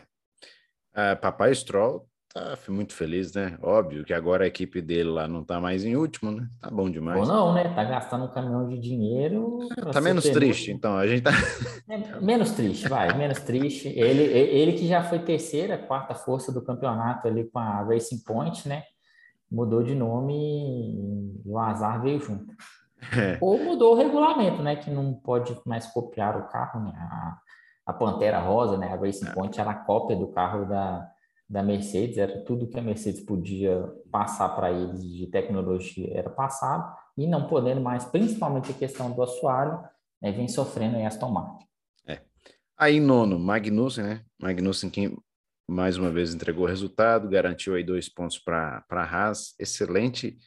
Uh, 0.93 1.21
Papai 1.21 1.55
Stroll 1.55 2.10
tá 2.33 2.57
muito 2.69 2.95
feliz, 2.95 3.33
né? 3.33 3.59
Óbvio 3.61 4.05
que 4.05 4.15
agora 4.15 4.45
a 4.45 4.47
equipe 4.47 4.81
dele 4.81 5.11
lá 5.11 5.27
não 5.27 5.43
tá 5.43 5.61
mais 5.61 5.85
em 5.85 5.97
último, 5.97 6.31
né? 6.31 6.49
Tá 6.61 6.71
bom 6.71 6.89
demais. 6.89 7.19
Ou 7.19 7.27
não, 7.27 7.53
né? 7.53 7.65
Tá 7.75 7.83
gastando 7.83 8.25
um 8.25 8.29
caminhão 8.29 8.69
de 8.69 8.79
dinheiro. 8.79 9.59
Tá 9.93 10.01
menos 10.01 10.25
triste, 10.25 10.71
então. 10.71 10.97
A 10.97 11.07
gente 11.07 11.23
tá. 11.23 11.33
É, 11.89 12.21
menos 12.21 12.53
triste, 12.53 12.89
vai, 12.89 13.13
menos 13.17 13.41
triste. 13.41 13.89
Ele, 13.89 14.23
ele 14.23 14.73
que 14.75 14.87
já 14.87 15.03
foi 15.03 15.19
terceira, 15.19 15.77
quarta 15.77 16.15
força 16.15 16.53
do 16.53 16.63
campeonato 16.63 17.27
ali 17.27 17.51
com 17.51 17.59
a 17.59 17.83
Racing 17.83 18.23
Point, 18.25 18.69
né? 18.69 18.85
Mudou 19.51 19.83
de 19.83 19.95
nome 19.97 20.35
e 20.35 21.43
o 21.45 21.59
azar 21.59 22.01
veio 22.01 22.21
junto. 22.21 22.55
É. 23.17 23.39
Ou 23.41 23.59
mudou 23.59 23.95
o 23.95 23.97
regulamento, 23.97 24.63
né? 24.63 24.77
Que 24.77 24.91
não 24.91 25.15
pode 25.15 25.59
mais 25.67 25.87
copiar 25.89 26.37
o 26.37 26.47
carro, 26.49 26.81
né? 26.85 26.93
A, 26.95 27.39
a 27.87 27.93
Pantera 27.93 28.39
Rosa, 28.39 28.79
né? 28.79 28.93
A 28.93 28.97
Racing 28.97 29.27
é. 29.27 29.33
Point 29.33 29.61
era 29.61 29.73
a 29.73 29.75
cópia 29.75 30.15
do 30.15 30.29
carro 30.29 30.65
da 30.67 31.11
da 31.51 31.65
Mercedes, 31.65 32.17
era 32.17 32.45
tudo 32.45 32.69
que 32.69 32.79
a 32.79 32.83
Mercedes 32.83 33.21
podia 33.23 33.83
passar 34.09 34.51
para 34.51 34.71
eles 34.71 35.03
de 35.03 35.27
tecnologia 35.27 36.09
era 36.17 36.31
passado, 36.31 36.97
e 37.19 37.27
não 37.27 37.49
podendo 37.49 37.81
mais, 37.81 38.05
principalmente 38.05 38.71
a 38.71 38.75
questão 38.75 39.11
do 39.11 39.21
assoalho, 39.21 39.83
né, 40.23 40.31
vem 40.31 40.47
sofrendo 40.47 40.97
em 40.97 41.05
Aston 41.05 41.29
Martin. 41.29 41.67
É. 42.07 42.21
Aí 42.79 43.01
nono, 43.01 43.37
Magnussen, 43.37 44.05
né? 44.05 44.25
Magnussen 44.41 44.89
que 44.89 45.13
mais 45.69 45.97
uma 45.97 46.11
vez 46.11 46.33
entregou 46.33 46.65
o 46.65 46.69
resultado, 46.69 47.29
garantiu 47.29 47.75
aí 47.75 47.83
dois 47.83 48.09
pontos 48.09 48.39
para 48.39 48.85
a 48.89 49.03
Haas, 49.03 49.55
excelente, 49.59 50.39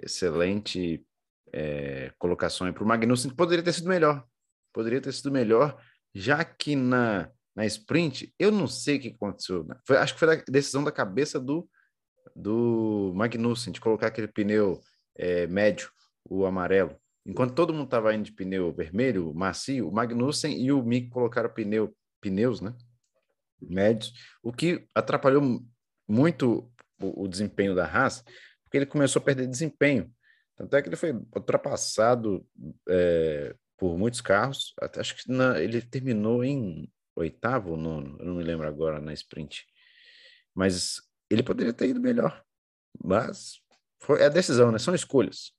excelente 0.00 1.04
é, 1.52 2.12
colocação 2.20 2.72
para 2.72 2.84
o 2.84 2.86
Magnussen, 2.86 3.32
que 3.32 3.36
poderia 3.36 3.64
ter 3.64 3.72
sido 3.72 3.88
melhor, 3.88 4.24
poderia 4.72 5.00
ter 5.00 5.12
sido 5.12 5.32
melhor, 5.32 5.76
já 6.14 6.44
que 6.44 6.76
na 6.76 7.28
na 7.54 7.66
sprint, 7.66 8.32
eu 8.38 8.50
não 8.50 8.66
sei 8.66 8.96
o 8.96 9.00
que 9.00 9.08
aconteceu. 9.08 9.64
Né? 9.64 9.76
Foi, 9.86 9.96
acho 9.96 10.14
que 10.14 10.20
foi 10.20 10.36
a 10.36 10.42
decisão 10.48 10.82
da 10.82 10.92
cabeça 10.92 11.38
do, 11.38 11.68
do 12.34 13.12
Magnussen 13.14 13.72
de 13.72 13.80
colocar 13.80 14.06
aquele 14.06 14.28
pneu 14.28 14.80
é, 15.16 15.46
médio, 15.46 15.90
o 16.24 16.46
amarelo. 16.46 16.96
Enquanto 17.24 17.54
todo 17.54 17.72
mundo 17.72 17.84
estava 17.84 18.14
indo 18.14 18.24
de 18.24 18.32
pneu 18.32 18.72
vermelho, 18.72 19.32
macio, 19.34 19.88
o 19.88 19.92
Magnussen 19.92 20.60
e 20.60 20.72
o 20.72 20.82
Mick 20.82 21.08
colocaram 21.10 21.50
pneu, 21.50 21.94
pneus, 22.20 22.60
né? 22.60 22.74
Médios, 23.60 24.12
o 24.42 24.52
que 24.52 24.88
atrapalhou 24.92 25.62
muito 26.08 26.68
o, 27.00 27.24
o 27.24 27.28
desempenho 27.28 27.76
da 27.76 27.86
Haas, 27.86 28.24
porque 28.64 28.76
ele 28.76 28.86
começou 28.86 29.20
a 29.20 29.24
perder 29.24 29.46
desempenho. 29.46 30.10
Tanto 30.56 30.74
é 30.74 30.82
que 30.82 30.88
ele 30.88 30.96
foi 30.96 31.12
ultrapassado 31.12 32.44
é, 32.88 33.54
por 33.78 33.96
muitos 33.96 34.20
carros. 34.20 34.74
Acho 34.96 35.16
que 35.16 35.30
na, 35.30 35.60
ele 35.60 35.80
terminou 35.80 36.42
em 36.44 36.90
oitavo 37.16 37.70
ou 37.72 37.76
nono, 37.76 38.16
eu 38.18 38.26
não 38.26 38.34
me 38.34 38.42
lembro 38.42 38.66
agora 38.66 39.00
na 39.00 39.12
sprint. 39.12 39.66
Mas 40.54 41.00
ele 41.30 41.42
poderia 41.42 41.72
ter 41.72 41.88
ido 41.88 42.00
melhor. 42.00 42.42
Mas 43.02 43.60
foi 44.00 44.24
a 44.24 44.28
decisão, 44.28 44.70
né? 44.70 44.78
São 44.78 44.94
escolhas. 44.94 45.52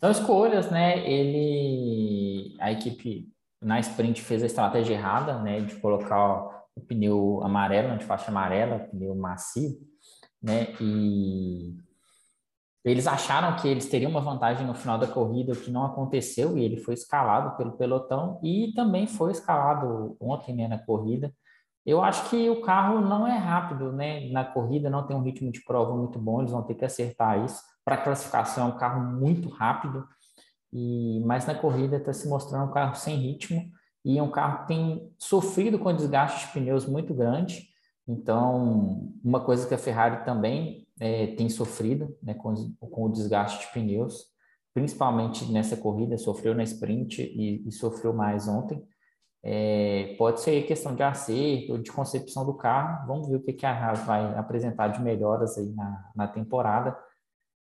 São 0.00 0.10
escolhas, 0.10 0.70
né? 0.70 1.08
Ele, 1.08 2.56
a 2.60 2.70
equipe 2.70 3.28
na 3.60 3.80
sprint 3.80 4.22
fez 4.22 4.42
a 4.42 4.46
estratégia 4.46 4.94
errada, 4.94 5.40
né? 5.42 5.60
De 5.60 5.76
colocar 5.76 6.68
o 6.76 6.80
pneu 6.80 7.40
amarelo, 7.42 7.98
de 7.98 8.04
faixa 8.04 8.30
amarela, 8.30 8.80
pneu 8.80 9.14
macio, 9.14 9.80
né? 10.42 10.74
E 10.80 11.74
eles 12.84 13.06
acharam 13.06 13.56
que 13.56 13.66
eles 13.66 13.88
teriam 13.88 14.10
uma 14.10 14.20
vantagem 14.20 14.66
no 14.66 14.74
final 14.74 14.98
da 14.98 15.06
corrida, 15.06 15.52
o 15.52 15.56
que 15.56 15.70
não 15.70 15.86
aconteceu, 15.86 16.58
e 16.58 16.64
ele 16.64 16.76
foi 16.76 16.94
escalado 16.94 17.56
pelo 17.56 17.72
pelotão 17.72 18.38
e 18.42 18.72
também 18.74 19.06
foi 19.06 19.32
escalado 19.32 20.16
ontem 20.20 20.54
né, 20.54 20.68
na 20.68 20.78
corrida. 20.78 21.32
Eu 21.86 22.02
acho 22.02 22.28
que 22.28 22.48
o 22.50 22.60
carro 22.60 23.00
não 23.00 23.26
é 23.26 23.36
rápido, 23.36 23.92
né? 23.92 24.28
Na 24.30 24.44
corrida 24.44 24.90
não 24.90 25.06
tem 25.06 25.16
um 25.16 25.22
ritmo 25.22 25.50
de 25.50 25.62
prova 25.64 25.94
muito 25.96 26.18
bom, 26.18 26.40
eles 26.40 26.52
vão 26.52 26.62
ter 26.62 26.74
que 26.74 26.84
acertar 26.84 27.42
isso. 27.44 27.60
Para 27.84 27.96
classificação 27.96 28.68
é 28.68 28.74
um 28.74 28.78
carro 28.78 29.02
muito 29.02 29.48
rápido, 29.48 30.06
e 30.72 31.22
mas 31.24 31.46
na 31.46 31.54
corrida 31.54 31.96
está 31.96 32.12
se 32.12 32.28
mostrando 32.28 32.68
um 32.68 32.72
carro 32.72 32.94
sem 32.96 33.16
ritmo 33.16 33.62
e 34.04 34.18
é 34.18 34.22
um 34.22 34.30
carro 34.30 34.60
que 34.60 34.68
tem 34.68 35.10
sofrido 35.18 35.78
com 35.78 35.94
desgaste 35.94 36.46
de 36.46 36.52
pneus 36.52 36.84
muito 36.86 37.14
grande. 37.14 37.68
Então, 38.06 39.10
uma 39.24 39.40
coisa 39.40 39.66
que 39.66 39.74
a 39.74 39.78
Ferrari 39.78 40.24
também 40.24 40.83
é, 41.00 41.28
tem 41.28 41.48
sofrido 41.48 42.16
né, 42.22 42.34
com, 42.34 42.54
com, 42.78 43.04
o 43.04 43.12
desgaste 43.12 43.66
de 43.66 43.72
pneus, 43.72 44.26
principalmente 44.72 45.50
nessa 45.50 45.76
corrida, 45.76 46.16
sofreu 46.16 46.54
na 46.54 46.62
sprint 46.62 47.22
e, 47.22 47.66
e 47.66 47.72
sofreu 47.72 48.12
mais 48.12 48.48
ontem. 48.48 48.82
É, 49.46 50.14
pode 50.16 50.40
ser 50.40 50.66
questão 50.66 50.94
de 50.94 51.02
acerto 51.02 51.78
de 51.78 51.92
concepção 51.92 52.46
do 52.46 52.54
carro. 52.54 53.06
Vamos 53.06 53.28
ver 53.28 53.36
o 53.36 53.42
que, 53.42 53.52
que 53.52 53.66
a 53.66 53.72
Haas 53.72 54.00
vai 54.04 54.36
apresentar 54.38 54.88
de 54.88 55.02
melhoras 55.02 55.58
aí 55.58 55.70
na, 55.74 56.10
na 56.16 56.28
temporada. 56.28 56.96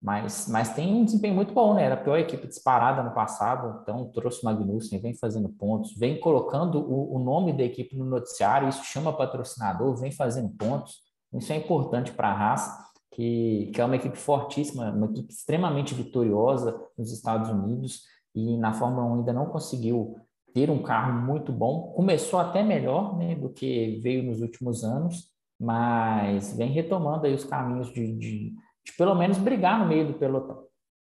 Mas, 0.01 0.47
mas 0.47 0.73
tem 0.73 0.93
um 0.93 1.03
desempenho 1.03 1.35
muito 1.35 1.53
bom, 1.53 1.73
né? 1.73 1.83
Era 1.83 1.95
a 1.95 2.01
pior 2.01 2.17
equipe 2.17 2.47
disparada 2.47 3.03
no 3.03 3.13
passado, 3.13 3.79
então 3.81 4.09
trouxe 4.11 4.41
o 4.41 4.45
Magnussen, 4.45 4.99
vem 4.99 5.13
fazendo 5.13 5.49
pontos, 5.49 5.93
vem 5.97 6.19
colocando 6.19 6.79
o, 6.79 7.15
o 7.15 7.19
nome 7.19 7.51
da 7.51 7.63
equipe 7.63 7.97
no 7.97 8.05
noticiário, 8.05 8.69
isso 8.69 8.83
chama 8.85 9.15
patrocinador, 9.15 9.95
vem 9.97 10.11
fazendo 10.11 10.49
pontos. 10.55 11.01
Isso 11.33 11.51
é 11.51 11.57
importante 11.57 12.11
para 12.13 12.29
a 12.29 12.33
Haas 12.33 12.88
que, 13.19 13.69
que 13.73 13.81
é 13.81 13.83
uma 13.83 13.97
equipe 13.97 14.17
fortíssima, 14.17 14.91
uma 14.91 15.07
equipe 15.07 15.33
extremamente 15.33 15.93
vitoriosa 15.93 16.81
nos 16.97 17.11
Estados 17.11 17.49
Unidos 17.49 18.03
e 18.33 18.57
na 18.57 18.73
Fórmula 18.73 19.03
1 19.07 19.15
ainda 19.15 19.33
não 19.33 19.47
conseguiu 19.47 20.15
ter 20.53 20.69
um 20.69 20.81
carro 20.81 21.21
muito 21.25 21.51
bom. 21.51 21.91
Começou 21.93 22.39
até 22.39 22.63
melhor 22.63 23.17
né, 23.17 23.35
do 23.35 23.49
que 23.49 23.99
veio 24.01 24.23
nos 24.23 24.39
últimos 24.39 24.85
anos, 24.85 25.33
mas 25.59 26.55
vem 26.55 26.71
retomando 26.71 27.25
aí 27.25 27.33
os 27.33 27.43
caminhos 27.43 27.91
de, 27.91 28.07
de, 28.15 28.53
de 28.85 28.93
pelo 28.97 29.13
menos 29.13 29.37
brigar 29.37 29.79
no 29.79 29.87
meio 29.89 30.07
do 30.07 30.13
pelotão. 30.13 30.65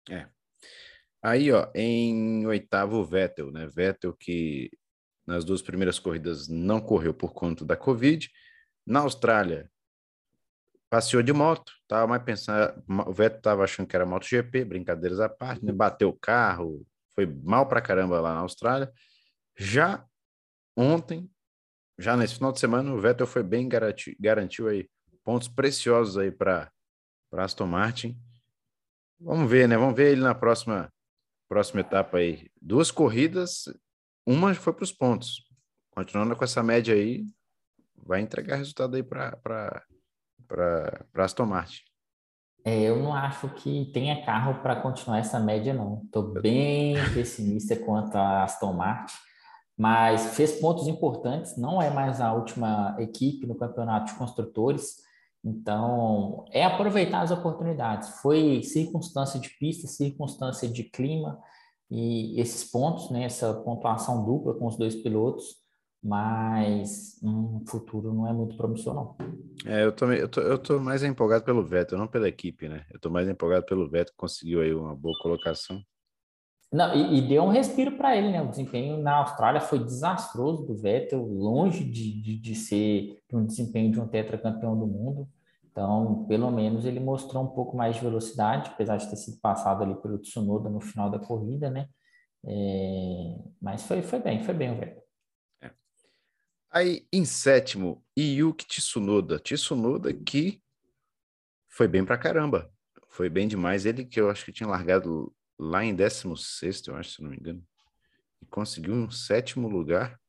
É. 0.09 0.25
Aí, 1.21 1.51
ó, 1.51 1.69
em 1.75 2.43
oitavo, 2.47 3.03
Vettel, 3.03 3.51
né? 3.51 3.67
Vettel 3.67 4.15
que 4.19 4.71
nas 5.27 5.45
duas 5.45 5.61
primeiras 5.61 5.99
corridas 5.99 6.47
não 6.47 6.81
correu 6.81 7.13
por 7.13 7.33
conta 7.33 7.63
da 7.63 7.77
Covid. 7.77 8.31
Na 8.83 9.01
Austrália, 9.01 9.69
passeou 10.89 11.21
de 11.21 11.31
moto, 11.31 11.71
tava 11.87 12.07
mais 12.07 12.23
pensando, 12.23 12.83
o 13.07 13.13
Veto 13.13 13.41
tava 13.41 13.63
achando 13.63 13.87
que 13.87 13.95
era 13.95 14.05
MotoGP, 14.05 14.65
brincadeiras 14.65 15.19
à 15.19 15.29
parte, 15.29 15.63
né? 15.63 15.71
bateu 15.71 16.09
o 16.09 16.17
carro, 16.17 16.85
foi 17.13 17.25
mal 17.25 17.67
pra 17.67 17.81
caramba 17.81 18.19
lá 18.19 18.33
na 18.33 18.41
Austrália. 18.41 18.91
Já 19.57 20.03
ontem, 20.75 21.29
já 21.97 22.15
nesse 22.15 22.35
final 22.35 22.51
de 22.51 22.59
semana, 22.59 22.93
o 22.93 22.99
Vettel 22.99 23.27
foi 23.27 23.43
bem 23.43 23.67
garantiu, 23.67 24.15
garantiu 24.19 24.67
aí 24.67 24.89
pontos 25.23 25.47
preciosos 25.47 26.17
aí 26.17 26.31
para 26.31 26.71
para 27.29 27.43
Aston 27.43 27.67
Martin. 27.67 28.19
Vamos 29.19 29.47
ver, 29.51 29.67
né? 29.67 29.77
Vamos 29.77 29.95
ver 29.95 30.13
ele 30.13 30.21
na 30.21 30.33
próxima 30.33 30.91
próxima 31.47 31.81
etapa 31.81 32.17
aí. 32.17 32.49
Duas 32.59 32.89
corridas, 32.89 33.65
uma 34.25 34.53
foi 34.55 34.73
para 34.73 34.83
os 34.83 34.91
pontos. 34.91 35.45
Continuando 35.91 36.35
com 36.35 36.43
essa 36.43 36.63
média 36.63 36.95
aí, 36.95 37.25
vai 37.97 38.21
entregar 38.21 38.55
resultado 38.55 38.95
aí 38.95 39.03
para 39.03 39.83
para 40.49 41.23
Aston 41.23 41.45
Martin. 41.45 41.83
É, 42.65 42.81
eu 42.81 42.97
não 42.97 43.13
acho 43.13 43.47
que 43.49 43.89
tenha 43.93 44.25
carro 44.25 44.61
para 44.61 44.75
continuar 44.75 45.19
essa 45.19 45.39
média, 45.39 45.73
não. 45.73 46.01
Estou 46.03 46.23
bem 46.23 46.95
pessimista 47.13 47.75
quanto 47.75 48.15
a 48.17 48.43
Aston 48.43 48.73
Martin, 48.73 49.15
mas 49.77 50.35
fez 50.35 50.59
pontos 50.59 50.87
importantes, 50.87 51.55
não 51.55 51.81
é 51.81 51.89
mais 51.89 52.19
a 52.19 52.33
última 52.33 52.97
equipe 52.99 53.47
no 53.47 53.55
campeonato 53.55 54.11
de 54.11 54.19
construtores, 54.19 54.97
então 55.43 56.43
é 56.51 56.65
aproveitar 56.65 57.21
as 57.21 57.31
oportunidades. 57.31 58.09
Foi 58.21 58.61
circunstância 58.63 59.39
de 59.39 59.49
pista, 59.57 59.87
circunstância 59.87 60.67
de 60.67 60.83
clima, 60.83 61.39
e 61.89 62.39
esses 62.39 62.69
pontos, 62.69 63.09
né, 63.09 63.23
essa 63.23 63.53
pontuação 63.53 64.25
dupla 64.25 64.53
com 64.53 64.67
os 64.67 64.75
dois 64.75 64.95
pilotos, 64.95 65.55
mas 66.01 67.19
um 67.21 67.63
futuro 67.67 68.13
não 68.13 68.27
é 68.27 68.33
muito 68.33 68.55
promissor, 68.55 68.93
não. 68.93 69.17
É, 69.65 69.83
eu, 69.83 69.91
também, 69.91 70.19
eu, 70.19 70.29
tô, 70.29 70.41
eu 70.41 70.57
tô 70.57 70.79
mais 70.79 71.03
empolgado 71.03 71.43
pelo 71.43 71.63
Vettel, 71.63 71.97
não 71.97 72.07
pela 72.07 72.27
equipe, 72.27 72.69
né? 72.69 72.85
Eu 72.91 72.99
tô 72.99 73.09
mais 73.09 73.27
empolgado 73.27 73.65
pelo 73.65 73.89
Vettel, 73.89 74.13
que 74.13 74.17
conseguiu 74.17 74.61
aí 74.61 74.73
uma 74.73 74.95
boa 74.95 75.17
colocação. 75.21 75.81
Não, 76.71 76.95
e, 76.95 77.17
e 77.17 77.27
deu 77.27 77.43
um 77.43 77.49
respiro 77.49 77.97
para 77.97 78.15
ele, 78.15 78.31
né? 78.31 78.41
O 78.41 78.49
desempenho 78.49 78.97
na 79.01 79.15
Austrália 79.17 79.59
foi 79.59 79.79
desastroso 79.79 80.65
do 80.65 80.75
Vettel, 80.75 81.25
longe 81.25 81.83
de, 81.83 82.21
de, 82.21 82.39
de 82.39 82.55
ser 82.55 83.19
um 83.33 83.45
desempenho 83.45 83.91
de 83.91 83.99
um 83.99 84.07
tetracampeão 84.07 84.77
do 84.77 84.87
mundo. 84.87 85.27
Então, 85.71 86.25
pelo 86.27 86.51
menos 86.51 86.85
ele 86.85 86.99
mostrou 86.99 87.43
um 87.43 87.47
pouco 87.47 87.75
mais 87.75 87.95
de 87.95 88.01
velocidade, 88.01 88.69
apesar 88.73 88.97
de 88.97 89.09
ter 89.09 89.15
sido 89.15 89.39
passado 89.39 89.83
ali 89.83 89.95
pelo 89.95 90.19
Tsunoda 90.19 90.69
no 90.69 90.79
final 90.79 91.09
da 91.09 91.19
corrida, 91.19 91.69
né? 91.69 91.87
É, 92.45 93.35
mas 93.61 93.83
foi, 93.83 94.01
foi 94.01 94.19
bem, 94.19 94.43
foi 94.43 94.53
bem 94.53 94.71
o 94.71 94.79
Vettel. 94.79 95.08
Aí, 96.71 97.07
em 97.11 97.25
sétimo, 97.25 98.05
Yuki 98.17 98.67
Tsunoda. 98.67 99.39
Tsunoda 99.39 100.13
que 100.13 100.61
foi 101.67 101.87
bem 101.87 102.05
pra 102.05 102.17
caramba. 102.17 102.71
Foi 103.07 103.29
bem 103.29 103.47
demais. 103.47 103.85
Ele 103.85 104.05
que 104.05 104.19
eu 104.19 104.29
acho 104.29 104.45
que 104.45 104.51
tinha 104.51 104.69
largado 104.69 105.33
lá 105.59 105.83
em 105.83 105.93
16, 105.93 106.87
eu 106.87 106.95
acho, 106.95 107.11
se 107.11 107.21
não 107.21 107.29
me 107.29 107.37
engano, 107.37 107.61
e 108.41 108.45
conseguiu 108.45 108.93
um 108.93 109.11
sétimo 109.11 109.67
lugar. 109.67 110.19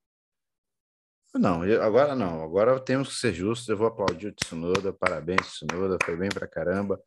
Não, 1.32 1.62
agora 1.62 2.16
não, 2.16 2.42
agora 2.42 2.80
temos 2.80 3.10
que 3.10 3.14
ser 3.14 3.32
justos, 3.32 3.68
eu 3.68 3.76
vou 3.76 3.86
aplaudir 3.86 4.26
o 4.26 4.32
Tsunoda, 4.32 4.92
parabéns 4.92 5.46
Tsunoda, 5.52 5.96
foi 6.04 6.16
bem 6.16 6.28
pra 6.28 6.48
caramba. 6.48 7.00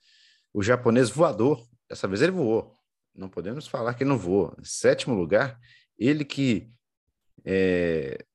O 0.53 0.63
japonês 0.63 1.09
voador, 1.09 1.67
dessa 1.89 2.07
vez 2.07 2.21
ele 2.21 2.31
voou, 2.31 2.73
não 3.13 3.27
podemos 3.27 3.67
falar 3.67 3.95
que 3.95 4.05
não 4.05 4.17
voou. 4.17 4.55
Sétimo 4.63 5.13
lugar, 5.13 5.59
ele 5.97 6.23
que 6.23 6.71
é, 7.43 8.25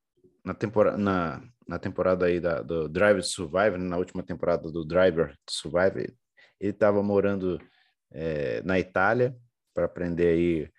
na, 0.49 0.53
temporada, 0.55 0.97
na, 0.97 1.43
na 1.67 1.77
temporada 1.77 2.25
aí 2.25 2.39
da, 2.39 2.61
do 2.63 2.89
Driver 2.89 3.23
Survivor, 3.23 3.77
na 3.77 3.97
última 3.97 4.23
temporada 4.23 4.71
do 4.71 4.83
Driver 4.83 5.37
Survivor, 5.47 6.11
ele 6.59 6.71
estava 6.71 7.03
morando 7.03 7.61
é, 8.11 8.61
na 8.63 8.79
Itália, 8.79 9.37
para 9.75 9.85
aprender 9.85 10.27
aí 10.27 10.71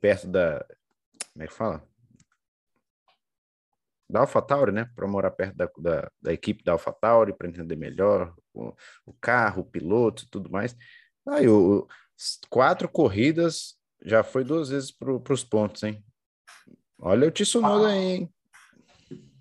perto 0.00 0.26
da. 0.26 0.64
Como 1.32 1.44
é 1.44 1.46
que 1.46 1.52
fala? 1.52 1.84
Da 4.08 4.20
AlphaTauri, 4.20 4.72
né? 4.72 4.90
Para 4.96 5.06
morar 5.06 5.30
perto 5.30 5.54
da, 5.54 5.68
da, 5.78 6.10
da, 6.20 6.32
equipe 6.32 6.64
da 6.64 6.72
AlphaTauri, 6.72 7.34
para 7.34 7.48
entender 7.48 7.76
melhor 7.76 8.34
o, 8.54 8.74
o, 9.04 9.12
carro, 9.12 9.60
o 9.60 9.70
piloto 9.70 10.24
e 10.24 10.30
tudo 10.30 10.50
mais. 10.50 10.74
Aí, 11.28 11.46
o, 11.46 11.86
quatro 12.48 12.88
corridas 12.88 13.76
já 14.02 14.24
foi 14.24 14.42
duas 14.42 14.70
vezes 14.70 14.90
para 14.90 15.12
os 15.12 15.44
pontos, 15.44 15.82
hein? 15.82 16.02
Olha 16.98 17.28
o 17.28 17.30
Tsunoda 17.30 17.88
aí, 17.88 17.98
hein? 17.98 18.34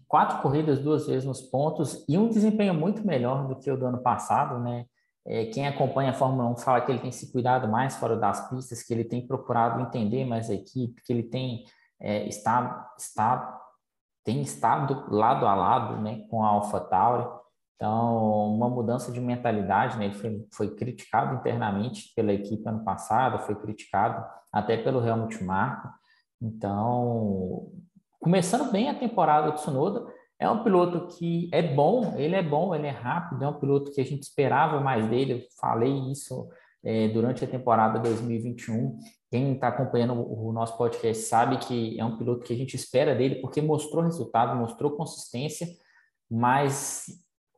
Quatro 0.09 0.41
corridas, 0.41 0.79
duas 0.79 1.07
vezes 1.07 1.23
nos 1.23 1.41
pontos 1.41 2.03
e 2.09 2.17
um 2.17 2.27
desempenho 2.27 2.73
muito 2.73 3.05
melhor 3.05 3.47
do 3.47 3.55
que 3.55 3.71
o 3.71 3.77
do 3.77 3.85
ano 3.85 4.01
passado, 4.01 4.59
né? 4.59 4.85
É, 5.25 5.45
quem 5.45 5.67
acompanha 5.67 6.09
a 6.09 6.13
Fórmula 6.13 6.49
1 6.49 6.57
fala 6.57 6.81
que 6.81 6.91
ele 6.91 6.99
tem 6.99 7.11
se 7.11 7.31
cuidado 7.31 7.67
mais 7.67 7.95
fora 7.95 8.17
das 8.17 8.49
pistas, 8.49 8.81
que 8.81 8.91
ele 8.91 9.03
tem 9.03 9.25
procurado 9.27 9.79
entender 9.79 10.25
mais 10.25 10.49
a 10.49 10.55
equipe, 10.55 11.03
que 11.05 11.13
ele 11.13 11.23
tem 11.23 11.63
é, 11.99 12.27
está, 12.27 12.91
está, 12.97 13.59
tem 14.23 14.41
estado 14.41 15.05
lado 15.13 15.45
a 15.45 15.53
lado 15.53 16.01
né, 16.01 16.25
com 16.29 16.43
a 16.43 16.47
AlphaTauri. 16.47 17.27
Então, 17.75 18.53
uma 18.55 18.69
mudança 18.69 19.11
de 19.11 19.21
mentalidade, 19.21 19.97
né? 19.97 20.05
Ele 20.05 20.13
foi, 20.15 20.47
foi 20.51 20.75
criticado 20.75 21.35
internamente 21.35 22.11
pela 22.13 22.33
equipe 22.33 22.67
ano 22.67 22.83
passado, 22.83 23.39
foi 23.45 23.55
criticado 23.55 24.25
até 24.51 24.75
pelo 24.75 25.05
Helmut 25.05 25.41
Marko. 25.43 25.87
Então, 26.41 27.71
começando 28.19 28.71
bem 28.71 28.89
a 28.89 28.97
temporada 28.97 29.51
do 29.51 29.55
Tsunoda, 29.55 30.05
é 30.39 30.49
um 30.49 30.63
piloto 30.63 31.07
que 31.17 31.49
é 31.51 31.61
bom, 31.61 32.15
ele 32.17 32.35
é 32.35 32.41
bom, 32.41 32.73
ele 32.73 32.87
é 32.87 32.91
rápido, 32.91 33.43
é 33.43 33.47
um 33.47 33.59
piloto 33.59 33.91
que 33.91 33.99
a 33.99 34.05
gente 34.05 34.23
esperava 34.23 34.79
mais 34.79 35.07
dele. 35.09 35.33
Eu 35.33 35.41
falei 35.59 35.91
isso 36.11 36.47
é, 36.83 37.09
durante 37.09 37.43
a 37.43 37.47
temporada 37.47 37.99
2021. 37.99 38.97
Quem 39.29 39.53
está 39.53 39.67
acompanhando 39.67 40.13
o 40.13 40.51
nosso 40.53 40.77
podcast 40.77 41.23
sabe 41.23 41.57
que 41.57 41.99
é 41.99 42.05
um 42.05 42.17
piloto 42.17 42.45
que 42.45 42.53
a 42.53 42.55
gente 42.55 42.73
espera 42.75 43.13
dele, 43.13 43.35
porque 43.35 43.61
mostrou 43.61 44.03
resultado, 44.03 44.55
mostrou 44.55 44.91
consistência, 44.91 45.67
mas 46.31 47.05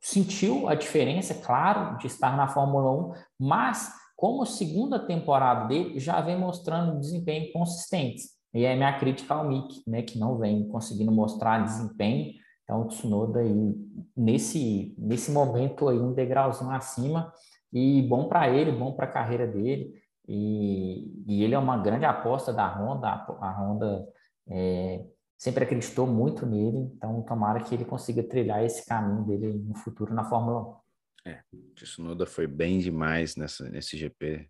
sentiu 0.01 0.67
a 0.67 0.73
diferença, 0.73 1.35
claro, 1.35 1.97
de 1.99 2.07
estar 2.07 2.35
na 2.35 2.47
Fórmula 2.47 2.91
1, 2.91 3.13
mas 3.39 3.93
como 4.15 4.45
segunda 4.45 4.99
temporada 4.99 5.67
dele 5.67 5.99
já 5.99 6.19
vem 6.19 6.37
mostrando 6.37 6.99
desempenho 6.99 7.51
consistente. 7.53 8.23
E 8.53 8.65
é 8.65 8.75
minha 8.75 8.97
crítica 8.97 9.33
ao 9.33 9.47
Mick, 9.47 9.81
né, 9.87 10.01
que 10.01 10.19
não 10.19 10.37
vem 10.37 10.67
conseguindo 10.67 11.11
mostrar 11.11 11.63
desempenho. 11.63 12.33
Então, 12.63 12.81
o 12.81 12.87
Tsunoda 12.87 13.39
aí, 13.39 13.75
nesse, 14.15 14.93
nesse 14.97 15.31
momento 15.31 15.87
aí, 15.87 15.97
um 15.97 16.13
degrauzinho 16.13 16.71
acima, 16.71 17.33
e 17.71 18.01
bom 18.03 18.27
para 18.27 18.49
ele, 18.49 18.71
bom 18.71 18.93
para 18.93 19.05
a 19.05 19.11
carreira 19.11 19.47
dele, 19.47 19.93
e, 20.27 21.23
e, 21.27 21.43
ele 21.43 21.55
é 21.55 21.59
uma 21.59 21.77
grande 21.77 22.05
aposta 22.05 22.53
da 22.53 22.67
Honda, 22.67 23.07
a, 23.09 23.51
Honda 23.59 24.07
é, 24.47 25.05
sempre 25.37 25.63
acreditou 25.63 26.05
muito 26.05 26.45
nele, 26.45 26.77
então 26.95 27.21
tomara 27.23 27.61
que 27.61 27.73
ele 27.73 27.83
consiga 27.83 28.23
trilhar 28.23 28.63
esse 28.63 28.85
caminho 28.85 29.25
dele 29.25 29.53
no 29.53 29.75
futuro 29.75 30.13
na 30.13 30.23
Fórmula 30.23 30.77
1. 31.25 31.29
É, 31.31 31.41
Tsunoda 31.75 32.25
foi 32.25 32.47
bem 32.47 32.79
demais 32.79 33.35
nessa, 33.35 33.69
nesse 33.69 33.97
GP, 33.97 34.49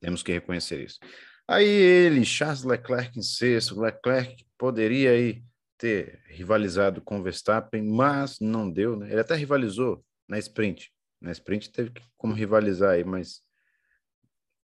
temos 0.00 0.22
que 0.22 0.32
reconhecer 0.32 0.84
isso. 0.84 0.98
Aí 1.46 1.66
ele, 1.66 2.24
Charles 2.24 2.64
Leclerc 2.64 3.18
em 3.18 3.22
sexto, 3.22 3.78
Leclerc 3.78 4.46
poderia 4.56 5.10
aí 5.10 5.44
ter 5.76 6.22
rivalizado 6.26 7.02
com 7.02 7.18
o 7.18 7.22
Verstappen, 7.22 7.82
mas 7.82 8.40
não 8.40 8.70
deu, 8.70 8.96
né? 8.96 9.10
Ele 9.10 9.20
até 9.20 9.34
rivalizou 9.34 10.04
na 10.26 10.38
sprint. 10.38 10.90
Na 11.20 11.30
sprint 11.32 11.70
teve 11.70 11.92
como 12.16 12.32
rivalizar 12.32 12.92
aí, 12.92 13.04
mas 13.04 13.42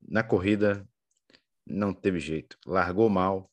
na 0.01 0.23
corrida 0.23 0.87
não 1.65 1.93
teve 1.93 2.19
jeito. 2.19 2.57
Largou 2.65 3.09
mal, 3.09 3.51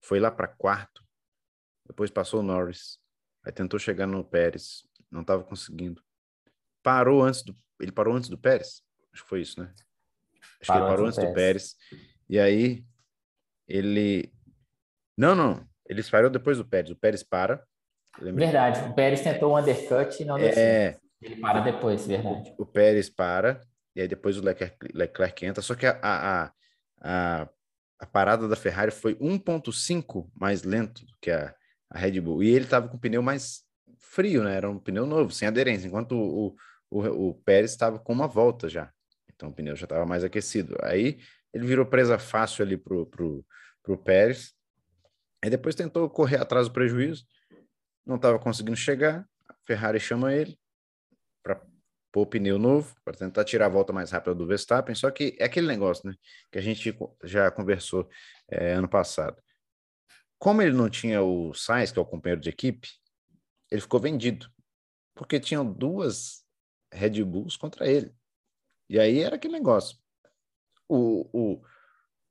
foi 0.00 0.18
lá 0.18 0.30
para 0.30 0.48
quarto, 0.48 1.04
depois 1.86 2.10
passou 2.10 2.40
o 2.40 2.42
Norris, 2.42 2.98
aí 3.44 3.52
tentou 3.52 3.78
chegar 3.78 4.06
no 4.06 4.24
Pérez, 4.24 4.86
não 5.10 5.20
estava 5.20 5.44
conseguindo. 5.44 6.02
Parou 6.82 7.22
antes 7.22 7.42
do, 7.42 7.56
ele 7.80 7.92
parou 7.92 8.16
antes 8.16 8.28
do 8.28 8.38
Pérez, 8.38 8.82
acho 9.12 9.22
que 9.22 9.28
foi 9.28 9.42
isso, 9.42 9.60
né? 9.60 9.72
Acho 10.60 10.72
parou 10.72 10.82
que 10.82 10.90
ele 10.90 10.96
parou 10.96 11.06
antes 11.06 11.24
do 11.24 11.34
Pérez. 11.34 11.76
E 12.32 12.38
aí 12.38 12.82
ele 13.68 14.32
não, 15.18 15.34
não, 15.34 15.68
ele 15.86 16.02
parou 16.04 16.30
depois 16.30 16.56
do 16.56 16.64
Pérez. 16.64 16.90
O 16.90 16.96
Pérez 16.96 17.22
para. 17.22 17.62
Verdade. 18.18 18.88
O 18.88 18.94
Pérez 18.94 19.20
tentou 19.20 19.52
um 19.52 19.58
undercut 19.58 20.22
e 20.22 20.24
não 20.24 20.38
deu 20.38 20.48
é... 20.48 20.96
Ele 21.20 21.36
para 21.36 21.60
depois, 21.60 22.06
verdade. 22.06 22.54
O, 22.56 22.62
o, 22.62 22.66
Pérez 22.66 23.10
para, 23.10 23.60
e 23.94 24.00
aí 24.00 24.08
depois 24.08 24.38
o 24.38 24.42
Leclerc, 24.42 24.78
Leclerc 24.94 25.44
entra. 25.44 25.62
Só 25.62 25.74
que 25.74 25.84
a, 25.84 25.98
a, 26.02 26.52
a, 27.02 27.48
a 27.98 28.06
parada 28.06 28.48
da 28.48 28.56
Ferrari 28.56 28.92
foi 28.92 29.14
1,5 29.16 30.30
mais 30.34 30.62
lento 30.62 31.04
do 31.04 31.12
que 31.20 31.30
a, 31.30 31.54
a 31.90 31.98
Red 31.98 32.18
Bull. 32.18 32.42
E 32.42 32.48
ele 32.48 32.64
estava 32.64 32.88
com 32.88 32.96
o 32.96 33.00
pneu 33.00 33.20
mais 33.20 33.60
frio, 33.98 34.42
né? 34.42 34.56
Era 34.56 34.70
um 34.70 34.78
pneu 34.78 35.04
novo, 35.04 35.30
sem 35.32 35.46
aderência, 35.46 35.86
enquanto 35.86 36.12
o, 36.12 36.56
o, 36.90 37.28
o 37.28 37.34
Pérez 37.44 37.72
estava 37.72 37.98
com 37.98 38.10
uma 38.14 38.26
volta 38.26 38.70
já. 38.70 38.90
Então 39.34 39.50
o 39.50 39.52
pneu 39.52 39.76
já 39.76 39.84
estava 39.84 40.06
mais 40.06 40.24
aquecido. 40.24 40.78
Aí 40.80 41.18
ele 41.52 41.66
virou 41.66 41.86
presa 41.86 42.18
fácil 42.18 42.64
ali 42.64 42.76
pro, 42.76 43.06
pro, 43.06 43.44
pro 43.82 43.98
Pérez 43.98 44.54
Aí 45.42 45.50
depois 45.50 45.74
tentou 45.74 46.08
correr 46.08 46.36
atrás 46.36 46.68
do 46.68 46.72
prejuízo, 46.72 47.26
não 48.06 48.14
estava 48.14 48.38
conseguindo 48.38 48.76
chegar. 48.76 49.28
A 49.48 49.54
Ferrari 49.66 49.98
chama 49.98 50.32
ele 50.32 50.56
para 51.42 51.60
pôr 52.12 52.26
pneu 52.26 52.58
novo, 52.58 52.94
para 53.04 53.16
tentar 53.16 53.44
tirar 53.44 53.66
a 53.66 53.68
volta 53.68 53.92
mais 53.92 54.12
rápida 54.12 54.36
do 54.36 54.46
Verstappen. 54.46 54.94
Só 54.94 55.10
que 55.10 55.36
é 55.40 55.44
aquele 55.44 55.66
negócio, 55.66 56.08
né? 56.08 56.14
Que 56.50 56.58
a 56.58 56.62
gente 56.62 56.96
já 57.24 57.50
conversou 57.50 58.08
é, 58.48 58.74
ano 58.74 58.88
passado. 58.88 59.42
Como 60.38 60.62
ele 60.62 60.76
não 60.76 60.88
tinha 60.88 61.22
o 61.22 61.52
Sainz, 61.54 61.90
que 61.90 61.98
é 61.98 62.02
o 62.02 62.06
companheiro 62.06 62.40
de 62.40 62.48
equipe, 62.48 62.88
ele 63.68 63.80
ficou 63.80 63.98
vendido. 63.98 64.48
Porque 65.14 65.40
tinham 65.40 65.70
duas 65.70 66.44
Red 66.92 67.22
Bulls 67.24 67.56
contra 67.56 67.88
ele. 67.88 68.14
E 68.88 68.98
aí 68.98 69.20
era 69.20 69.36
aquele 69.36 69.54
negócio. 69.54 69.98
O, 70.94 71.26
o, 71.32 71.62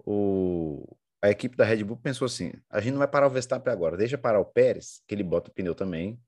o, 0.05 0.97
a 1.19 1.31
equipe 1.31 1.57
da 1.57 1.65
Red 1.65 1.83
Bull 1.83 1.97
pensou 1.97 2.25
assim: 2.25 2.51
a 2.69 2.79
gente 2.79 2.91
não 2.91 2.99
vai 2.99 3.07
parar 3.07 3.27
o 3.27 3.31
Verstappen 3.31 3.73
agora, 3.73 3.97
deixa 3.97 4.17
parar 4.17 4.39
o 4.39 4.45
Pérez, 4.45 5.01
que 5.07 5.15
ele 5.15 5.23
bota 5.23 5.49
o 5.49 5.53
pneu 5.53 5.73
também 5.73 6.19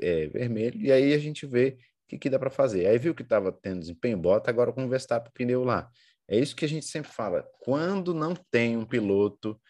é, 0.00 0.26
vermelho, 0.28 0.80
e 0.80 0.90
aí 0.90 1.12
a 1.12 1.18
gente 1.18 1.46
vê 1.46 1.78
o 2.04 2.08
que, 2.08 2.18
que 2.18 2.30
dá 2.30 2.38
para 2.38 2.50
fazer. 2.50 2.86
Aí 2.86 2.98
viu 2.98 3.14
que 3.14 3.22
estava 3.22 3.52
tendo 3.52 3.80
desempenho, 3.80 4.16
bota 4.16 4.50
agora 4.50 4.72
com 4.72 4.84
o 4.84 4.88
Verstappen 4.88 5.28
o 5.28 5.32
pneu 5.32 5.64
lá. 5.64 5.90
É 6.26 6.38
isso 6.38 6.56
que 6.56 6.64
a 6.64 6.68
gente 6.68 6.86
sempre 6.86 7.10
fala: 7.10 7.46
quando 7.60 8.14
não 8.14 8.34
tem 8.50 8.76
um 8.76 8.84
piloto 8.84 9.60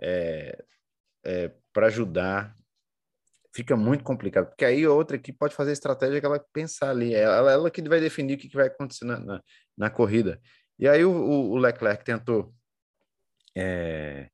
é, 0.00 0.64
é, 1.24 1.52
para 1.72 1.86
ajudar, 1.86 2.56
fica 3.52 3.76
muito 3.76 4.04
complicado, 4.04 4.46
porque 4.46 4.64
aí 4.64 4.86
outra 4.86 5.16
equipe 5.16 5.38
pode 5.38 5.54
fazer 5.54 5.70
a 5.70 5.72
estratégia 5.72 6.20
que 6.20 6.26
ela 6.26 6.44
pensar 6.52 6.90
ali, 6.90 7.14
é 7.14 7.22
ela, 7.22 7.52
ela 7.52 7.70
que 7.70 7.82
vai 7.88 8.00
definir 8.00 8.34
o 8.34 8.38
que, 8.38 8.48
que 8.48 8.56
vai 8.56 8.68
acontecer 8.68 9.04
na, 9.04 9.18
na, 9.18 9.42
na 9.76 9.90
corrida. 9.90 10.40
E 10.80 10.88
aí 10.88 11.04
o, 11.04 11.12
o 11.12 11.58
Leclerc 11.58 12.02
tentou 12.02 12.54
é, 13.54 14.30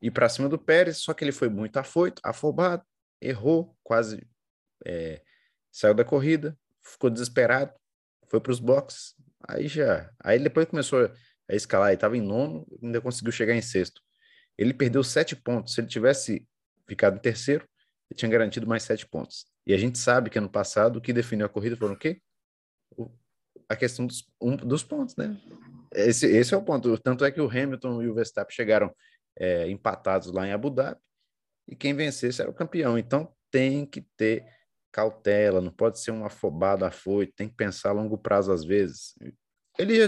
ir 0.00 0.10
para 0.10 0.26
cima 0.26 0.48
do 0.48 0.58
Pérez, 0.58 0.96
só 0.96 1.12
que 1.12 1.22
ele 1.22 1.32
foi 1.32 1.50
muito 1.50 1.76
afoito, 1.76 2.22
afobado, 2.24 2.82
errou, 3.20 3.76
quase 3.84 4.26
é, 4.86 5.20
saiu 5.70 5.92
da 5.92 6.02
corrida, 6.02 6.58
ficou 6.82 7.10
desesperado, 7.10 7.74
foi 8.26 8.40
para 8.40 8.52
os 8.52 8.58
boxes, 8.58 9.14
aí 9.46 9.68
já, 9.68 10.10
aí 10.18 10.38
depois 10.38 10.66
começou 10.66 11.12
a 11.46 11.54
escalar, 11.54 11.88
ele 11.88 11.96
estava 11.96 12.16
em 12.16 12.22
nono, 12.22 12.66
ainda 12.82 12.98
conseguiu 12.98 13.30
chegar 13.30 13.54
em 13.54 13.60
sexto. 13.60 14.00
Ele 14.56 14.72
perdeu 14.72 15.04
sete 15.04 15.36
pontos, 15.36 15.74
se 15.74 15.80
ele 15.82 15.88
tivesse 15.88 16.48
ficado 16.88 17.16
em 17.16 17.20
terceiro, 17.20 17.68
ele 18.10 18.16
tinha 18.16 18.30
garantido 18.30 18.66
mais 18.66 18.82
sete 18.82 19.06
pontos. 19.06 19.44
E 19.66 19.74
a 19.74 19.78
gente 19.78 19.98
sabe 19.98 20.30
que 20.30 20.38
ano 20.38 20.48
passado 20.48 20.96
o 20.96 21.02
que 21.02 21.12
definiu 21.12 21.44
a 21.44 21.50
corrida 21.50 21.76
foram 21.76 21.94
o 21.94 21.98
quê? 21.98 22.22
O, 22.96 23.10
a 23.72 23.76
questão 23.76 24.06
dos, 24.06 24.26
um, 24.40 24.56
dos 24.56 24.82
pontos, 24.82 25.16
né? 25.16 25.36
Esse, 25.94 26.26
esse 26.26 26.54
é 26.54 26.56
o 26.56 26.62
ponto. 26.62 26.96
Tanto 26.98 27.24
é 27.24 27.30
que 27.30 27.40
o 27.40 27.48
Hamilton 27.48 28.02
e 28.02 28.08
o 28.08 28.14
Verstappen 28.14 28.54
chegaram 28.54 28.94
é, 29.38 29.68
empatados 29.68 30.32
lá 30.32 30.46
em 30.46 30.52
Abu 30.52 30.70
Dhabi 30.70 31.00
e 31.68 31.76
quem 31.76 31.94
vencesse 31.94 32.40
era 32.40 32.50
o 32.50 32.54
campeão. 32.54 32.96
Então 32.98 33.32
tem 33.50 33.84
que 33.84 34.02
ter 34.16 34.44
cautela, 34.92 35.60
não 35.60 35.72
pode 35.72 35.98
ser 36.00 36.10
um 36.10 36.24
afobado, 36.24 36.84
afoito, 36.84 37.34
tem 37.34 37.48
que 37.48 37.54
pensar 37.54 37.90
a 37.90 37.92
longo 37.92 38.18
prazo 38.18 38.52
às 38.52 38.64
vezes. 38.64 39.14
Ele, 39.78 39.98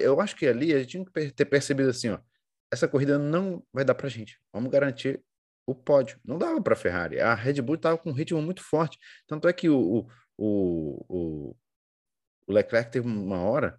eu 0.00 0.20
acho 0.20 0.34
que 0.34 0.46
ali 0.46 0.74
a 0.74 0.78
gente 0.80 0.90
tinha 0.90 1.04
que 1.04 1.32
ter 1.32 1.44
percebido 1.44 1.90
assim, 1.90 2.08
ó, 2.08 2.18
essa 2.72 2.88
corrida 2.88 3.18
não 3.18 3.62
vai 3.72 3.84
dar 3.84 3.94
para 3.94 4.08
gente. 4.08 4.40
Vamos 4.52 4.70
garantir 4.70 5.22
o 5.66 5.74
pódio. 5.74 6.18
Não 6.24 6.38
dava 6.38 6.60
para 6.60 6.72
a 6.72 6.76
Ferrari. 6.76 7.20
A 7.20 7.34
Red 7.34 7.60
Bull 7.62 7.76
estava 7.76 7.96
com 7.98 8.10
um 8.10 8.14
ritmo 8.14 8.42
muito 8.42 8.62
forte. 8.62 8.98
Tanto 9.28 9.46
é 9.46 9.52
que 9.52 9.68
o, 9.68 10.08
o, 10.36 11.04
o, 11.08 11.56
o 12.46 12.52
Leclerc 12.52 12.90
teve 12.90 13.06
uma 13.06 13.40
hora 13.40 13.76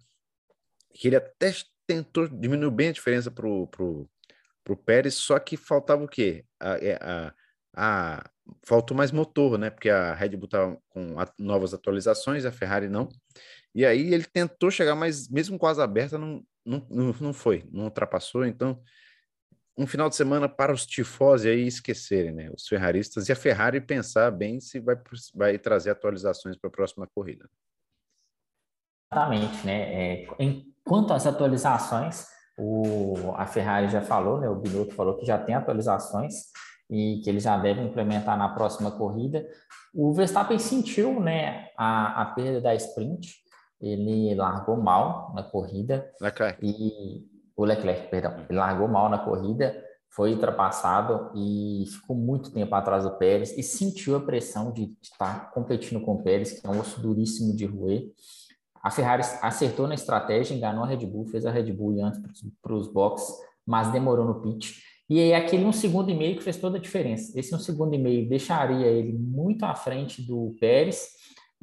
que 0.94 1.08
ele 1.08 1.16
até 1.16 1.52
tentou 1.86 2.28
diminuir 2.28 2.70
bem 2.70 2.88
a 2.88 2.92
diferença 2.92 3.30
para 3.30 3.46
o 3.46 3.66
pro, 3.66 4.08
pro 4.62 4.76
Pérez, 4.76 5.14
só 5.14 5.38
que 5.38 5.56
faltava 5.56 6.04
o 6.04 6.08
quê? 6.08 6.44
A, 6.58 6.76
é, 6.78 6.98
a, 7.00 7.34
a, 7.76 8.30
faltou 8.64 8.96
mais 8.96 9.12
motor, 9.12 9.58
né? 9.58 9.70
Porque 9.70 9.90
a 9.90 10.14
Red 10.14 10.30
Bull 10.30 10.46
estava 10.46 10.78
com 10.88 11.20
a, 11.20 11.28
novas 11.38 11.74
atualizações, 11.74 12.44
a 12.44 12.52
Ferrari 12.52 12.88
não. 12.88 13.08
E 13.74 13.84
aí 13.84 14.14
ele 14.14 14.24
tentou 14.24 14.70
chegar, 14.70 14.94
mas 14.94 15.28
mesmo 15.28 15.58
asa 15.66 15.84
aberta, 15.84 16.16
não, 16.16 16.44
não, 16.64 16.86
não, 17.20 17.32
foi, 17.32 17.68
não 17.72 17.84
ultrapassou. 17.84 18.46
Então, 18.46 18.80
um 19.76 19.86
final 19.86 20.08
de 20.08 20.14
semana 20.14 20.48
para 20.48 20.72
os 20.72 20.86
tifós 20.86 21.44
aí 21.44 21.66
esquecerem, 21.66 22.32
né? 22.32 22.50
Os 22.56 22.66
ferraristas 22.66 23.28
e 23.28 23.32
a 23.32 23.36
Ferrari 23.36 23.80
pensar 23.80 24.30
bem 24.30 24.60
se 24.60 24.78
vai, 24.78 24.96
vai 25.34 25.58
trazer 25.58 25.90
atualizações 25.90 26.56
para 26.56 26.68
a 26.68 26.72
próxima 26.72 27.08
corrida. 27.08 27.48
Exatamente, 29.12 29.66
né? 29.66 30.22
É, 30.22 30.26
enquanto 30.38 31.12
às 31.12 31.26
atualizações, 31.26 32.26
o, 32.58 33.32
a 33.36 33.46
Ferrari 33.46 33.88
já 33.88 34.00
falou, 34.00 34.40
né? 34.40 34.48
O 34.48 34.56
Binotto 34.56 34.94
falou 34.94 35.16
que 35.16 35.26
já 35.26 35.38
tem 35.38 35.54
atualizações 35.54 36.34
e 36.90 37.20
que 37.22 37.30
eles 37.30 37.42
já 37.42 37.56
devem 37.56 37.86
implementar 37.86 38.36
na 38.36 38.48
próxima 38.54 38.90
corrida. 38.90 39.46
O 39.94 40.12
Verstappen 40.12 40.58
sentiu, 40.58 41.20
né, 41.20 41.68
a, 41.76 42.22
a 42.22 42.26
perda 42.26 42.60
da 42.60 42.74
sprint. 42.74 43.42
Ele 43.80 44.34
largou 44.34 44.76
mal 44.76 45.32
na 45.34 45.42
corrida. 45.42 46.10
Leclerc. 46.20 46.58
E 46.64 47.24
o 47.56 47.64
Leclerc, 47.64 48.08
perdão, 48.08 48.44
ele 48.48 48.58
largou 48.58 48.88
mal 48.88 49.08
na 49.08 49.18
corrida, 49.18 49.74
foi 50.10 50.32
ultrapassado 50.32 51.30
e 51.34 51.84
ficou 51.88 52.16
muito 52.16 52.52
tempo 52.52 52.74
atrás 52.74 53.04
do 53.04 53.16
Pérez 53.18 53.56
e 53.56 53.62
sentiu 53.62 54.16
a 54.16 54.20
pressão 54.20 54.72
de 54.72 54.96
estar 55.02 55.50
competindo 55.50 56.00
com 56.04 56.14
o 56.14 56.22
Pérez, 56.22 56.60
que 56.60 56.66
é 56.66 56.70
um 56.70 56.80
osso 56.80 57.00
duríssimo 57.00 57.54
de 57.54 57.66
roer. 57.66 58.04
A 58.84 58.90
Ferrari 58.90 59.22
acertou 59.40 59.88
na 59.88 59.94
estratégia, 59.94 60.54
enganou 60.54 60.84
a 60.84 60.86
Red 60.86 61.06
Bull, 61.06 61.24
fez 61.24 61.46
a 61.46 61.50
Red 61.50 61.72
Bull 61.72 62.04
antes 62.04 62.20
para 62.62 62.74
os 62.74 62.86
boxes, 62.86 63.34
mas 63.66 63.90
demorou 63.90 64.26
no 64.26 64.42
pit. 64.42 64.74
E 65.08 65.20
é 65.20 65.36
aquele 65.36 65.64
um 65.64 65.72
segundo 65.72 66.10
e 66.10 66.14
meio 66.14 66.36
que 66.36 66.42
fez 66.42 66.58
toda 66.58 66.76
a 66.76 66.80
diferença. 66.80 67.38
Esse 67.38 67.54
um 67.54 67.58
segundo 67.58 67.94
e 67.94 67.98
meio 67.98 68.28
deixaria 68.28 68.86
ele 68.86 69.14
muito 69.14 69.64
à 69.64 69.74
frente 69.74 70.20
do 70.20 70.54
Pérez 70.60 71.08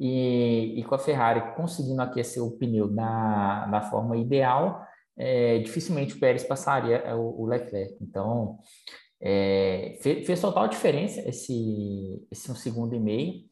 e, 0.00 0.74
e 0.76 0.82
com 0.82 0.96
a 0.96 0.98
Ferrari 0.98 1.54
conseguindo 1.54 2.02
aquecer 2.02 2.42
o 2.42 2.50
pneu 2.58 2.88
da, 2.88 3.66
da 3.66 3.82
forma 3.82 4.16
ideal, 4.16 4.84
é, 5.16 5.60
dificilmente 5.60 6.14
o 6.14 6.18
Pérez 6.18 6.42
passaria 6.42 6.96
é, 6.96 7.14
o, 7.14 7.40
o 7.40 7.46
Leclerc. 7.46 7.96
Então, 8.00 8.58
é, 9.20 9.96
fez, 10.02 10.26
fez, 10.26 10.40
total 10.40 10.66
diferença 10.66 11.20
esse, 11.20 12.26
esse 12.32 12.50
um 12.50 12.56
segundo 12.56 12.96
e 12.96 12.98
meio. 12.98 13.44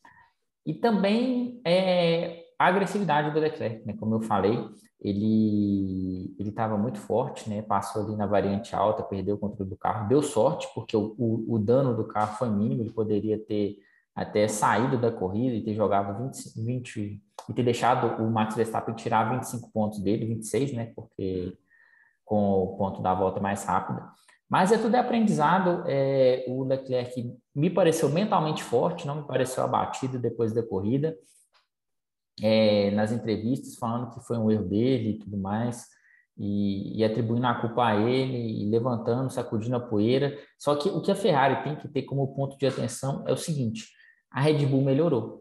E 0.66 0.74
também 0.74 1.60
é, 1.64 2.39
a 2.60 2.66
agressividade 2.66 3.30
do 3.30 3.40
Leclerc, 3.40 3.86
né? 3.86 3.94
Como 3.98 4.16
eu 4.16 4.20
falei, 4.20 4.68
ele 5.00 6.36
ele 6.38 6.50
estava 6.50 6.76
muito 6.76 6.98
forte, 6.98 7.48
né? 7.48 7.62
Passou 7.62 8.02
ali 8.02 8.14
na 8.14 8.26
variante 8.26 8.76
alta, 8.76 9.02
perdeu 9.02 9.36
o 9.36 9.38
controle 9.38 9.70
do 9.70 9.78
carro, 9.78 10.06
deu 10.08 10.22
sorte 10.22 10.68
porque 10.74 10.94
o, 10.94 11.14
o, 11.18 11.54
o 11.54 11.58
dano 11.58 11.96
do 11.96 12.04
carro 12.06 12.36
foi 12.36 12.50
mínimo, 12.50 12.82
ele 12.82 12.92
poderia 12.92 13.38
ter 13.38 13.78
até 14.14 14.46
saído 14.46 14.98
da 14.98 15.10
corrida 15.10 15.56
e 15.56 15.64
ter 15.64 15.72
jogado 15.74 16.22
20, 16.22 16.62
20 16.62 17.22
e 17.48 17.54
ter 17.54 17.62
deixado 17.62 18.22
o 18.22 18.30
Max 18.30 18.54
Verstappen 18.54 18.94
tirar 18.94 19.30
25 19.30 19.72
pontos 19.72 19.98
dele, 20.00 20.26
26, 20.26 20.74
né? 20.74 20.92
Porque 20.94 21.56
com 22.26 22.62
o 22.62 22.76
ponto 22.76 23.00
da 23.00 23.14
volta 23.14 23.40
mais 23.40 23.64
rápida. 23.64 24.06
Mas 24.50 24.70
é 24.70 24.76
tudo 24.76 24.96
aprendizado. 24.96 25.82
É, 25.86 26.44
o 26.46 26.62
Leclerc 26.64 27.34
me 27.54 27.70
pareceu 27.70 28.10
mentalmente 28.10 28.62
forte, 28.62 29.06
não 29.06 29.22
me 29.22 29.26
pareceu 29.26 29.64
abatido 29.64 30.18
depois 30.18 30.52
da 30.52 30.62
corrida. 30.62 31.16
É, 32.42 32.90
nas 32.92 33.12
entrevistas, 33.12 33.76
falando 33.76 34.10
que 34.10 34.20
foi 34.20 34.38
um 34.38 34.50
erro 34.50 34.64
dele 34.64 35.10
e 35.10 35.18
tudo 35.18 35.36
mais, 35.36 35.86
e, 36.36 36.98
e, 36.98 37.04
atribuindo 37.04 37.46
a 37.46 37.54
culpa 37.54 37.86
a 37.86 37.96
ele, 37.96 38.62
e 38.62 38.70
levantando, 38.70 39.28
sacudindo 39.30 39.76
a 39.76 39.80
poeira. 39.80 40.38
Só 40.58 40.74
que 40.74 40.88
o 40.88 41.02
que 41.02 41.10
a 41.10 41.14
Ferrari 41.14 41.62
tem 41.62 41.76
que 41.76 41.86
ter 41.86 42.02
como 42.02 42.34
ponto 42.34 42.56
de 42.56 42.66
atenção 42.66 43.24
é 43.26 43.32
o 43.32 43.36
seguinte: 43.36 43.88
a 44.30 44.40
Red 44.40 44.64
Bull 44.66 44.82
melhorou. 44.82 45.40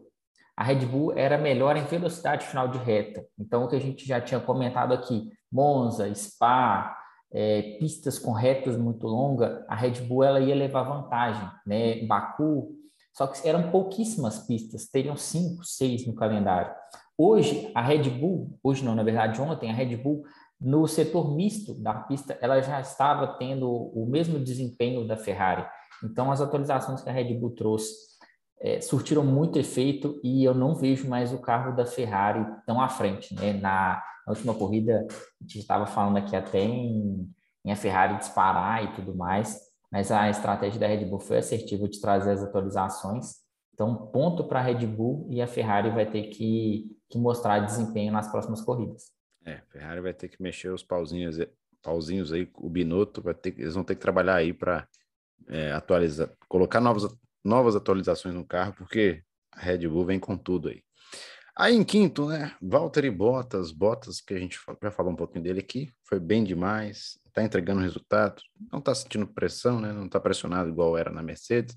A 0.54 0.62
Red 0.62 0.84
Bull 0.84 1.16
era 1.16 1.38
melhor 1.38 1.74
em 1.74 1.84
velocidade 1.84 2.46
final 2.46 2.68
de 2.68 2.76
reta. 2.76 3.24
Então, 3.38 3.64
o 3.64 3.68
que 3.68 3.76
a 3.76 3.80
gente 3.80 4.06
já 4.06 4.20
tinha 4.20 4.38
comentado 4.38 4.92
aqui, 4.92 5.30
Monza, 5.50 6.14
Spa, 6.14 6.94
é, 7.32 7.78
pistas 7.78 8.18
com 8.18 8.32
retas 8.32 8.76
muito 8.76 9.06
longas, 9.06 9.64
a 9.68 9.74
Red 9.74 10.02
Bull 10.02 10.22
ela 10.22 10.40
ia 10.40 10.54
levar 10.54 10.82
vantagem, 10.82 11.48
né? 11.66 12.04
Baku, 12.04 12.76
só 13.12 13.26
que 13.26 13.48
eram 13.48 13.70
pouquíssimas 13.70 14.46
pistas, 14.46 14.86
teriam 14.86 15.16
cinco, 15.16 15.64
seis 15.64 16.06
no 16.06 16.14
calendário. 16.14 16.72
Hoje, 17.16 17.70
a 17.74 17.82
Red 17.82 18.08
Bull, 18.10 18.58
hoje 18.62 18.84
não, 18.84 18.94
na 18.94 19.02
verdade, 19.02 19.40
ontem, 19.40 19.70
a 19.70 19.74
Red 19.74 19.96
Bull, 19.96 20.22
no 20.60 20.86
setor 20.86 21.34
misto 21.34 21.74
da 21.74 21.94
pista, 21.94 22.38
ela 22.40 22.60
já 22.60 22.80
estava 22.80 23.26
tendo 23.38 23.70
o 23.70 24.06
mesmo 24.06 24.38
desempenho 24.38 25.06
da 25.06 25.16
Ferrari. 25.16 25.66
Então, 26.02 26.30
as 26.30 26.40
atualizações 26.40 27.02
que 27.02 27.08
a 27.08 27.12
Red 27.12 27.34
Bull 27.34 27.50
trouxe 27.50 28.10
é, 28.60 28.80
surtiram 28.80 29.24
muito 29.24 29.58
efeito 29.58 30.20
e 30.22 30.44
eu 30.44 30.54
não 30.54 30.74
vejo 30.74 31.08
mais 31.08 31.32
o 31.32 31.38
carro 31.38 31.74
da 31.74 31.86
Ferrari 31.86 32.44
tão 32.66 32.80
à 32.80 32.88
frente. 32.88 33.34
Né? 33.34 33.54
Na, 33.54 34.02
na 34.26 34.32
última 34.32 34.54
corrida, 34.54 35.06
a 35.08 35.42
gente 35.42 35.58
estava 35.58 35.86
falando 35.86 36.18
aqui 36.18 36.36
até 36.36 36.60
em, 36.60 37.26
em, 37.64 37.72
a 37.72 37.76
Ferrari 37.76 38.18
disparar 38.18 38.84
e 38.84 38.92
tudo 38.94 39.14
mais, 39.14 39.58
mas 39.90 40.10
a 40.10 40.28
estratégia 40.30 40.78
da 40.78 40.86
Red 40.86 41.04
Bull 41.04 41.20
foi 41.20 41.38
assertiva 41.38 41.88
de 41.88 42.00
trazer 42.00 42.32
as 42.32 42.42
atualizações. 42.42 43.36
Então, 43.74 44.08
ponto 44.08 44.44
para 44.44 44.60
a 44.60 44.62
Red 44.62 44.86
Bull 44.86 45.26
e 45.30 45.40
a 45.40 45.46
Ferrari 45.46 45.90
vai 45.90 46.08
ter 46.08 46.28
que, 46.28 46.96
que 47.08 47.18
mostrar 47.18 47.60
desempenho 47.60 48.12
nas 48.12 48.30
próximas 48.30 48.60
corridas. 48.60 49.10
É, 49.44 49.62
Ferrari 49.70 50.00
vai 50.00 50.12
ter 50.12 50.28
que 50.28 50.42
mexer 50.42 50.68
os 50.68 50.82
pauzinhos, 50.82 51.38
pauzinhos 51.82 52.32
aí, 52.32 52.48
o 52.58 52.68
Binotto 52.68 53.22
vai 53.22 53.34
ter, 53.34 53.58
eles 53.58 53.74
vão 53.74 53.82
ter 53.82 53.94
que 53.94 54.02
trabalhar 54.02 54.36
aí 54.36 54.52
para 54.52 54.86
é, 55.48 55.72
atualizar, 55.72 56.30
colocar 56.46 56.80
novos 56.80 57.08
novas 57.44 57.74
atualizações 57.74 58.34
no 58.34 58.44
carro, 58.44 58.74
porque 58.74 59.22
a 59.52 59.60
Red 59.60 59.88
Bull 59.88 60.04
vem 60.04 60.20
com 60.20 60.36
tudo 60.36 60.68
aí. 60.68 60.82
Aí 61.56 61.74
em 61.74 61.84
quinto, 61.84 62.26
né? 62.26 62.54
Valtteri 62.62 63.10
Bottas, 63.10 63.72
Bottas, 63.72 64.20
que 64.20 64.34
a 64.34 64.38
gente 64.38 64.58
já 64.82 64.90
falou 64.90 65.12
um 65.12 65.16
pouquinho 65.16 65.42
dele 65.42 65.60
aqui, 65.60 65.90
foi 66.04 66.20
bem 66.20 66.44
demais, 66.44 67.18
tá 67.40 67.46
entregando 67.46 67.80
resultado, 67.80 68.42
não 68.72 68.80
tá 68.80 68.94
sentindo 68.94 69.26
pressão, 69.26 69.80
né? 69.80 69.92
Não 69.92 70.08
tá 70.08 70.20
pressionado 70.20 70.68
igual 70.68 70.96
era 70.96 71.10
na 71.10 71.22
Mercedes, 71.22 71.76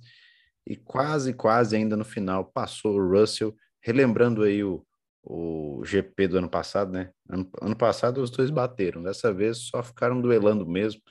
e 0.65 0.75
quase, 0.75 1.33
quase 1.33 1.75
ainda 1.75 1.97
no 1.97 2.05
final 2.05 2.45
passou 2.45 2.95
o 2.95 3.11
Russell, 3.11 3.55
relembrando 3.81 4.43
aí 4.43 4.63
o, 4.63 4.85
o 5.23 5.81
GP 5.85 6.27
do 6.27 6.37
ano 6.37 6.49
passado, 6.49 6.91
né? 6.91 7.11
Ano, 7.29 7.49
ano 7.61 7.75
passado 7.75 8.21
os 8.21 8.29
dois 8.29 8.49
bateram, 8.49 9.03
dessa 9.03 9.33
vez 9.33 9.67
só 9.69 9.83
ficaram 9.83 10.21
duelando 10.21 10.67
mesmo 10.67 11.01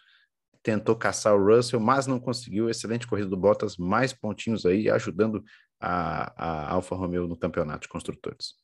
tentou 0.62 0.94
caçar 0.96 1.34
o 1.34 1.44
Russell, 1.44 1.80
mas 1.80 2.06
não 2.06 2.20
conseguiu. 2.20 2.70
Excelente 2.70 3.06
corrida 3.06 3.28
do 3.28 3.36
Bottas, 3.36 3.76
mais 3.76 4.12
pontinhos 4.12 4.64
aí, 4.64 4.88
ajudando 4.88 5.42
a, 5.80 6.32
a 6.36 6.72
Alfa 6.72 6.94
Romeo 6.94 7.26
no 7.26 7.36
campeonato 7.36 7.82
de 7.82 7.88
construtores. 7.88 8.54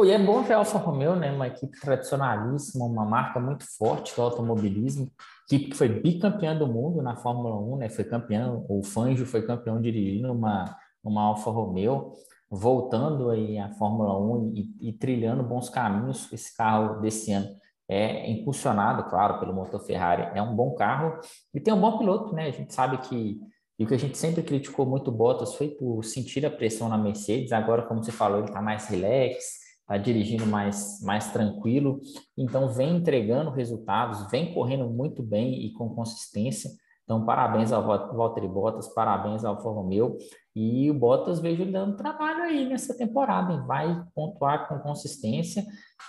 Oh, 0.00 0.04
e 0.04 0.12
é 0.12 0.18
bom 0.18 0.44
ver 0.44 0.54
a 0.54 0.58
Alfa 0.58 0.78
Romeo, 0.78 1.16
né? 1.16 1.32
Uma 1.32 1.48
equipe 1.48 1.76
tradicionalíssima, 1.80 2.84
uma 2.84 3.04
marca 3.04 3.40
muito 3.40 3.64
forte 3.76 4.14
do 4.14 4.22
automobilismo, 4.22 5.10
equipe 5.50 5.70
que 5.70 5.76
foi 5.76 5.88
bicampeã 5.88 6.56
do 6.56 6.68
mundo 6.68 7.02
na 7.02 7.16
Fórmula 7.16 7.58
1, 7.74 7.78
né? 7.78 7.88
Foi 7.88 8.04
campeão, 8.04 8.64
o 8.68 8.80
Fangio 8.84 9.26
foi 9.26 9.44
campeão 9.44 9.80
dirigindo 9.80 10.32
uma, 10.32 10.76
uma 11.02 11.22
Alfa 11.24 11.50
Romeo, 11.50 12.12
voltando 12.48 13.28
aí 13.28 13.58
à 13.58 13.70
Fórmula 13.70 14.16
1 14.16 14.52
e, 14.54 14.88
e 14.88 14.92
trilhando 14.92 15.42
bons 15.42 15.68
caminhos 15.68 16.32
esse 16.32 16.56
carro 16.56 17.00
desse 17.00 17.32
ano 17.32 17.48
é 17.88 18.30
impulsionado, 18.30 19.02
claro, 19.10 19.40
pelo 19.40 19.52
motor 19.52 19.80
Ferrari. 19.80 20.30
É 20.32 20.40
um 20.40 20.54
bom 20.54 20.76
carro 20.76 21.18
e 21.52 21.58
tem 21.58 21.74
um 21.74 21.80
bom 21.80 21.98
piloto, 21.98 22.32
né? 22.36 22.46
A 22.46 22.52
gente 22.52 22.72
sabe 22.72 22.98
que 22.98 23.40
E 23.76 23.84
o 23.84 23.88
que 23.88 23.94
a 23.94 23.98
gente 23.98 24.16
sempre 24.16 24.44
criticou 24.44 24.86
muito 24.86 25.08
o 25.08 25.12
Bottas 25.12 25.56
foi 25.56 25.68
por 25.68 26.04
sentir 26.04 26.46
a 26.46 26.50
pressão 26.50 26.88
na 26.88 26.96
Mercedes. 26.96 27.50
Agora, 27.50 27.82
como 27.82 28.04
você 28.04 28.12
falou, 28.12 28.38
ele 28.38 28.48
está 28.48 28.62
mais 28.62 28.86
relax, 28.86 29.66
está 29.88 29.96
dirigindo 29.96 30.46
mais, 30.46 31.00
mais 31.02 31.32
tranquilo. 31.32 32.00
Então, 32.36 32.68
vem 32.68 32.98
entregando 32.98 33.50
resultados, 33.50 34.30
vem 34.30 34.52
correndo 34.52 34.88
muito 34.90 35.22
bem 35.22 35.64
e 35.64 35.72
com 35.72 35.88
consistência. 35.94 36.70
Então, 37.04 37.24
parabéns 37.24 37.72
ao 37.72 37.86
Valtteri 38.14 38.46
Bottas, 38.46 38.86
parabéns 38.88 39.42
ao 39.42 39.56
Alfa 39.56 39.70
Romeo. 39.70 40.18
E 40.54 40.90
o 40.90 40.94
Bottas 40.94 41.40
vejo 41.40 41.62
ele 41.62 41.72
dando 41.72 41.96
trabalho 41.96 42.42
aí 42.42 42.68
nessa 42.68 42.94
temporada. 42.94 43.50
Hein? 43.50 43.62
Vai 43.66 44.04
pontuar 44.14 44.68
com 44.68 44.78
consistência 44.80 45.64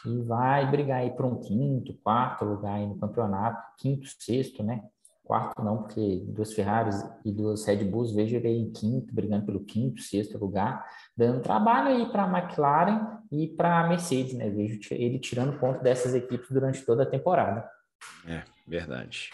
e 0.05 0.21
vai 0.23 0.69
brigar 0.69 0.99
aí 0.99 1.11
para 1.11 1.25
um 1.25 1.39
quinto, 1.39 1.97
quarto 2.03 2.43
lugar 2.43 2.75
aí 2.75 2.85
no 2.85 2.99
campeonato, 2.99 3.63
quinto, 3.77 4.07
sexto, 4.19 4.61
né? 4.61 4.83
Quarto 5.29 5.63
não, 5.63 5.83
porque 5.83 6.23
duas 6.25 6.53
Ferraris 6.53 6.95
e 7.23 7.31
duas 7.31 7.63
Red 7.63 7.83
Bulls, 7.83 8.15
vejo 8.15 8.35
ele 8.35 8.47
em 8.47 8.71
quinto, 8.71 9.13
brigando 9.13 9.45
pelo 9.45 9.63
quinto, 9.63 10.01
sexto 10.01 10.39
lugar, 10.39 10.83
dando 11.15 11.39
trabalho 11.39 11.89
aí 11.89 12.11
para 12.11 12.23
a 12.23 12.39
McLaren 12.39 13.19
e 13.31 13.47
para 13.47 13.81
a 13.81 13.87
Mercedes, 13.87 14.33
né? 14.33 14.49
Vejo 14.49 14.79
ele 14.89 15.19
tirando 15.19 15.59
ponto 15.59 15.83
dessas 15.83 16.15
equipes 16.15 16.49
durante 16.49 16.83
toda 16.83 17.03
a 17.03 17.05
temporada. 17.05 17.69
É, 18.25 18.41
verdade. 18.67 19.29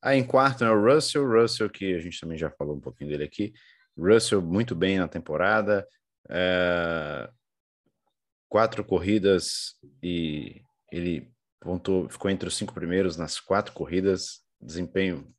Aí 0.00 0.18
em 0.18 0.26
quarto 0.26 0.64
é 0.64 0.70
o 0.70 0.82
Russell, 0.82 1.28
Russell 1.28 1.68
que 1.68 1.94
a 1.94 2.00
gente 2.00 2.18
também 2.18 2.38
já 2.38 2.48
falou 2.48 2.76
um 2.76 2.80
pouquinho 2.80 3.10
dele 3.10 3.24
aqui, 3.24 3.52
Russell 3.98 4.40
muito 4.40 4.74
bem 4.74 4.98
na 4.98 5.08
temporada, 5.08 5.86
é... 6.30 7.28
quatro 8.48 8.82
corridas 8.82 9.74
e 10.02 10.62
ele 10.90 11.30
pontou, 11.60 12.08
ficou 12.08 12.30
entre 12.30 12.48
os 12.48 12.56
cinco 12.56 12.72
primeiros 12.72 13.18
nas 13.18 13.38
quatro 13.38 13.74
corridas, 13.74 14.47
desempenho 14.60 15.32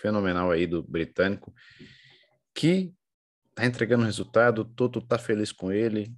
fenomenal 0.00 0.50
aí 0.50 0.66
do 0.66 0.82
britânico, 0.82 1.52
que 2.54 2.92
tá 3.54 3.66
entregando 3.66 4.04
resultado, 4.04 4.64
todo 4.64 5.00
tá 5.00 5.18
feliz 5.18 5.50
com 5.52 5.72
ele, 5.72 6.14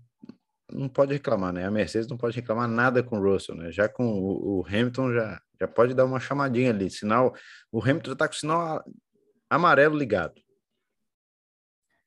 não 0.73 0.89
pode 0.89 1.13
reclamar, 1.13 1.53
né? 1.53 1.65
A 1.65 1.71
Mercedes 1.71 2.09
não 2.09 2.17
pode 2.17 2.37
reclamar 2.37 2.69
nada 2.69 3.03
com 3.03 3.19
o 3.19 3.23
Russell, 3.23 3.57
né? 3.57 3.73
Já 3.73 3.89
com 3.89 4.07
o, 4.07 4.65
Hamilton 4.67 5.13
já, 5.13 5.41
já 5.59 5.69
pode 5.69 5.95
dar 5.95 6.05
uma 6.05 6.21
chamadinha 6.21 6.71
ali, 6.71 6.91
sinal, 6.91 7.35
o 7.73 7.83
Hamilton 7.83 8.11
já 8.11 8.17
tá 8.17 8.29
com 8.29 8.35
o 8.35 8.39
sinal 8.39 8.85
amarelo 9.49 9.97
ligado. 9.97 10.41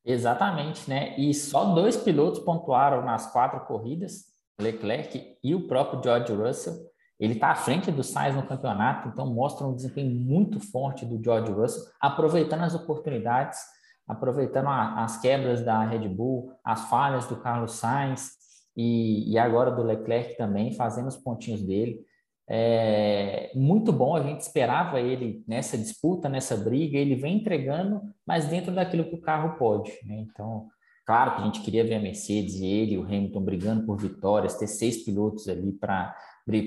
Exatamente, 0.06 0.90
né? 0.90 1.18
E 1.18 1.34
só 1.34 1.74
dois 1.74 1.96
pilotos 1.96 2.40
pontuaram 2.40 3.04
nas 3.04 3.32
quatro 3.32 3.62
corridas, 3.66 4.26
Leclerc 4.60 5.38
e 5.44 5.56
o 5.56 5.68
próprio 5.68 6.02
George 6.04 6.34
Russell. 6.34 6.93
Ele 7.24 7.36
está 7.36 7.52
à 7.52 7.56
frente 7.56 7.90
do 7.90 8.04
Sainz 8.04 8.36
no 8.36 8.46
campeonato, 8.46 9.08
então 9.08 9.26
mostra 9.34 9.66
um 9.66 9.74
desempenho 9.74 10.14
muito 10.14 10.60
forte 10.60 11.06
do 11.06 11.24
George 11.24 11.54
Russell, 11.54 11.86
aproveitando 11.98 12.64
as 12.64 12.76
oportunidades, 12.76 13.60
aproveitando 14.06 14.68
a, 14.68 15.06
as 15.06 15.22
quebras 15.22 15.64
da 15.64 15.86
Red 15.86 16.06
Bull, 16.10 16.52
as 16.62 16.90
falhas 16.90 17.26
do 17.26 17.38
Carlos 17.38 17.76
Sainz 17.76 18.32
e, 18.76 19.32
e 19.32 19.38
agora 19.38 19.72
do 19.72 19.84
Leclerc 19.84 20.36
também, 20.36 20.74
fazendo 20.74 21.08
os 21.08 21.16
pontinhos 21.16 21.62
dele. 21.62 22.02
É 22.46 23.54
muito 23.56 23.94
bom, 23.94 24.18
a 24.18 24.22
gente 24.22 24.42
esperava 24.42 25.00
ele 25.00 25.46
nessa 25.48 25.78
disputa, 25.78 26.28
nessa 26.28 26.58
briga, 26.58 26.98
ele 26.98 27.16
vem 27.16 27.38
entregando, 27.38 28.02
mas 28.28 28.50
dentro 28.50 28.76
daquilo 28.76 29.06
que 29.06 29.16
o 29.16 29.22
carro 29.22 29.58
pode. 29.58 29.94
Né? 30.06 30.26
Então, 30.30 30.68
claro 31.06 31.36
que 31.36 31.42
a 31.42 31.46
gente 31.46 31.62
queria 31.62 31.86
ver 31.86 31.96
a 31.96 32.02
Mercedes 32.02 32.56
e 32.56 32.66
ele, 32.66 32.98
o 32.98 33.04
Hamilton, 33.04 33.42
brigando 33.42 33.86
por 33.86 33.98
vitórias, 33.98 34.58
ter 34.58 34.68
seis 34.68 35.06
pilotos 35.06 35.48
ali 35.48 35.72
para 35.72 36.14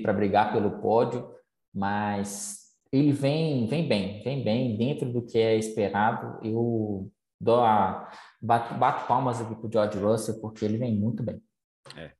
para 0.01 0.13
brigar 0.13 0.51
pelo 0.51 0.79
pódio, 0.81 1.33
mas 1.73 2.67
ele 2.91 3.11
vem, 3.11 3.67
vem 3.67 3.87
bem, 3.87 4.23
vem 4.23 4.43
bem 4.43 4.77
dentro 4.77 5.11
do 5.11 5.25
que 5.25 5.37
é 5.37 5.57
esperado. 5.57 6.39
Eu 6.43 7.11
dou 7.39 7.63
a, 7.63 8.11
bato, 8.41 8.73
bato 8.75 9.07
palmas 9.07 9.41
aqui 9.41 9.55
para 9.55 9.67
o 9.67 9.71
George 9.71 9.99
Russell, 9.99 10.41
porque 10.41 10.65
ele 10.65 10.77
vem 10.77 10.95
muito 10.95 11.23
bem. 11.23 11.41
É. 11.95 12.11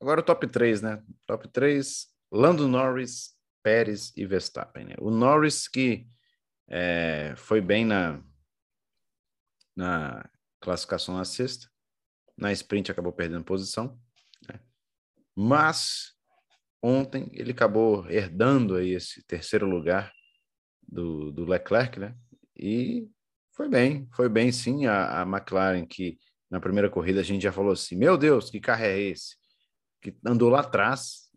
Agora 0.00 0.20
o 0.20 0.24
top 0.24 0.46
3, 0.46 0.82
né? 0.82 1.02
Top 1.26 1.46
3, 1.48 2.06
Lando 2.30 2.68
Norris, 2.68 3.34
Pérez 3.62 4.12
e 4.16 4.24
Verstappen. 4.24 4.86
Né? 4.86 4.94
O 4.98 5.10
Norris 5.10 5.68
que 5.68 6.08
é, 6.68 7.34
foi 7.36 7.60
bem 7.60 7.84
na, 7.84 8.22
na 9.76 10.28
classificação 10.60 11.16
na 11.16 11.24
sexta, 11.24 11.68
na 12.36 12.52
sprint 12.52 12.90
acabou 12.90 13.12
perdendo 13.12 13.44
posição, 13.44 13.98
né? 14.48 14.60
mas 15.34 16.14
ontem 16.82 17.28
ele 17.32 17.52
acabou 17.52 18.08
herdando 18.10 18.76
aí 18.76 18.90
esse 18.90 19.22
terceiro 19.26 19.66
lugar 19.66 20.12
do, 20.86 21.30
do 21.32 21.44
Leclerc, 21.44 21.98
né? 21.98 22.14
E 22.56 23.08
foi 23.52 23.68
bem, 23.68 24.08
foi 24.12 24.28
bem 24.28 24.50
sim 24.52 24.86
a, 24.86 25.20
a 25.20 25.22
McLaren 25.22 25.84
que 25.84 26.18
na 26.50 26.60
primeira 26.60 26.88
corrida 26.88 27.20
a 27.20 27.24
gente 27.24 27.42
já 27.42 27.52
falou 27.52 27.72
assim, 27.72 27.96
meu 27.96 28.16
Deus, 28.16 28.50
que 28.50 28.60
carro 28.60 28.84
é 28.84 28.98
esse? 28.98 29.36
Que 30.00 30.16
andou 30.24 30.48
lá 30.48 30.60
atrás. 30.60 31.28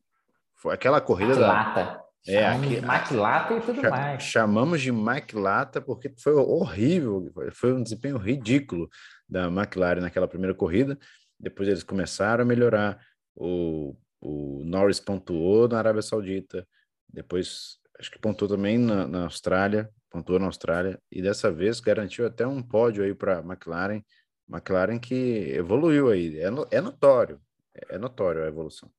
Foi 0.56 0.74
aquela 0.74 1.02
corrida 1.02 1.36
Maquilata. 1.36 1.84
da 1.84 2.32
é, 2.32 2.48
aqui, 2.48 2.82
Maquilata 2.82 3.54
e 3.56 3.62
tudo 3.62 3.82
mais. 3.82 4.22
Chamamos 4.24 4.82
de 4.82 4.92
Maquilata 4.92 5.82
porque 5.82 6.14
foi 6.20 6.34
horrível, 6.34 7.32
foi 7.52 7.74
um 7.74 7.82
desempenho 7.82 8.18
ridículo 8.18 8.88
da 9.28 9.48
McLaren 9.48 10.02
naquela 10.02 10.28
primeira 10.28 10.54
corrida. 10.54 10.98
Depois 11.39 11.68
eles 11.68 11.84
começaram 11.84 12.44
a 12.44 12.46
melhorar. 12.46 13.00
O 13.36 13.96
o 14.22 14.61
Norris 14.63 14.99
pontuou 14.99 15.67
na 15.67 15.80
Arábia 15.80 16.01
Saudita, 16.01 16.67
depois 17.09 17.80
acho 17.99 18.11
que 18.11 18.19
pontuou 18.19 18.49
também 18.49 18.78
na, 18.78 19.07
na 19.07 19.24
Austrália, 19.24 19.89
pontuou 20.09 20.39
na 20.39 20.45
Austrália, 20.45 20.99
e 21.11 21.22
dessa 21.22 21.51
vez 21.51 21.80
garantiu 21.80 22.26
até 22.26 22.45
um 22.45 22.61
pódio 22.61 23.03
aí 23.03 23.15
para 23.15 23.39
McLaren, 23.39 24.03
McLaren 24.47 24.99
que 24.99 25.51
evoluiu 25.53 26.09
aí, 26.09 26.38
é, 26.39 26.49
é 26.72 26.82
notório, 26.82 27.41
é 27.89 27.97
notório 27.97 28.43
a 28.43 28.47
evolução. 28.47 28.89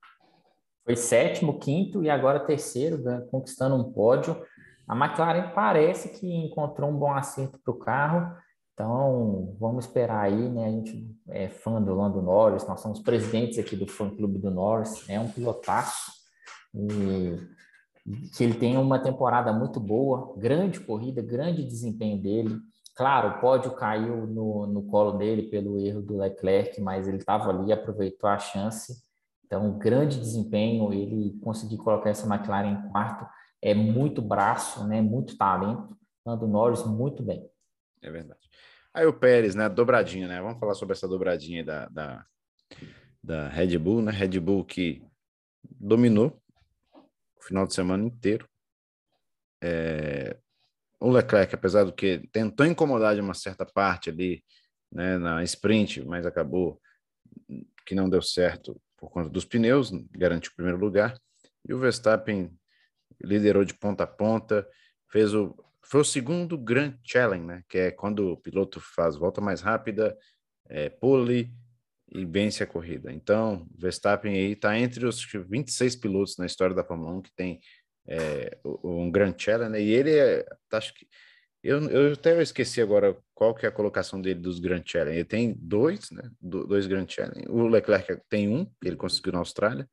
Foi 0.84 0.96
sétimo, 0.96 1.60
quinto 1.60 2.02
e 2.02 2.10
agora 2.10 2.40
terceiro, 2.40 2.98
né, 2.98 3.24
conquistando 3.30 3.76
um 3.76 3.92
pódio. 3.92 4.44
A 4.88 4.96
McLaren 4.96 5.52
parece 5.54 6.08
que 6.08 6.26
encontrou 6.26 6.90
um 6.90 6.98
bom 6.98 7.14
acerto 7.14 7.60
para 7.60 7.72
o 7.72 7.78
carro 7.78 8.36
então, 8.82 9.54
vamos 9.60 9.84
esperar 9.84 10.24
aí, 10.24 10.50
né? 10.50 10.66
A 10.66 10.70
gente 10.72 11.16
é 11.28 11.48
fã 11.48 11.80
do 11.80 11.94
Lando 11.94 12.20
Norris, 12.20 12.66
nós 12.66 12.80
somos 12.80 12.98
presidentes 12.98 13.56
aqui 13.56 13.76
do 13.76 13.86
fã-clube 13.86 14.40
do 14.40 14.50
Norris, 14.50 15.08
é 15.08 15.20
um 15.20 15.30
pilotaço 15.30 16.10
e 16.74 17.38
que 18.36 18.42
ele 18.42 18.54
tem 18.54 18.76
uma 18.76 18.98
temporada 18.98 19.52
muito 19.52 19.78
boa, 19.78 20.34
grande 20.36 20.80
corrida, 20.80 21.22
grande 21.22 21.64
desempenho 21.64 22.20
dele. 22.20 22.58
Claro, 22.96 23.36
o 23.36 23.40
pódio 23.40 23.70
caiu 23.70 24.26
no, 24.26 24.66
no 24.66 24.82
colo 24.82 25.12
dele 25.12 25.44
pelo 25.44 25.78
erro 25.78 26.02
do 26.02 26.16
Leclerc, 26.16 26.80
mas 26.80 27.06
ele 27.06 27.18
estava 27.18 27.50
ali, 27.50 27.72
aproveitou 27.72 28.28
a 28.28 28.38
chance. 28.40 29.00
Então, 29.46 29.78
grande 29.78 30.18
desempenho, 30.18 30.92
ele 30.92 31.38
conseguiu 31.40 31.78
colocar 31.78 32.10
essa 32.10 32.26
McLaren 32.26 32.72
em 32.72 32.90
quarto, 32.90 33.24
é 33.62 33.74
muito 33.74 34.20
braço, 34.20 34.84
né? 34.88 35.00
Muito 35.00 35.38
talento. 35.38 35.96
Lando 36.26 36.48
Norris 36.48 36.84
muito 36.84 37.22
bem. 37.22 37.48
É 38.02 38.10
verdade. 38.10 38.40
Aí 38.94 39.06
o 39.06 39.12
Pérez, 39.12 39.54
né? 39.54 39.68
Dobradinha, 39.68 40.28
né? 40.28 40.40
Vamos 40.40 40.60
falar 40.60 40.74
sobre 40.74 40.92
essa 40.92 41.08
dobradinha 41.08 41.64
da, 41.64 41.86
da, 41.88 42.26
da 43.22 43.48
Red 43.48 43.78
Bull, 43.78 44.02
né? 44.02 44.12
Red 44.12 44.38
Bull 44.38 44.64
que 44.64 45.02
dominou 45.64 46.40
o 47.36 47.42
final 47.42 47.66
de 47.66 47.74
semana 47.74 48.04
inteiro. 48.04 48.46
É, 49.62 50.36
o 51.00 51.10
Leclerc, 51.10 51.54
apesar 51.54 51.84
do 51.84 51.92
que 51.92 52.28
tentou 52.32 52.66
incomodar 52.66 53.14
de 53.14 53.20
uma 53.20 53.34
certa 53.34 53.64
parte 53.64 54.10
ali, 54.10 54.44
né, 54.90 55.16
na 55.18 55.42
sprint, 55.42 56.04
mas 56.04 56.26
acabou 56.26 56.80
que 57.86 57.94
não 57.94 58.10
deu 58.10 58.20
certo 58.20 58.80
por 58.96 59.10
conta 59.10 59.28
dos 59.28 59.44
pneus, 59.44 59.90
garantiu 60.12 60.52
o 60.52 60.54
primeiro 60.54 60.78
lugar. 60.78 61.18
E 61.66 61.72
o 61.72 61.78
Verstappen 61.78 62.52
liderou 63.20 63.64
de 63.64 63.74
ponta 63.74 64.04
a 64.04 64.06
ponta, 64.06 64.68
fez 65.10 65.34
o 65.34 65.56
foi 65.84 66.00
o 66.00 66.04
segundo 66.04 66.56
Grand 66.56 66.94
Challenge, 67.04 67.44
né? 67.44 67.62
Que 67.68 67.78
é 67.78 67.90
quando 67.90 68.32
o 68.32 68.36
piloto 68.36 68.80
faz 68.80 69.16
volta 69.16 69.40
mais 69.40 69.60
rápida, 69.60 70.16
é, 70.68 70.88
pole 70.88 71.52
e 72.14 72.24
vence 72.24 72.62
a 72.62 72.66
corrida. 72.66 73.12
Então, 73.12 73.66
Verstappen 73.76 74.34
aí 74.34 74.52
está 74.52 74.78
entre 74.78 75.06
os 75.06 75.24
26 75.24 75.96
pilotos 75.96 76.36
na 76.36 76.46
história 76.46 76.74
da 76.74 76.84
Fórmula 76.84 77.12
1 77.12 77.22
que 77.22 77.34
tem 77.34 77.60
é, 78.06 78.58
um 78.84 79.10
Grand 79.10 79.34
Challenge, 79.36 79.72
né? 79.72 79.82
E 79.82 79.90
ele 79.90 80.16
é, 80.16 80.44
tá, 80.68 80.78
acho 80.78 80.94
que 80.94 81.06
eu, 81.62 81.80
eu 81.90 82.12
até 82.12 82.40
esqueci 82.42 82.82
agora 82.82 83.16
qual 83.34 83.54
que 83.54 83.64
é 83.64 83.68
a 83.68 83.72
colocação 83.72 84.20
dele 84.20 84.40
dos 84.40 84.58
Grand 84.58 84.82
Challenge. 84.84 85.16
Ele 85.16 85.24
tem 85.24 85.54
dois, 85.56 86.10
né? 86.10 86.28
dois 86.40 86.86
Grand 86.86 87.06
Challenge. 87.08 87.46
O 87.48 87.68
Leclerc 87.68 88.20
tem 88.28 88.48
um, 88.48 88.68
ele 88.84 88.96
conseguiu 88.96 89.32
na 89.32 89.38
Austrália. 89.38 89.88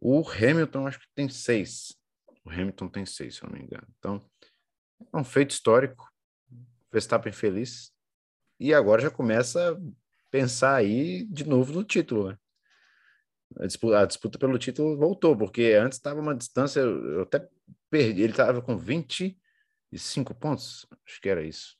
O 0.00 0.22
Hamilton 0.28 0.86
acho 0.86 0.98
que 0.98 1.06
tem 1.14 1.28
seis. 1.28 1.96
O 2.44 2.50
Hamilton 2.50 2.88
tem 2.88 3.06
seis, 3.06 3.36
se 3.36 3.44
eu 3.44 3.48
não 3.48 3.56
me 3.56 3.64
engano. 3.64 3.86
Então, 3.98 4.20
é 5.12 5.16
um 5.16 5.24
feito 5.24 5.50
histórico. 5.50 6.10
Verstappen 6.92 7.32
feliz. 7.32 7.92
E 8.58 8.74
agora 8.74 9.02
já 9.02 9.10
começa 9.10 9.72
a 9.72 9.76
pensar 10.30 10.74
aí 10.74 11.24
de 11.24 11.48
novo 11.48 11.72
no 11.72 11.84
título, 11.84 12.30
né? 12.30 12.38
A 13.58 13.66
disputa, 13.66 13.98
a 13.98 14.06
disputa 14.06 14.38
pelo 14.38 14.58
título 14.58 14.96
voltou, 14.96 15.36
porque 15.36 15.72
antes 15.72 15.98
estava 15.98 16.20
uma 16.20 16.36
distância, 16.36 16.80
eu 16.80 17.22
até 17.22 17.48
perdi, 17.90 18.22
ele 18.22 18.32
estava 18.32 18.62
com 18.62 18.76
25 18.76 20.34
pontos, 20.34 20.86
acho 21.04 21.20
que 21.20 21.28
era 21.28 21.42
isso. 21.42 21.76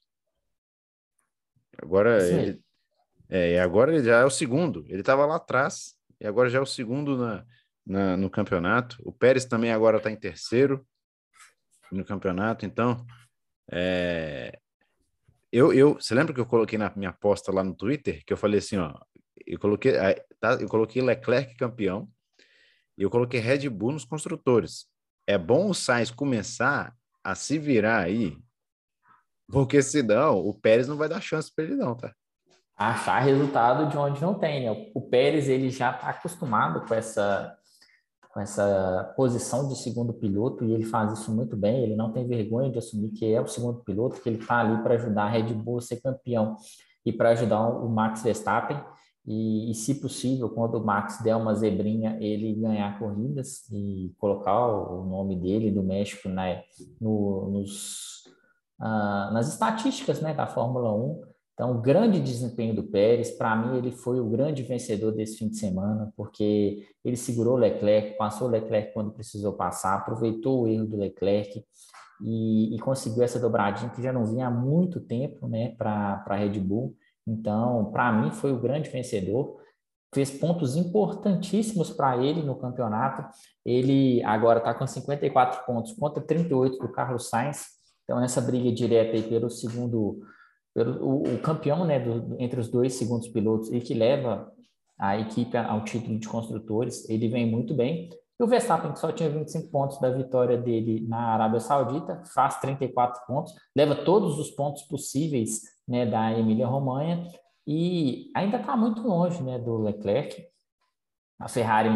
Agora 1.80 2.22
ele, 2.26 2.60
é, 3.28 3.60
agora 3.60 3.94
ele 3.94 4.04
já 4.04 4.20
é 4.20 4.24
o 4.24 4.30
segundo. 4.30 4.84
Ele 4.88 5.00
estava 5.00 5.24
lá 5.24 5.36
atrás 5.36 5.94
e 6.18 6.26
agora 6.26 6.50
já 6.50 6.58
é 6.58 6.62
o 6.62 6.66
segundo 6.66 7.16
na, 7.16 7.46
na 7.86 8.16
no 8.16 8.28
campeonato. 8.28 9.00
O 9.04 9.12
Pérez 9.12 9.44
também 9.44 9.72
agora 9.72 9.98
está 9.98 10.10
em 10.10 10.16
terceiro 10.16 10.86
no 11.92 12.04
campeonato. 12.04 12.64
Então, 12.64 13.04
é, 13.70 14.58
eu, 15.52 15.72
eu, 15.72 15.94
você 15.94 16.14
lembra 16.14 16.32
que 16.32 16.40
eu 16.40 16.46
coloquei 16.46 16.78
na 16.78 16.92
minha 16.94 17.10
aposta 17.10 17.52
lá 17.52 17.64
no 17.64 17.74
Twitter 17.74 18.22
que 18.24 18.32
eu 18.32 18.36
falei 18.36 18.58
assim, 18.58 18.76
ó, 18.76 18.94
eu 19.46 19.58
coloquei, 19.58 19.92
tá, 20.38 20.54
eu 20.60 20.68
coloquei 20.68 21.02
Leclerc 21.02 21.56
campeão 21.56 22.08
e 22.96 23.02
eu 23.02 23.10
coloquei 23.10 23.40
Red 23.40 23.68
Bull 23.68 23.92
nos 23.92 24.04
construtores. 24.04 24.86
É 25.26 25.36
bom 25.36 25.70
o 25.70 25.74
Sainz 25.74 26.10
começar 26.10 26.94
a 27.22 27.34
se 27.34 27.58
virar 27.58 28.00
aí, 28.04 28.36
porque 29.48 29.82
senão 29.82 30.38
o 30.38 30.54
Pérez 30.54 30.86
não 30.86 30.96
vai 30.96 31.08
dar 31.08 31.20
chance 31.20 31.52
para 31.54 31.64
ele 31.64 31.76
não, 31.76 31.94
tá? 31.96 32.14
Achar 32.76 33.18
resultado 33.18 33.90
de 33.90 33.96
onde 33.98 34.22
não 34.22 34.38
tem, 34.38 34.64
né? 34.64 34.90
O 34.94 35.02
Pérez 35.02 35.48
ele 35.48 35.68
já 35.68 35.90
está 35.90 36.08
acostumado 36.08 36.86
com 36.86 36.94
essa 36.94 37.54
com 38.32 38.40
essa 38.40 39.12
posição 39.16 39.68
de 39.68 39.76
segundo 39.76 40.12
piloto 40.12 40.64
e 40.64 40.72
ele 40.72 40.84
faz 40.84 41.18
isso 41.18 41.34
muito 41.34 41.56
bem. 41.56 41.82
Ele 41.82 41.96
não 41.96 42.12
tem 42.12 42.26
vergonha 42.26 42.70
de 42.70 42.78
assumir 42.78 43.10
que 43.10 43.32
é 43.32 43.40
o 43.40 43.46
segundo 43.46 43.82
piloto, 43.84 44.20
que 44.20 44.28
ele 44.28 44.38
está 44.38 44.60
ali 44.60 44.82
para 44.82 44.94
ajudar 44.94 45.24
a 45.24 45.28
Red 45.28 45.52
Bull 45.54 45.78
a 45.78 45.82
ser 45.82 46.00
campeão 46.00 46.56
e 47.04 47.12
para 47.12 47.30
ajudar 47.30 47.68
o 47.68 47.88
Max 47.88 48.22
Verstappen. 48.22 48.80
E, 49.26 49.70
e, 49.70 49.74
se 49.74 50.00
possível, 50.00 50.48
quando 50.48 50.76
o 50.76 50.84
Max 50.84 51.22
der 51.22 51.36
uma 51.36 51.54
zebrinha, 51.54 52.16
ele 52.20 52.54
ganhar 52.54 52.98
corridas 52.98 53.68
e 53.70 54.14
colocar 54.18 54.66
o 54.66 55.04
nome 55.04 55.36
dele 55.36 55.70
do 55.70 55.82
México 55.82 56.28
né, 56.28 56.62
no, 57.00 57.50
nos, 57.50 58.24
uh, 58.80 59.32
nas 59.32 59.48
estatísticas 59.48 60.22
né, 60.22 60.32
da 60.32 60.46
Fórmula 60.46 60.92
1 60.94 61.29
então, 61.60 61.78
grande 61.78 62.18
desempenho 62.18 62.74
do 62.74 62.84
Pérez, 62.84 63.32
para 63.32 63.54
mim, 63.54 63.76
ele 63.76 63.92
foi 63.92 64.18
o 64.18 64.24
grande 64.24 64.62
vencedor 64.62 65.12
desse 65.12 65.36
fim 65.36 65.50
de 65.50 65.58
semana, 65.58 66.10
porque 66.16 66.88
ele 67.04 67.18
segurou 67.18 67.52
o 67.52 67.58
Leclerc, 67.58 68.16
passou 68.16 68.48
o 68.48 68.50
Leclerc 68.50 68.94
quando 68.94 69.12
precisou 69.12 69.52
passar, 69.52 69.94
aproveitou 69.94 70.62
o 70.62 70.66
erro 70.66 70.86
do 70.86 70.96
Leclerc 70.96 71.62
e, 72.22 72.74
e 72.74 72.78
conseguiu 72.78 73.22
essa 73.22 73.38
dobradinha 73.38 73.90
que 73.90 74.02
já 74.02 74.10
não 74.10 74.24
vinha 74.24 74.46
há 74.46 74.50
muito 74.50 75.00
tempo 75.00 75.46
né, 75.46 75.74
para 75.76 76.24
a 76.26 76.34
Red 76.34 76.58
Bull. 76.58 76.96
Então, 77.26 77.90
para 77.92 78.10
mim, 78.10 78.30
foi 78.30 78.54
o 78.54 78.58
grande 78.58 78.88
vencedor. 78.88 79.58
Fez 80.14 80.30
pontos 80.30 80.76
importantíssimos 80.76 81.90
para 81.90 82.16
ele 82.16 82.40
no 82.42 82.56
campeonato. 82.56 83.22
Ele 83.66 84.22
agora 84.22 84.60
está 84.60 84.72
com 84.72 84.86
54 84.86 85.66
pontos 85.66 85.92
contra 85.92 86.22
38 86.22 86.78
do 86.78 86.90
Carlos 86.90 87.28
Sainz. 87.28 87.66
Então, 88.04 88.18
nessa 88.18 88.40
briga 88.40 88.72
direta 88.72 89.14
aí 89.14 89.22
pelo 89.22 89.50
segundo 89.50 90.22
pelo, 90.74 91.04
o, 91.04 91.34
o 91.34 91.38
campeão 91.40 91.84
né, 91.84 91.98
do, 91.98 92.36
entre 92.40 92.60
os 92.60 92.68
dois 92.68 92.94
segundos 92.94 93.28
pilotos 93.28 93.72
e 93.72 93.80
que 93.80 93.94
leva 93.94 94.50
a 94.98 95.18
equipe 95.18 95.56
ao 95.56 95.82
título 95.84 96.18
de 96.18 96.28
construtores, 96.28 97.08
ele 97.08 97.28
vem 97.28 97.50
muito 97.50 97.74
bem. 97.74 98.10
E 98.38 98.42
o 98.42 98.46
Verstappen, 98.46 98.92
que 98.92 98.98
só 98.98 99.10
tinha 99.12 99.30
25 99.30 99.70
pontos 99.70 99.98
da 99.98 100.10
vitória 100.10 100.56
dele 100.56 101.06
na 101.08 101.34
Arábia 101.34 101.60
Saudita, 101.60 102.22
faz 102.34 102.58
34 102.60 103.26
pontos, 103.26 103.54
leva 103.74 103.94
todos 103.94 104.38
os 104.38 104.50
pontos 104.50 104.82
possíveis 104.82 105.60
né, 105.88 106.06
da 106.06 106.32
Emília-Romanha 106.32 107.26
e 107.66 108.30
ainda 108.34 108.58
está 108.58 108.76
muito 108.76 109.02
longe 109.02 109.42
né, 109.42 109.58
do 109.58 109.78
Leclerc. 109.78 110.42
A 111.38 111.48
Ferrari 111.48 111.90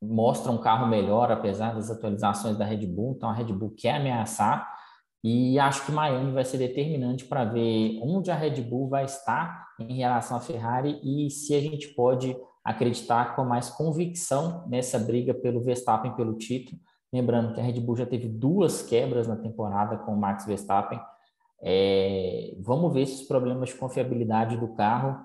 mostra 0.00 0.52
um 0.52 0.58
carro 0.58 0.86
melhor, 0.86 1.30
apesar 1.30 1.74
das 1.74 1.90
atualizações 1.90 2.56
da 2.56 2.64
Red 2.64 2.86
Bull, 2.86 3.14
então 3.16 3.28
a 3.28 3.34
Red 3.34 3.52
Bull 3.52 3.74
quer 3.76 3.96
ameaçar, 3.96 4.68
e 5.22 5.58
acho 5.58 5.84
que 5.84 5.92
Miami 5.92 6.32
vai 6.32 6.44
ser 6.44 6.58
determinante 6.58 7.24
para 7.24 7.44
ver 7.44 7.98
onde 8.02 8.30
a 8.30 8.34
Red 8.34 8.62
Bull 8.62 8.88
vai 8.88 9.04
estar 9.04 9.66
em 9.78 9.96
relação 9.96 10.36
à 10.36 10.40
Ferrari 10.40 11.00
e 11.02 11.28
se 11.30 11.54
a 11.54 11.60
gente 11.60 11.88
pode 11.88 12.36
acreditar 12.64 13.34
com 13.34 13.44
mais 13.44 13.68
convicção 13.70 14.64
nessa 14.68 14.98
briga 14.98 15.34
pelo 15.34 15.62
Verstappen 15.62 16.14
pelo 16.14 16.36
título. 16.36 16.80
Lembrando 17.12 17.54
que 17.54 17.60
a 17.60 17.64
Red 17.64 17.80
Bull 17.80 17.96
já 17.96 18.06
teve 18.06 18.28
duas 18.28 18.82
quebras 18.82 19.26
na 19.26 19.36
temporada 19.36 19.96
com 19.98 20.12
o 20.12 20.20
Max 20.20 20.44
Verstappen. 20.44 21.00
É, 21.62 22.54
vamos 22.60 22.92
ver 22.92 23.06
se 23.06 23.22
os 23.22 23.28
problemas 23.28 23.70
de 23.70 23.74
confiabilidade 23.76 24.56
do 24.56 24.74
carro 24.74 25.18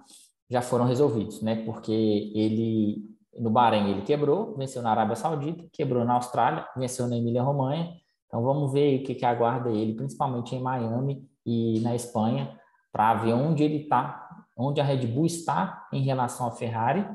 já 0.49 0.61
foram 0.61 0.85
resolvidos, 0.85 1.41
né? 1.41 1.63
Porque 1.65 1.91
ele 1.91 3.13
no 3.37 3.49
Bahrein 3.49 3.89
ele 3.89 4.01
quebrou, 4.03 4.55
venceu 4.55 4.81
na 4.81 4.91
Arábia 4.91 5.15
Saudita, 5.15 5.65
quebrou 5.71 6.05
na 6.05 6.13
Austrália, 6.13 6.67
venceu 6.77 7.07
na 7.07 7.17
Emília-Romanha 7.17 8.02
então 8.33 8.41
vamos 8.43 8.73
ver 8.73 8.99
o 8.99 9.03
que, 9.03 9.13
que 9.13 9.25
aguarda 9.25 9.69
ele, 9.69 9.93
principalmente 9.93 10.55
em 10.55 10.59
Miami 10.59 11.29
e 11.45 11.79
na 11.81 11.93
Espanha, 11.93 12.59
para 12.91 13.13
ver 13.13 13.31
onde 13.31 13.61
ele 13.63 13.83
está, 13.83 14.27
onde 14.57 14.81
a 14.81 14.83
Red 14.83 15.05
Bull 15.05 15.27
está 15.27 15.87
em 15.93 16.01
relação 16.01 16.47
à 16.47 16.51
Ferrari, 16.51 17.07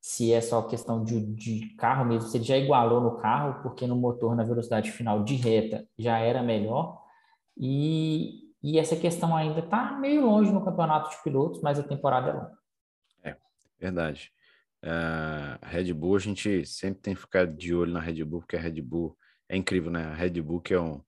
se 0.00 0.32
é 0.32 0.40
só 0.40 0.62
questão 0.62 1.04
de, 1.04 1.24
de 1.26 1.76
carro 1.76 2.04
mesmo, 2.04 2.28
se 2.28 2.38
ele 2.38 2.44
já 2.44 2.58
igualou 2.58 3.00
no 3.00 3.18
carro, 3.18 3.62
porque 3.62 3.86
no 3.86 3.94
motor, 3.94 4.34
na 4.34 4.42
velocidade 4.42 4.90
final 4.90 5.22
de 5.22 5.36
reta, 5.36 5.86
já 5.96 6.18
era 6.18 6.42
melhor. 6.42 7.00
E, 7.56 8.52
e 8.60 8.76
essa 8.76 8.96
questão 8.96 9.36
ainda 9.36 9.60
está 9.60 9.92
meio 9.92 10.26
longe 10.26 10.50
no 10.50 10.64
campeonato 10.64 11.08
de 11.08 11.22
pilotos, 11.22 11.60
mas 11.62 11.78
a 11.78 11.84
temporada 11.84 12.30
é 12.30 12.32
longa. 12.32 12.58
É, 13.22 13.36
verdade. 13.78 14.32
Uh, 14.82 15.56
Red 15.62 15.92
Bull, 15.92 16.16
a 16.16 16.18
gente 16.18 16.66
sempre 16.66 17.00
tem 17.00 17.14
que 17.14 17.20
ficar 17.20 17.46
de 17.46 17.72
olho 17.72 17.92
na 17.92 18.00
Red 18.00 18.24
Bull, 18.24 18.40
porque 18.40 18.56
a 18.56 18.60
Red 18.60 18.82
Bull 18.82 19.16
é 19.48 19.56
incrível, 19.56 19.90
né? 19.90 20.04
A 20.04 20.14
Red 20.14 20.40
Bull, 20.40 20.60
que 20.60 20.74
é 20.74 20.80
um, 20.80 21.00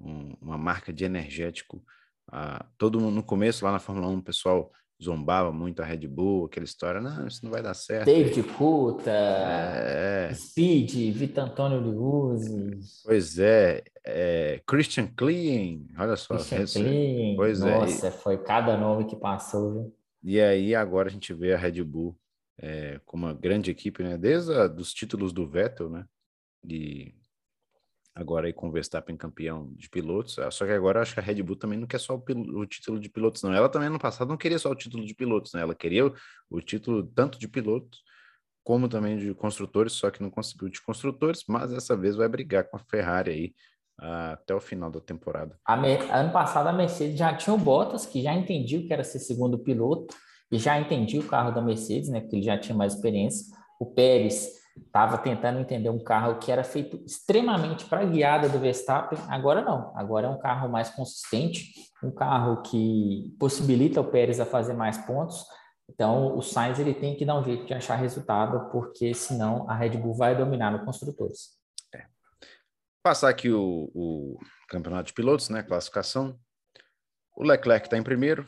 um, 0.00 0.34
uma 0.40 0.58
marca 0.58 0.92
de 0.92 1.04
energético. 1.04 1.82
Ah, 2.30 2.64
todo 2.78 3.00
mundo, 3.00 3.14
no 3.16 3.22
começo, 3.22 3.64
lá 3.64 3.72
na 3.72 3.80
Fórmula 3.80 4.08
1, 4.08 4.18
o 4.18 4.22
pessoal 4.22 4.72
zombava 5.02 5.50
muito 5.50 5.80
a 5.80 5.84
Red 5.84 6.06
Bull, 6.06 6.44
aquela 6.44 6.64
história, 6.64 7.00
não, 7.00 7.26
isso 7.26 7.42
não 7.42 7.50
vai 7.50 7.62
dar 7.62 7.74
certo. 7.74 8.04
David 8.04 8.42
Coulter, 8.52 9.12
é... 9.14 10.30
Speed, 10.34 10.92
Vitor 11.16 11.44
Antônio 11.44 11.80
Liuzzi. 11.80 12.78
Pois 13.02 13.38
é, 13.38 13.82
é, 14.04 14.60
Christian 14.66 15.06
Klein, 15.16 15.88
olha 15.98 16.16
só. 16.16 16.34
Christian 16.36 16.66
Klein, 16.66 17.34
pois 17.34 17.62
é, 17.62 17.78
nossa, 17.78 18.08
é. 18.08 18.10
foi 18.10 18.36
cada 18.38 18.76
nome 18.76 19.06
que 19.06 19.16
passou, 19.16 19.72
viu? 19.72 19.96
E 20.22 20.38
aí 20.38 20.74
agora 20.74 21.08
a 21.08 21.10
gente 21.10 21.32
vê 21.32 21.54
a 21.54 21.58
Red 21.58 21.82
Bull 21.82 22.14
é, 22.58 23.00
como 23.06 23.24
uma 23.24 23.32
grande 23.32 23.70
equipe, 23.70 24.02
né? 24.02 24.18
Desde 24.18 24.52
a, 24.52 24.66
dos 24.66 24.92
títulos 24.92 25.32
do 25.32 25.48
Vettel, 25.48 25.88
né? 25.88 26.04
Agora 28.14 28.46
aí 28.46 28.52
com 28.52 28.68
o 28.68 28.72
Verstappen 28.72 29.16
campeão 29.16 29.72
de 29.74 29.88
pilotos. 29.88 30.38
Ah, 30.38 30.50
só 30.50 30.66
que 30.66 30.72
agora 30.72 31.00
acho 31.00 31.14
que 31.14 31.20
a 31.20 31.22
Red 31.22 31.42
Bull 31.42 31.56
também 31.56 31.78
não 31.78 31.86
quer 31.86 31.98
só 31.98 32.16
o, 32.16 32.22
o, 32.58 32.66
título 32.66 32.98
de 32.98 33.08
pilotos, 33.08 33.42
não. 33.42 33.52
Ela 33.52 33.68
também 33.68 33.88
no 33.88 33.98
passado 33.98 34.28
não 34.28 34.36
queria 34.36 34.58
só 34.58 34.70
o 34.70 34.74
título 34.74 35.04
de 35.04 35.14
pilotos, 35.14 35.52
né? 35.52 35.62
Ela 35.62 35.74
queria 35.74 36.06
o, 36.06 36.14
o 36.50 36.60
título 36.60 37.02
tanto 37.02 37.38
de 37.38 37.48
pilotos 37.48 38.02
como 38.62 38.88
também 38.88 39.16
de 39.16 39.34
construtores, 39.34 39.94
só 39.94 40.10
que 40.10 40.22
não 40.22 40.30
conseguiu 40.30 40.68
de 40.68 40.80
construtores, 40.82 41.44
mas 41.48 41.70
dessa 41.70 41.96
vez 41.96 42.14
vai 42.14 42.28
brigar 42.28 42.64
com 42.64 42.76
a 42.76 42.80
Ferrari 42.80 43.30
aí 43.30 43.54
uh, 44.00 44.32
até 44.32 44.54
o 44.54 44.60
final 44.60 44.90
da 44.90 45.00
temporada. 45.00 45.58
ano 45.66 46.32
passado 46.32 46.68
a 46.68 46.72
Mercedes 46.72 47.18
já 47.18 47.34
tinha 47.34 47.54
o 47.54 47.58
Bottas, 47.58 48.06
que 48.06 48.22
já 48.22 48.34
entendia 48.34 48.78
o 48.78 48.86
que 48.86 48.92
era 48.92 49.02
ser 49.02 49.18
segundo 49.18 49.58
piloto 49.58 50.14
e 50.52 50.58
já 50.58 50.78
entendia 50.78 51.20
o 51.20 51.26
carro 51.26 51.52
da 51.52 51.62
Mercedes, 51.62 52.10
né? 52.10 52.20
Porque 52.20 52.36
ele 52.36 52.42
já 52.44 52.58
tinha 52.58 52.76
mais 52.76 52.94
experiência. 52.94 53.46
O 53.80 53.86
Pérez 53.86 54.59
estava 54.86 55.18
tentando 55.18 55.58
entender 55.58 55.90
um 55.90 56.02
carro 56.02 56.38
que 56.38 56.50
era 56.50 56.64
feito 56.64 56.96
extremamente 57.04 57.84
para 57.86 58.00
a 58.00 58.04
guiada 58.04 58.48
do 58.48 58.58
Verstappen, 58.58 59.18
agora 59.28 59.62
não. 59.62 59.92
Agora 59.96 60.26
é 60.26 60.30
um 60.30 60.38
carro 60.38 60.68
mais 60.68 60.90
consistente, 60.90 61.72
um 62.02 62.10
carro 62.10 62.62
que 62.62 63.34
possibilita 63.38 64.00
o 64.00 64.10
Pérez 64.10 64.40
a 64.40 64.46
fazer 64.46 64.74
mais 64.74 64.98
pontos. 64.98 65.44
Então, 65.88 66.36
o 66.36 66.42
Sainz 66.42 66.78
ele 66.78 66.94
tem 66.94 67.16
que 67.16 67.24
dar 67.24 67.38
um 67.38 67.44
jeito 67.44 67.66
de 67.66 67.74
achar 67.74 67.96
resultado, 67.96 68.70
porque 68.70 69.12
senão 69.12 69.68
a 69.68 69.74
Red 69.74 69.98
Bull 69.98 70.14
vai 70.14 70.36
dominar 70.36 70.70
no 70.70 70.84
construtores. 70.84 71.58
É. 71.94 72.04
Passar 73.02 73.28
aqui 73.28 73.50
o, 73.50 73.90
o 73.94 74.38
campeonato 74.68 75.08
de 75.08 75.12
pilotos, 75.12 75.48
né? 75.48 75.62
Classificação. 75.62 76.38
O 77.36 77.42
Leclerc 77.42 77.86
está 77.86 77.96
em 77.96 78.02
primeiro, 78.02 78.46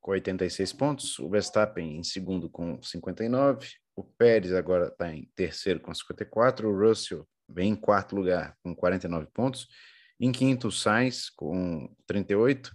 com 0.00 0.10
86 0.10 0.72
pontos, 0.72 1.18
o 1.18 1.30
Verstappen 1.30 1.98
em 1.98 2.02
segundo 2.02 2.50
com 2.50 2.82
59, 2.82 3.68
o 3.96 4.02
Pérez 4.02 4.52
agora 4.52 4.88
está 4.88 5.14
em 5.14 5.30
terceiro 5.34 5.80
com 5.80 5.94
54, 5.94 6.68
o 6.68 6.88
Russell 6.88 7.26
vem 7.48 7.70
em 7.70 7.76
quarto 7.76 8.16
lugar 8.16 8.56
com 8.62 8.74
49 8.74 9.26
pontos, 9.32 9.68
em 10.18 10.32
quinto 10.32 10.68
o 10.68 10.72
Sainz 10.72 11.28
com 11.30 11.94
38, 12.06 12.74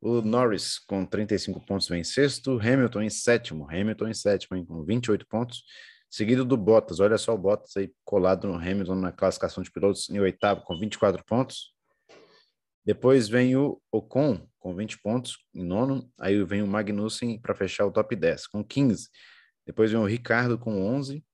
o 0.00 0.20
Norris 0.22 0.78
com 0.78 1.04
35 1.04 1.64
pontos 1.64 1.88
vem 1.88 2.00
em 2.00 2.04
sexto, 2.04 2.58
Hamilton 2.58 3.02
em 3.02 3.10
sétimo, 3.10 3.68
Hamilton 3.70 4.08
em 4.08 4.14
sétimo 4.14 4.56
hein, 4.56 4.64
com 4.64 4.84
28 4.84 5.26
pontos, 5.26 5.62
seguido 6.08 6.44
do 6.44 6.56
Bottas, 6.56 7.00
olha 7.00 7.18
só 7.18 7.34
o 7.34 7.38
Bottas 7.38 7.76
aí 7.76 7.92
colado 8.04 8.48
no 8.48 8.54
Hamilton 8.54 8.96
na 8.96 9.12
classificação 9.12 9.62
de 9.62 9.70
pilotos 9.70 10.10
em 10.10 10.18
oitavo 10.18 10.62
com 10.62 10.78
24 10.78 11.24
pontos, 11.24 11.72
depois 12.84 13.28
vem 13.28 13.56
o 13.56 13.80
Ocon 13.92 14.46
com 14.58 14.74
20 14.74 15.00
pontos 15.00 15.38
em 15.54 15.64
nono. 15.64 16.10
Aí 16.18 16.42
vem 16.44 16.62
o 16.62 16.66
Magnussen 16.66 17.38
para 17.38 17.54
fechar 17.54 17.86
o 17.86 17.92
top 17.92 18.16
10 18.16 18.46
com 18.46 18.64
15. 18.64 19.08
Depois 19.66 19.90
vem 19.90 20.00
o 20.00 20.06
Ricardo 20.06 20.58
com 20.58 20.82
11 20.82 21.24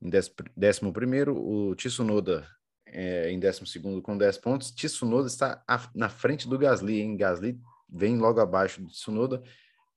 em 0.00 0.10
décimo 0.56 0.92
primeiro. 0.92 1.36
O 1.36 1.74
Tsunoda 1.76 2.46
é, 2.86 3.30
em 3.30 3.38
décimo 3.38 3.66
segundo 3.66 4.02
com 4.02 4.16
10 4.16 4.38
pontos. 4.38 4.70
Tsunoda 4.70 5.28
está 5.28 5.62
na 5.94 6.08
frente 6.08 6.48
do 6.48 6.58
Gasly, 6.58 7.00
hein? 7.00 7.16
Gasly 7.16 7.58
vem 7.88 8.18
logo 8.18 8.40
abaixo 8.40 8.80
do 8.80 8.88
Tsunoda 8.88 9.42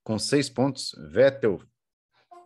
com 0.04 0.20
seis 0.20 0.50
pontos, 0.50 0.94
Vettel 1.10 1.62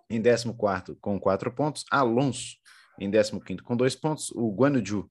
em 0.09 0.21
14 0.21 0.95
com 1.01 1.19
quatro 1.19 1.51
pontos, 1.51 1.83
Alonso 1.91 2.55
em 2.99 3.11
15 3.11 3.57
com 3.63 3.75
dois 3.75 3.95
pontos, 3.95 4.31
o 4.31 4.49
Guanaju 4.51 5.09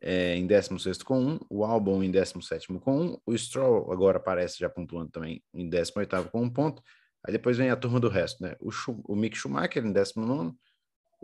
é, 0.00 0.36
em 0.36 0.46
16 0.46 1.02
com 1.02 1.20
um, 1.20 1.40
o 1.48 1.64
Albon 1.64 2.02
em 2.02 2.10
17 2.10 2.66
com 2.80 3.00
um, 3.00 3.18
o 3.24 3.36
Stroll 3.38 3.92
agora 3.92 4.18
aparece 4.18 4.58
já 4.58 4.68
pontuando 4.68 5.10
também 5.12 5.42
em 5.54 5.68
18 5.68 6.28
com 6.30 6.42
um 6.42 6.50
ponto, 6.50 6.82
aí 7.24 7.32
depois 7.32 7.56
vem 7.56 7.70
a 7.70 7.76
turma 7.76 8.00
do 8.00 8.08
resto, 8.08 8.42
né? 8.42 8.56
O, 8.60 8.70
o 9.08 9.16
Mick 9.16 9.36
Schumacher 9.36 9.84
em 9.84 9.92
19 9.92 10.54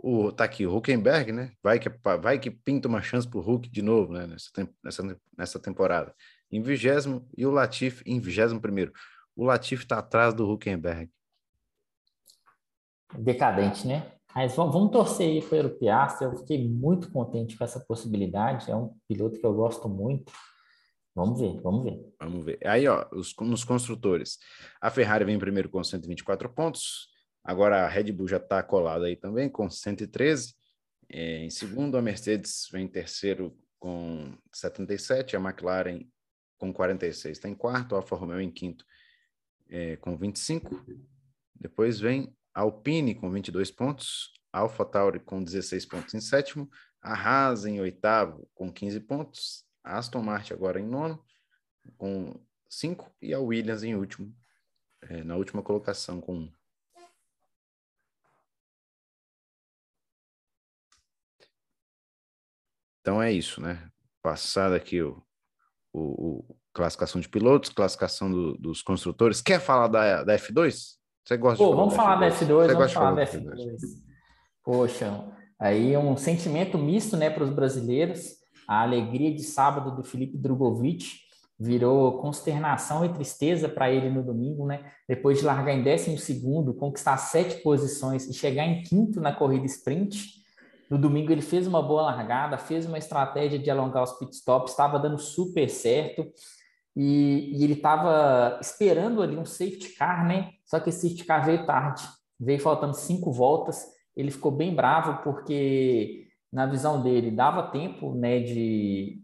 o, 0.01 0.31
tá 0.31 0.45
aqui 0.45 0.65
o 0.65 0.75
Huckenberg, 0.75 1.31
né? 1.31 1.51
Vai 1.61 1.77
que, 1.77 1.89
vai 2.21 2.39
que 2.39 2.49
pinta 2.49 2.87
uma 2.87 3.01
chance 3.01 3.27
pro 3.27 3.41
Hulk 3.41 3.69
de 3.69 3.81
novo, 3.81 4.13
né? 4.13 4.25
Nessa, 4.25 4.49
nessa, 4.83 5.21
nessa 5.37 5.59
temporada. 5.59 6.15
Em 6.49 6.61
vigésimo 6.61 7.27
e 7.37 7.45
o 7.45 7.51
Latif 7.51 8.01
em 8.05 8.19
vigésimo 8.19 8.61
primeiro. 8.61 8.93
O 9.35 9.43
Latif 9.43 9.83
está 9.83 9.99
atrás 9.99 10.33
do 10.33 10.49
Huckenberg. 10.49 11.09
Decadente, 13.13 13.87
né? 13.87 14.11
Mas 14.33 14.55
vamos, 14.55 14.91
torcer 14.91 15.27
aí 15.27 15.41
pelo 15.41 15.71
Piastri. 15.71 16.25
Eu 16.25 16.37
fiquei 16.37 16.67
muito 16.67 17.11
contente 17.11 17.57
com 17.57 17.63
essa 17.63 17.79
possibilidade. 17.79 18.71
É 18.71 18.75
um 18.75 18.95
piloto 19.07 19.39
que 19.39 19.45
eu 19.45 19.53
gosto 19.53 19.89
muito. 19.89 20.31
Vamos 21.19 21.37
ver, 21.37 21.61
vamos 21.61 21.83
ver. 21.83 22.13
Vamos 22.17 22.45
ver. 22.45 22.59
Aí, 22.65 22.87
ó, 22.87 23.05
os, 23.11 23.35
nos 23.41 23.65
construtores. 23.65 24.39
A 24.79 24.89
Ferrari 24.89 25.25
vem 25.25 25.35
em 25.35 25.39
primeiro 25.39 25.67
com 25.67 25.83
124 25.83 26.49
pontos. 26.49 27.09
Agora 27.43 27.83
a 27.83 27.89
Red 27.89 28.13
Bull 28.13 28.29
já 28.29 28.37
está 28.37 28.63
colada 28.63 29.05
aí 29.05 29.17
também 29.17 29.49
com 29.49 29.69
113. 29.69 30.55
É, 31.09 31.43
em 31.43 31.49
segundo, 31.49 31.97
a 31.97 32.01
Mercedes 32.01 32.69
vem 32.71 32.85
em 32.85 32.87
terceiro 32.87 33.53
com 33.77 34.33
77. 34.53 35.35
A 35.35 35.39
McLaren 35.41 36.07
com 36.57 36.71
46 36.71 37.37
está 37.37 37.49
em 37.49 37.55
quarto. 37.55 37.95
A 37.95 37.97
Alfa 37.97 38.15
Romeo 38.15 38.39
em 38.39 38.49
quinto 38.49 38.85
é, 39.69 39.97
com 39.97 40.17
25. 40.17 40.85
Depois 41.53 41.99
vem 41.99 42.33
Alpine 42.53 43.13
com 43.13 43.29
22 43.29 43.71
pontos, 43.71 44.31
Alpha 44.53 44.85
Tauri 44.85 45.19
com 45.19 45.43
16 45.43 45.85
pontos 45.85 46.13
em 46.13 46.21
sétimo, 46.21 46.69
a 47.01 47.13
Haas 47.13 47.65
em 47.65 47.81
oitavo 47.81 48.49
com 48.55 48.71
15 48.71 49.01
pontos, 49.01 49.65
a 49.89 49.97
Aston 49.97 50.21
Martin 50.21 50.53
agora 50.53 50.79
em 50.79 50.85
nono 50.85 51.21
com 51.97 52.39
5 52.69 53.11
e 53.21 53.33
a 53.33 53.39
Williams 53.39 53.83
em 53.83 53.95
último, 53.95 54.33
é, 55.01 55.23
na 55.23 55.35
última 55.35 55.63
colocação 55.63 56.21
com 56.21 56.35
1. 56.35 56.51
Então 63.01 63.21
é 63.21 63.31
isso, 63.31 63.59
né? 63.59 63.89
Passado 64.21 64.75
aqui 64.75 65.01
o, 65.01 65.23
o, 65.91 66.01
o 66.49 66.59
classificação 66.71 67.19
de 67.19 67.27
pilotos, 67.27 67.71
classificação 67.71 68.29
do, 68.29 68.53
dos 68.57 68.83
construtores. 68.83 69.41
Quer 69.41 69.59
falar 69.59 69.87
da, 69.87 70.23
da 70.23 70.35
F2? 70.35 70.99
Você 71.25 71.37
gosta 71.37 71.63
Pô, 71.63 71.71
de 71.71 71.75
vamos 71.75 71.95
falar 71.95 72.17
da 72.17 72.27
F2, 72.27 72.67
F2 72.67 72.73
vamos 72.73 72.93
falar 72.93 73.11
da 73.13 73.25
F2. 73.25 73.55
F2. 73.55 73.79
Poxa, 74.63 75.37
aí 75.57 75.97
um 75.97 76.15
sentimento 76.15 76.77
misto, 76.77 77.17
né, 77.17 77.29
para 77.29 77.43
os 77.43 77.49
brasileiros. 77.49 78.38
A 78.69 78.83
alegria 78.83 79.33
de 79.33 79.41
sábado 79.41 79.95
do 79.95 80.03
Felipe 80.03 80.37
Drogovic 80.37 81.03
virou 81.59 82.19
consternação 82.19 83.03
e 83.03 83.09
tristeza 83.09 83.67
para 83.67 83.91
ele 83.91 84.11
no 84.11 84.21
domingo, 84.21 84.67
né? 84.67 84.91
Depois 85.07 85.39
de 85.39 85.45
largar 85.45 85.73
em 85.73 85.81
décimo 85.81 86.19
segundo, 86.19 86.75
conquistar 86.75 87.17
sete 87.17 87.63
posições 87.63 88.27
e 88.27 88.33
chegar 88.33 88.67
em 88.67 88.83
quinto 88.83 89.19
na 89.19 89.33
corrida 89.33 89.65
sprint. 89.65 90.23
No 90.87 90.99
domingo 90.99 91.31
ele 91.31 91.41
fez 91.41 91.65
uma 91.65 91.81
boa 91.81 92.03
largada, 92.03 92.59
fez 92.59 92.85
uma 92.85 92.99
estratégia 92.99 93.57
de 93.57 93.71
alongar 93.71 94.03
os 94.03 94.13
pitstops, 94.19 94.69
estava 94.71 94.99
dando 94.99 95.17
super 95.17 95.67
certo 95.67 96.31
e, 96.95 97.57
e 97.57 97.63
ele 97.63 97.73
estava 97.73 98.59
esperando 98.61 99.23
ali 99.23 99.35
um 99.35 99.45
safety 99.45 99.95
car, 99.95 100.27
né? 100.27 100.51
Só 100.63 100.79
que 100.79 100.89
esse 100.89 101.01
safety 101.01 101.25
car 101.25 101.43
veio 101.43 101.65
tarde, 101.65 102.03
veio 102.39 102.59
faltando 102.59 102.93
cinco 102.93 103.31
voltas. 103.31 103.83
Ele 104.15 104.29
ficou 104.29 104.51
bem 104.51 104.75
bravo 104.75 105.23
porque, 105.23 106.27
na 106.51 106.65
visão 106.65 107.01
dele, 107.01 107.31
dava 107.31 107.71
tempo, 107.71 108.13
né, 108.15 108.39
de, 108.39 109.21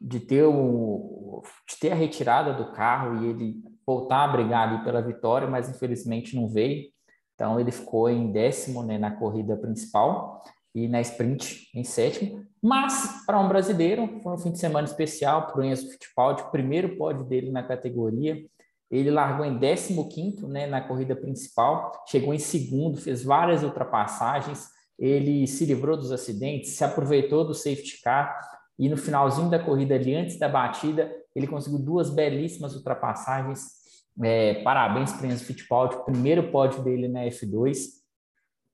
de 0.00 0.20
ter 0.20 0.44
o, 0.44 1.42
de 1.68 1.76
ter 1.78 1.92
a 1.92 1.94
retirada 1.94 2.52
do 2.52 2.72
carro 2.72 3.22
e 3.22 3.28
ele 3.28 3.54
voltar 3.86 4.24
a 4.24 4.28
brigar 4.28 4.68
ali 4.68 4.82
pela 4.82 5.02
vitória, 5.02 5.48
mas 5.48 5.68
infelizmente 5.68 6.34
não 6.34 6.48
veio. 6.48 6.88
Então 7.34 7.58
ele 7.60 7.70
ficou 7.70 8.08
em 8.08 8.32
décimo, 8.32 8.82
né, 8.82 8.96
na 8.96 9.10
corrida 9.10 9.56
principal 9.56 10.42
e 10.74 10.88
na 10.88 11.00
sprint 11.00 11.68
em 11.74 11.84
sétimo. 11.84 12.44
Mas, 12.62 13.24
para 13.26 13.38
um 13.38 13.48
brasileiro, 13.48 14.20
foi 14.22 14.32
um 14.32 14.38
fim 14.38 14.50
de 14.50 14.58
semana 14.58 14.86
especial 14.86 15.46
para 15.46 15.60
o 15.60 15.64
Enzo 15.64 15.90
Fittipaldi, 15.90 16.50
primeiro 16.50 16.96
pódio 16.96 17.24
dele 17.24 17.50
na 17.50 17.62
categoria. 17.62 18.42
Ele 18.90 19.10
largou 19.10 19.44
em 19.44 19.58
15 19.58 20.46
né, 20.46 20.66
na 20.66 20.80
corrida 20.80 21.14
principal, 21.14 21.92
chegou 22.06 22.32
em 22.32 22.38
segundo, 22.38 22.96
fez 22.96 23.22
várias 23.22 23.62
ultrapassagens, 23.62 24.68
ele 24.98 25.46
se 25.46 25.64
livrou 25.64 25.96
dos 25.96 26.12
acidentes, 26.12 26.70
se 26.70 26.84
aproveitou 26.84 27.44
do 27.44 27.54
safety 27.54 28.00
car 28.02 28.38
e 28.78 28.88
no 28.88 28.96
finalzinho 28.96 29.48
da 29.48 29.58
corrida 29.58 29.94
ali, 29.94 30.14
antes 30.14 30.38
da 30.38 30.48
batida, 30.48 31.12
ele 31.34 31.46
conseguiu 31.46 31.78
duas 31.78 32.10
belíssimas 32.10 32.74
ultrapassagens. 32.74 33.84
É, 34.22 34.62
parabéns 34.62 35.12
para 35.12 35.26
o 35.26 35.30
Enzo 35.30 35.44
Fittipaldi, 35.44 36.04
primeiro 36.04 36.50
pódio 36.50 36.82
dele 36.82 37.08
na 37.08 37.24
F2. 37.24 38.02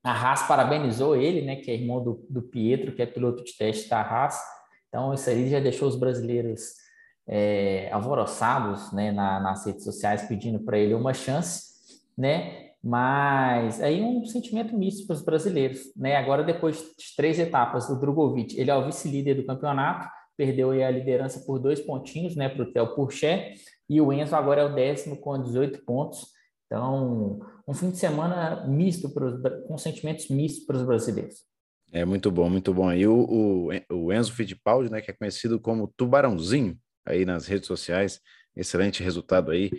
A 0.03 0.11
Haas 0.11 0.43
parabenizou 0.47 1.15
ele, 1.15 1.41
né, 1.41 1.57
que 1.57 1.69
é 1.69 1.75
irmão 1.75 2.03
do, 2.03 2.25
do 2.29 2.41
Pietro, 2.41 2.93
que 2.93 3.01
é 3.01 3.05
piloto 3.05 3.43
de 3.43 3.55
teste 3.55 3.89
da 3.89 4.01
Haas. 4.01 4.39
Então, 4.87 5.13
isso 5.13 5.29
aí 5.29 5.49
já 5.49 5.59
deixou 5.59 5.87
os 5.87 5.95
brasileiros 5.95 6.73
é, 7.27 7.89
alvoroçados 7.91 8.91
né, 8.91 9.11
na, 9.11 9.39
nas 9.39 9.65
redes 9.65 9.83
sociais, 9.83 10.23
pedindo 10.23 10.59
para 10.59 10.77
ele 10.77 10.93
uma 10.93 11.13
chance, 11.13 11.71
né? 12.17 12.70
Mas 12.83 13.79
aí 13.79 14.01
um 14.01 14.25
sentimento 14.25 14.75
misto 14.75 15.05
para 15.05 15.13
os 15.13 15.23
brasileiros, 15.23 15.79
né? 15.95 16.15
Agora, 16.15 16.43
depois 16.43 16.77
de 16.77 17.15
três 17.15 17.37
etapas 17.37 17.87
do 17.87 17.99
Drogovic, 17.99 18.59
ele 18.59 18.71
é 18.71 18.75
o 18.75 18.85
vice-líder 18.85 19.35
do 19.35 19.45
campeonato, 19.45 20.07
perdeu 20.35 20.71
a 20.71 20.89
liderança 20.89 21.43
por 21.45 21.59
dois 21.59 21.79
pontinhos, 21.79 22.35
né, 22.35 22.49
para 22.49 22.63
o 22.63 22.71
Theo 22.71 22.95
Pourchet, 22.95 23.53
e 23.87 24.01
o 24.01 24.11
Enzo 24.11 24.35
agora 24.35 24.61
é 24.61 24.65
o 24.65 24.73
décimo 24.73 25.17
com 25.17 25.39
18 25.39 25.85
pontos. 25.85 26.25
Então, 26.65 27.39
um 27.67 27.73
fim 27.73 27.91
de 27.91 27.97
semana 27.97 28.65
misto, 28.65 29.13
pros, 29.13 29.35
com 29.67 29.77
sentimentos 29.77 30.29
mistos 30.29 30.65
para 30.65 30.77
os 30.77 30.83
brasileiros. 30.83 31.43
É 31.91 32.05
muito 32.05 32.31
bom, 32.31 32.49
muito 32.49 32.73
bom. 32.73 32.91
E 32.91 33.05
o, 33.05 33.13
o, 33.13 33.69
o, 33.93 34.13
Enzo 34.13 34.31
Fittipaldi, 34.31 34.89
né, 34.89 35.01
que 35.01 35.11
é 35.11 35.13
conhecido 35.13 35.59
como 35.59 35.91
Tubarãozinho 35.95 36.77
aí 37.05 37.25
nas 37.25 37.45
redes 37.45 37.67
sociais, 37.67 38.21
excelente 38.55 39.03
resultado 39.03 39.51
aí. 39.51 39.69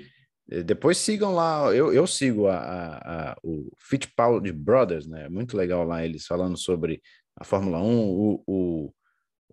Depois 0.47 0.99
sigam 0.99 1.35
lá, 1.35 1.73
eu, 1.75 1.93
eu 1.93 2.07
sigo 2.07 2.47
a, 2.47 2.57
a, 2.57 3.31
a, 3.33 3.37
o 3.43 3.71
Fittipaldi 3.79 4.53
Brothers, 4.53 5.07
né? 5.07 5.29
Muito 5.29 5.57
legal 5.57 5.85
lá 5.85 6.05
eles 6.05 6.27
falando 6.27 6.59
sobre 6.59 7.01
a 7.37 7.45
Fórmula 7.45 7.79
1. 7.79 8.11
O, 8.11 8.43
o, 8.47 8.95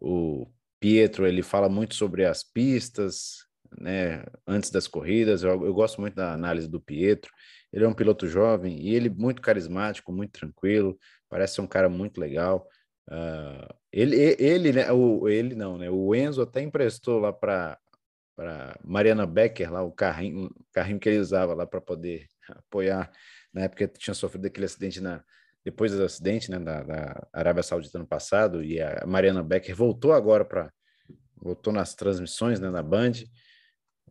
o 0.02 0.48
Pietro 0.80 1.28
ele 1.28 1.42
fala 1.42 1.70
muito 1.70 1.96
sobre 1.96 2.26
as 2.26 2.44
pistas, 2.44 3.46
né, 3.78 4.24
antes 4.48 4.72
das 4.72 4.88
corridas. 4.88 5.44
Eu, 5.44 5.66
eu, 5.66 5.74
gosto 5.74 6.02
muito 6.02 6.16
da 6.16 6.34
análise 6.34 6.68
do 6.68 6.82
Pietro. 6.82 7.32
Ele 7.72 7.86
é 7.86 7.88
um 7.88 7.94
piloto 7.94 8.28
jovem 8.28 8.80
e 8.82 8.96
ele 8.96 9.10
muito 9.10 9.42
carismático, 9.42 10.12
muito 10.12 10.32
tranquilo. 10.32 10.98
Parece 11.30 11.56
ser 11.56 11.62
um 11.62 11.68
cara 11.68 11.88
muito 11.88 12.20
legal. 12.20 12.68
Uh, 13.08 13.74
ele, 13.92 14.16
ele, 14.40 14.72
né, 14.72 14.92
o, 14.92 15.28
ele 15.28 15.56
não, 15.56 15.78
né? 15.78 15.90
O 15.90 16.14
Enzo 16.16 16.42
até 16.42 16.62
emprestou 16.62 17.20
lá 17.20 17.34
para 17.34 17.78
para 18.40 18.80
Mariana 18.86 19.26
Becker 19.26 19.70
lá 19.70 19.84
o 19.84 19.92
carrinho, 19.92 20.46
o 20.46 20.66
carrinho 20.72 20.98
que 20.98 21.10
ele 21.10 21.20
usava 21.20 21.54
lá 21.54 21.68
para 21.68 21.82
poder 21.82 22.26
apoiar 22.48 23.12
na 23.54 23.64
época 23.64 23.86
tinha 23.90 24.14
sofrido 24.14 24.46
aquele 24.46 24.66
acidente 24.66 25.02
na 25.02 25.22
depois 25.66 25.92
do 25.92 26.02
acidente 26.06 26.50
né, 26.50 26.58
da, 26.58 26.82
da 26.84 27.28
Arábia 27.34 27.62
Saudita 27.62 27.98
ano 27.98 28.08
passado 28.08 28.64
e 28.64 28.82
a 28.82 29.04
Mariana 29.06 29.44
Becker 29.44 29.76
voltou 29.76 30.14
agora 30.14 30.46
para 30.46 30.72
voltou 31.36 31.74
nas 31.74 31.94
transmissões 31.94 32.62
né, 32.62 32.70
na 32.70 32.82
Band 32.82 33.12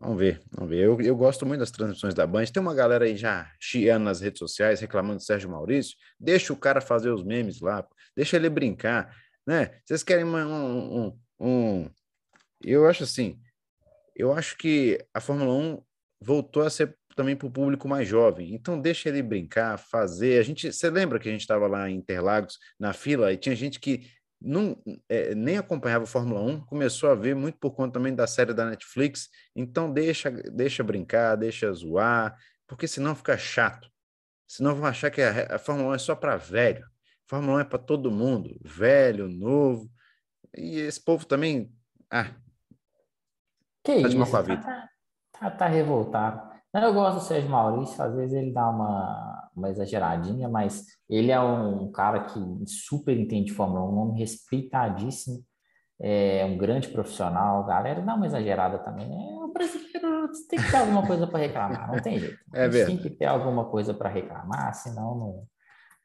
Vamos 0.00 0.16
ver, 0.16 0.40
vamos 0.52 0.70
ver. 0.70 0.84
Eu, 0.84 1.00
eu 1.00 1.16
gosto 1.16 1.44
muito 1.44 1.58
das 1.58 1.72
transmissões 1.72 2.14
da 2.14 2.24
Band. 2.24 2.44
Tem 2.44 2.62
uma 2.62 2.74
galera 2.74 3.04
aí 3.04 3.16
já 3.16 3.50
chiando 3.58 4.04
nas 4.04 4.20
redes 4.20 4.38
sociais, 4.38 4.78
reclamando 4.78 5.16
do 5.16 5.24
Sérgio 5.24 5.50
Maurício. 5.50 5.96
Deixa 6.20 6.52
o 6.52 6.56
cara 6.56 6.80
fazer 6.80 7.10
os 7.10 7.24
memes 7.24 7.60
lá, 7.60 7.84
deixa 8.16 8.36
ele 8.36 8.48
brincar, 8.48 9.12
né? 9.44 9.80
Vocês 9.84 10.04
querem 10.04 10.24
um, 10.24 10.36
um, 10.36 11.18
um... 11.40 11.90
Eu 12.62 12.86
acho 12.88 13.02
assim, 13.02 13.40
eu 14.18 14.32
acho 14.32 14.56
que 14.58 14.98
a 15.14 15.20
Fórmula 15.20 15.54
1 15.54 15.82
voltou 16.20 16.64
a 16.64 16.70
ser 16.70 16.98
também 17.14 17.36
para 17.36 17.48
o 17.48 17.50
público 17.50 17.88
mais 17.88 18.06
jovem. 18.06 18.54
Então 18.54 18.80
deixa 18.80 19.08
ele 19.08 19.22
brincar, 19.22 19.78
fazer. 19.78 20.38
A 20.38 20.42
gente, 20.42 20.72
você 20.72 20.90
lembra 20.90 21.18
que 21.18 21.28
a 21.28 21.32
gente 21.32 21.40
estava 21.40 21.66
lá 21.66 21.88
em 21.88 21.96
Interlagos 21.96 22.58
na 22.78 22.92
fila 22.92 23.32
e 23.32 23.36
tinha 23.36 23.56
gente 23.56 23.80
que 23.80 24.10
não, 24.40 24.80
é, 25.08 25.34
nem 25.34 25.56
acompanhava 25.56 26.04
a 26.04 26.06
Fórmula 26.06 26.40
1, 26.40 26.60
começou 26.66 27.10
a 27.10 27.14
ver 27.14 27.34
muito 27.34 27.58
por 27.58 27.72
conta 27.72 27.94
também 27.94 28.14
da 28.14 28.26
série 28.26 28.54
da 28.54 28.66
Netflix, 28.66 29.28
então 29.54 29.92
deixa, 29.92 30.30
deixa 30.30 30.84
brincar, 30.84 31.34
deixa 31.34 31.72
zoar, 31.72 32.36
porque 32.66 32.86
senão 32.86 33.16
fica 33.16 33.36
chato. 33.36 33.88
Senão 34.46 34.74
vão 34.76 34.86
achar 34.86 35.10
que 35.10 35.20
a, 35.20 35.56
a 35.56 35.58
Fórmula 35.58 35.90
1 35.90 35.94
é 35.94 35.98
só 35.98 36.14
para 36.14 36.36
velho. 36.36 36.84
A 36.84 37.28
Fórmula 37.28 37.58
1 37.58 37.60
é 37.60 37.64
para 37.64 37.78
todo 37.78 38.10
mundo, 38.10 38.58
velho, 38.64 39.28
novo. 39.28 39.90
E 40.56 40.78
esse 40.78 41.02
povo 41.04 41.26
também, 41.26 41.70
ah, 42.10 42.32
que 43.82 44.02
tá 44.02 44.08
isso, 44.08 44.42
vida. 44.42 44.62
Tá, 44.62 44.88
tá, 45.32 45.50
tá 45.50 45.66
revoltado. 45.66 46.48
Eu 46.74 46.94
gosto 46.94 47.16
do 47.16 47.22
Sérgio 47.22 47.50
Maurício, 47.50 48.02
às 48.02 48.14
vezes 48.14 48.34
ele 48.34 48.52
dá 48.52 48.68
uma, 48.68 49.50
uma 49.56 49.70
exageradinha, 49.70 50.48
mas 50.48 50.84
ele 51.08 51.30
é 51.30 51.40
um 51.40 51.90
cara 51.90 52.24
que 52.24 52.38
super 52.66 53.18
entende 53.18 53.46
de 53.46 53.54
Fórmula 53.54 53.84
1, 53.84 53.88
um 53.88 53.94
nome 53.94 54.20
respeitadíssimo, 54.20 55.42
é 56.00 56.44
um 56.44 56.56
grande 56.56 56.88
profissional. 56.88 57.64
Galera, 57.64 58.00
dá 58.02 58.14
uma 58.14 58.26
exagerada 58.26 58.78
também. 58.78 59.06
É, 59.06 59.44
o 59.44 59.52
brasileiro 59.52 60.30
tem 60.48 60.58
que 60.58 60.70
ter 60.70 60.76
alguma 60.76 61.06
coisa 61.06 61.26
para 61.26 61.38
reclamar, 61.38 61.92
não 61.92 62.00
tem 62.00 62.18
jeito. 62.18 62.38
É 62.54 62.68
verdade. 62.68 62.98
Tem 62.98 63.10
que 63.10 63.16
ter 63.16 63.26
alguma 63.26 63.64
coisa 63.64 63.92
para 63.92 64.08
reclamar, 64.08 64.74
senão 64.74 65.16
não, 65.16 65.48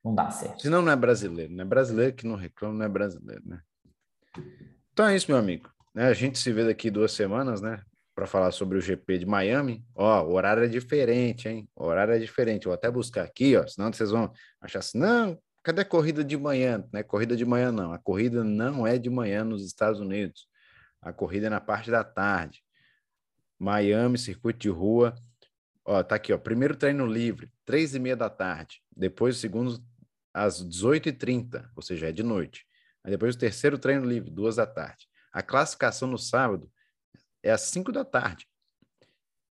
não 0.03 0.15
dá 0.15 0.31
certo. 0.31 0.61
Senão 0.61 0.81
não 0.81 0.91
é 0.91 0.95
brasileiro, 0.95 1.53
né? 1.53 1.63
Brasileiro 1.63 2.15
que 2.15 2.25
não 2.25 2.35
reclama 2.35 2.73
não 2.75 2.85
é 2.85 2.89
brasileiro, 2.89 3.43
né? 3.45 3.61
Então 4.91 5.05
é 5.05 5.15
isso, 5.15 5.29
meu 5.29 5.37
amigo. 5.37 5.69
Né? 5.93 6.07
A 6.07 6.13
gente 6.13 6.39
se 6.39 6.51
vê 6.51 6.65
daqui 6.65 6.89
duas 6.89 7.11
semanas, 7.11 7.61
né? 7.61 7.81
Para 8.15 8.27
falar 8.27 8.51
sobre 8.51 8.77
o 8.77 8.81
GP 8.81 9.19
de 9.19 9.25
Miami. 9.25 9.83
Ó, 9.95 10.23
o 10.23 10.33
horário 10.33 10.63
é 10.63 10.67
diferente, 10.67 11.47
hein? 11.47 11.67
O 11.75 11.85
horário 11.85 12.13
é 12.13 12.19
diferente. 12.19 12.65
Vou 12.65 12.73
até 12.73 12.89
buscar 12.89 13.23
aqui, 13.23 13.55
ó. 13.55 13.65
Senão 13.67 13.91
vocês 13.91 14.11
vão 14.11 14.31
achar 14.61 14.79
assim, 14.79 14.97
não, 14.97 15.37
cadê 15.63 15.81
a 15.81 15.85
corrida 15.85 16.23
de 16.23 16.37
manhã? 16.37 16.83
Não 16.91 16.99
é 16.99 17.03
corrida 17.03 17.35
de 17.35 17.45
manhã, 17.45 17.71
não. 17.71 17.91
A 17.91 17.99
corrida 17.99 18.43
não 18.43 18.85
é 18.85 18.97
de 18.97 19.09
manhã 19.09 19.43
nos 19.43 19.65
Estados 19.65 19.99
Unidos. 19.99 20.47
A 21.01 21.11
corrida 21.11 21.47
é 21.47 21.49
na 21.49 21.59
parte 21.59 21.89
da 21.89 22.03
tarde. 22.03 22.63
Miami, 23.59 24.17
circuito 24.17 24.59
de 24.59 24.69
rua. 24.69 25.15
Ó, 25.85 26.01
tá 26.03 26.15
aqui, 26.15 26.33
ó. 26.33 26.37
Primeiro 26.37 26.75
treino 26.75 27.05
livre, 27.05 27.51
três 27.65 27.95
e 27.95 27.99
meia 27.99 28.15
da 28.15 28.29
tarde. 28.29 28.81
Depois 28.95 29.37
o 29.37 29.39
segundo, 29.39 29.83
às 30.33 30.63
18h30, 30.63 31.69
ou 31.75 31.81
seja, 31.81 32.09
é 32.09 32.11
de 32.11 32.23
noite. 32.23 32.65
Aí 33.03 33.11
depois 33.11 33.35
o 33.35 33.39
terceiro 33.39 33.77
treino 33.77 34.05
livre, 34.05 34.29
duas 34.29 34.55
da 34.55 34.65
tarde. 34.65 35.07
A 35.33 35.41
classificação 35.41 36.07
no 36.07 36.17
sábado 36.17 36.69
é 37.41 37.51
às 37.51 37.61
5 37.61 37.91
da 37.91 38.05
tarde. 38.05 38.47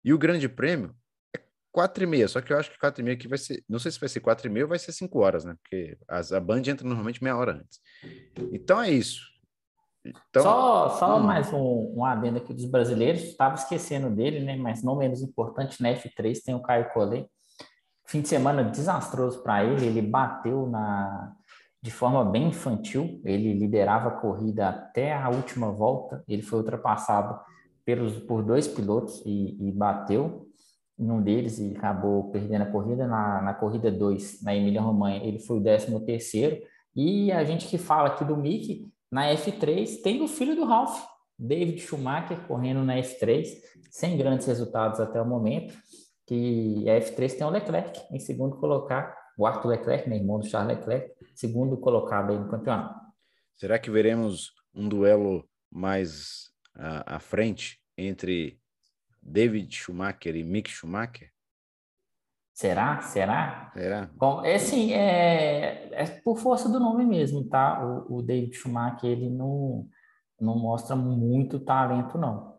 E 0.04 0.12
o 0.12 0.18
grande 0.18 0.48
prêmio 0.48 0.94
é 1.34 1.40
4 1.72 2.02
e 2.02 2.06
meia, 2.06 2.28
só 2.28 2.40
que 2.40 2.52
eu 2.52 2.58
acho 2.58 2.70
que 2.70 2.78
4 2.78 3.00
e 3.00 3.04
meia 3.04 3.16
aqui 3.16 3.28
vai 3.28 3.38
ser, 3.38 3.64
não 3.68 3.78
sei 3.78 3.92
se 3.92 4.00
vai 4.00 4.08
ser 4.08 4.20
4 4.20 4.46
e 4.46 4.50
meia 4.50 4.64
ou 4.64 4.68
vai 4.68 4.78
ser 4.78 4.92
5 4.92 5.18
horas, 5.18 5.44
né? 5.44 5.56
Porque 5.62 5.96
as, 6.08 6.32
a 6.32 6.40
Band 6.40 6.62
entra 6.66 6.86
normalmente 6.86 7.22
meia 7.22 7.36
hora 7.36 7.52
antes. 7.52 7.80
Então 8.52 8.82
é 8.82 8.90
isso. 8.90 9.20
Então, 10.04 10.42
só 10.42 10.88
só 10.90 11.18
hum. 11.18 11.22
mais 11.22 11.52
um, 11.52 11.94
um 11.96 12.04
adendo 12.04 12.38
aqui 12.38 12.54
dos 12.54 12.64
brasileiros, 12.64 13.22
estava 13.22 13.54
esquecendo 13.54 14.10
dele, 14.10 14.40
né? 14.40 14.56
Mas 14.56 14.82
não 14.82 14.96
menos 14.96 15.22
importante, 15.22 15.82
na 15.82 15.90
F3 15.90 16.42
tem 16.44 16.54
o 16.54 16.62
Caio 16.62 16.90
Collet. 16.92 17.28
Fim 18.06 18.22
de 18.22 18.28
semana 18.28 18.64
desastroso 18.64 19.42
para 19.42 19.64
ele, 19.64 19.86
ele 19.86 20.00
bateu 20.00 20.66
na 20.66 21.36
de 21.82 21.90
forma 21.90 22.24
bem 22.24 22.48
infantil. 22.48 23.20
Ele 23.24 23.54
liderava 23.54 24.08
a 24.08 24.20
corrida 24.20 24.68
até 24.68 25.12
a 25.12 25.28
última 25.28 25.70
volta. 25.70 26.22
Ele 26.28 26.42
foi 26.42 26.58
ultrapassado 26.58 27.38
pelos, 27.84 28.18
por 28.18 28.42
dois 28.42 28.68
pilotos 28.68 29.22
e, 29.24 29.68
e 29.68 29.72
bateu 29.72 30.46
em 30.98 31.10
um 31.10 31.22
deles 31.22 31.58
e 31.58 31.76
acabou 31.76 32.30
perdendo 32.30 32.62
a 32.62 32.70
corrida. 32.70 33.06
Na, 33.06 33.40
na 33.40 33.54
corrida 33.54 33.90
2, 33.90 34.42
na 34.42 34.54
Emília 34.54 34.80
Romanha, 34.80 35.22
ele 35.24 35.38
foi 35.38 35.58
o 35.58 35.62
13 35.62 36.04
terceiro. 36.04 36.60
E 36.94 37.30
a 37.30 37.44
gente 37.44 37.68
que 37.68 37.78
fala 37.78 38.08
aqui 38.08 38.24
do 38.24 38.36
Mickey, 38.36 38.86
na 39.10 39.32
F3 39.32 40.02
tem 40.02 40.22
o 40.22 40.28
filho 40.28 40.56
do 40.56 40.64
Ralph, 40.64 41.02
David 41.38 41.80
Schumacher, 41.80 42.40
correndo 42.46 42.82
na 42.82 42.96
F3, 42.96 43.46
sem 43.90 44.18
grandes 44.18 44.46
resultados 44.46 44.98
até 44.98 45.22
o 45.22 45.26
momento, 45.26 45.72
que 46.26 46.84
a 46.90 46.98
F3 47.00 47.38
tem 47.38 47.46
o 47.46 47.50
Leclerc 47.50 48.00
em 48.10 48.18
segundo 48.18 48.56
colocar, 48.56 49.16
o 49.38 49.46
Arthur 49.46 49.68
Leclerc, 49.68 50.10
né, 50.10 50.16
irmão 50.16 50.40
do 50.40 50.46
Charles 50.46 50.76
Leclerc, 50.76 51.14
segundo 51.32 51.78
colocado 51.78 52.32
aí 52.32 52.38
no 52.38 52.50
campeonato. 52.50 53.00
Será 53.56 53.78
que 53.78 53.88
veremos 53.88 54.52
um 54.74 54.88
duelo 54.88 55.48
mais 55.70 56.50
uh, 56.76 57.06
à 57.06 57.20
frente 57.20 57.80
entre 57.96 58.60
David 59.22 59.72
Schumacher 59.72 60.34
e 60.34 60.42
Mick 60.42 60.68
Schumacher? 60.68 61.30
Será? 62.52 63.00
Será? 63.00 63.70
Será? 63.72 64.10
Bom, 64.14 64.44
é 64.44 64.56
assim, 64.56 64.92
é, 64.92 65.88
é 65.92 66.04
por 66.24 66.38
força 66.38 66.68
do 66.68 66.80
nome 66.80 67.04
mesmo, 67.04 67.48
tá? 67.48 67.84
O, 67.86 68.16
o 68.18 68.22
David 68.22 68.56
Schumacher, 68.56 69.08
ele 69.08 69.30
não, 69.30 69.88
não 70.40 70.58
mostra 70.58 70.96
muito 70.96 71.60
talento, 71.60 72.18
não. 72.18 72.57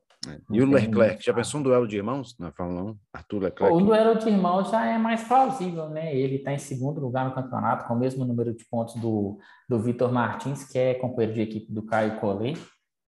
E 0.51 0.61
o 0.61 0.69
Leclerc, 0.69 1.23
já 1.23 1.33
pensou 1.33 1.61
um 1.61 1.63
duelo 1.63 1.87
de 1.87 1.95
irmãos 1.95 2.37
na 2.37 2.51
Fórmula 2.51 2.91
1? 2.91 2.97
Arthur 3.13 3.43
Leclerc? 3.43 3.75
O 3.75 3.79
duelo 3.79 4.19
de 4.19 4.27
irmãos 4.27 4.69
já 4.69 4.85
é 4.85 4.97
mais 4.97 5.23
plausível, 5.23 5.89
né? 5.89 6.13
Ele 6.13 6.35
está 6.35 6.51
em 6.51 6.57
segundo 6.57 6.99
lugar 6.99 7.25
no 7.25 7.33
campeonato, 7.33 7.87
com 7.87 7.93
o 7.93 7.99
mesmo 7.99 8.25
número 8.25 8.53
de 8.53 8.65
pontos 8.65 8.95
do, 8.95 9.39
do 9.67 9.79
Vitor 9.79 10.11
Martins, 10.11 10.65
que 10.65 10.77
é 10.77 10.93
companheiro 10.95 11.35
de 11.35 11.41
equipe 11.41 11.71
do 11.71 11.83
Caio 11.83 12.19
Collet. 12.19 12.59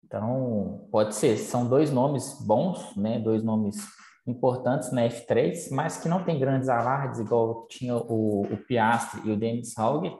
Então, 0.05 0.87
pode 0.91 1.15
ser. 1.15 1.37
São 1.37 1.67
dois 1.67 1.91
nomes 1.91 2.37
bons, 2.45 2.95
né? 2.95 3.19
Dois 3.19 3.43
nomes 3.43 3.77
importantes 4.27 4.91
na 4.91 5.01
F3, 5.07 5.71
mas 5.71 5.97
que 5.97 6.07
não 6.07 6.23
tem 6.23 6.39
grandes 6.39 6.69
alardes, 6.69 7.19
igual 7.19 7.65
tinha 7.67 7.95
o, 7.95 8.41
o 8.41 8.57
Piastri 8.57 9.21
e 9.25 9.31
o 9.31 9.37
Dennis 9.37 9.77
Hauger, 9.77 10.15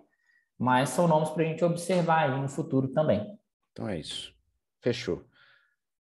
mas 0.57 0.89
são 0.89 1.07
nomes 1.07 1.29
para 1.29 1.43
a 1.43 1.45
gente 1.45 1.63
observar 1.63 2.29
aí 2.29 2.41
no 2.41 2.49
futuro 2.49 2.87
também. 2.87 3.37
Então 3.71 3.87
é 3.87 3.99
isso. 3.99 4.33
Fechou. 4.81 5.23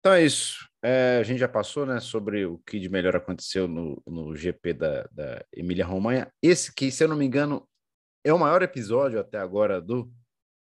Então 0.01 0.13
é 0.13 0.25
isso. 0.25 0.67
É, 0.83 1.19
a 1.19 1.23
gente 1.23 1.37
já 1.37 1.47
passou 1.47 1.85
né, 1.85 1.99
sobre 1.99 2.43
o 2.43 2.57
que 2.65 2.79
de 2.79 2.89
melhor 2.89 3.15
aconteceu 3.15 3.67
no, 3.67 4.01
no 4.05 4.35
GP 4.35 4.73
da, 4.73 5.07
da 5.11 5.45
Emília 5.55 5.85
Romanha. 5.85 6.27
Esse 6.41 6.73
que, 6.73 6.91
se 6.91 7.03
eu 7.03 7.07
não 7.07 7.15
me 7.15 7.23
engano, 7.23 7.67
é 8.23 8.33
o 8.33 8.39
maior 8.39 8.63
episódio 8.63 9.19
até 9.19 9.37
agora 9.37 9.79
do 9.79 10.11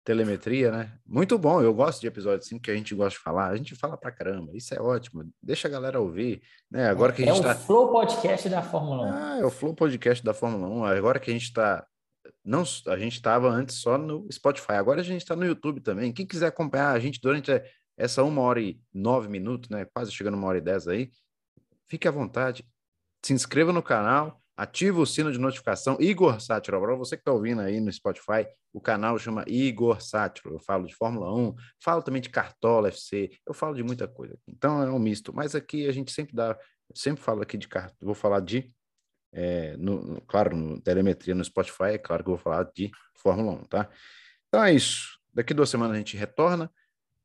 Telemetria, 0.05 0.71
né? 0.71 0.97
Muito 1.05 1.37
bom, 1.37 1.61
eu 1.61 1.73
gosto 1.73 1.99
de 1.99 2.07
episódios 2.07 2.45
assim 2.45 2.57
que 2.57 2.71
a 2.71 2.75
gente 2.75 2.95
gosta 2.95 3.17
de 3.17 3.23
falar. 3.23 3.49
A 3.49 3.57
gente 3.57 3.75
fala 3.75 3.97
pra 3.97 4.11
caramba, 4.11 4.55
isso 4.55 4.73
é 4.73 4.79
ótimo. 4.79 5.29
Deixa 5.43 5.67
a 5.67 5.71
galera 5.71 5.99
ouvir, 5.99 6.41
né? 6.71 6.87
Agora 6.87 7.11
que 7.11 7.23
a 7.23 7.25
gente 7.25 7.41
é 7.41 7.43
tá... 7.43 7.51
o 7.51 7.55
Flow 7.55 7.91
Podcast 7.91 8.47
da 8.47 8.61
Fórmula 8.61 9.07
1. 9.07 9.11
Ah, 9.11 9.37
é 9.39 9.43
o 9.43 9.51
Flow 9.51 9.73
Podcast 9.73 10.23
da 10.23 10.33
Fórmula 10.33 10.67
1. 10.67 10.85
Agora 10.85 11.19
que 11.19 11.29
a 11.29 11.33
gente 11.33 11.43
está 11.43 11.85
não 12.43 12.63
a 12.87 12.97
gente 12.97 13.13
estava 13.13 13.49
antes 13.49 13.77
só 13.77 13.97
no 13.97 14.27
Spotify, 14.31 14.73
agora 14.73 15.01
a 15.01 15.03
gente 15.03 15.21
está 15.21 15.35
no 15.35 15.45
YouTube 15.45 15.81
também. 15.81 16.13
Quem 16.13 16.25
quiser 16.25 16.47
acompanhar 16.47 16.91
a 16.91 16.99
gente 16.99 17.19
durante 17.19 17.51
essa 17.97 18.23
uma 18.23 18.41
hora 18.41 18.61
e 18.61 18.79
nove 18.93 19.27
minutos, 19.27 19.69
né? 19.69 19.85
Quase 19.85 20.11
chegando 20.11 20.35
uma 20.35 20.47
hora 20.47 20.57
e 20.57 20.61
dez 20.61 20.87
aí. 20.87 21.11
Fique 21.87 22.07
à 22.07 22.11
vontade. 22.11 22.65
Se 23.23 23.33
inscreva 23.33 23.71
no 23.71 23.81
canal, 23.81 24.41
ative 24.57 24.99
o 24.99 25.05
sino 25.05 25.31
de 25.31 25.39
notificação. 25.39 25.97
Igor 25.99 26.39
Sátiro, 26.39 26.79
para 26.79 26.95
você 26.95 27.15
que 27.15 27.21
está 27.21 27.31
ouvindo 27.31 27.61
aí 27.61 27.79
no 27.79 27.91
Spotify, 27.91 28.47
o 28.73 28.79
canal 28.79 29.17
chama 29.17 29.43
Igor 29.47 30.01
Sátiro. 30.01 30.53
Eu 30.53 30.59
falo 30.59 30.85
de 30.85 30.95
Fórmula 30.95 31.33
1, 31.33 31.55
falo 31.81 32.01
também 32.01 32.21
de 32.21 32.29
Cartola 32.29 32.87
FC, 32.89 33.31
eu 33.45 33.53
falo 33.53 33.75
de 33.75 33.83
muita 33.83 34.07
coisa. 34.07 34.37
Então 34.47 34.81
é 34.81 34.89
um 34.89 34.99
misto. 34.99 35.33
Mas 35.33 35.55
aqui 35.55 35.87
a 35.87 35.91
gente 35.91 36.11
sempre 36.11 36.35
dá, 36.35 36.57
sempre 36.93 37.23
falo 37.23 37.41
aqui 37.41 37.57
de 37.57 37.67
cartola. 37.67 37.97
Vou 38.01 38.15
falar 38.15 38.41
de, 38.41 38.73
é, 39.33 39.75
no, 39.77 40.21
claro, 40.21 40.55
no 40.55 40.81
telemetria 40.81 41.35
no 41.35 41.43
Spotify, 41.43 41.93
é 41.93 41.97
claro 41.97 42.23
que 42.23 42.29
eu 42.29 42.35
vou 42.35 42.43
falar 42.43 42.69
de 42.73 42.91
Fórmula 43.15 43.51
1, 43.53 43.63
tá? 43.65 43.89
Então 44.47 44.63
é 44.63 44.73
isso. 44.73 45.19
Daqui 45.33 45.53
duas 45.53 45.69
semanas 45.69 45.95
a 45.95 45.97
gente 45.97 46.15
retorna 46.15 46.71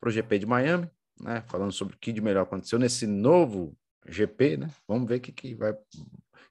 para 0.00 0.08
o 0.08 0.12
GP 0.12 0.38
de 0.38 0.46
Miami, 0.46 0.90
né? 1.20 1.42
Falando 1.46 1.72
sobre 1.72 1.94
o 1.94 1.98
que 1.98 2.12
de 2.12 2.20
melhor 2.20 2.42
aconteceu 2.42 2.78
nesse 2.78 3.06
novo 3.06 3.76
GP, 4.06 4.56
né? 4.56 4.70
Vamos 4.88 5.08
ver 5.08 5.16
o 5.16 5.20
que, 5.20 5.30
que 5.30 5.54
vai, 5.54 5.72
o 5.72 5.76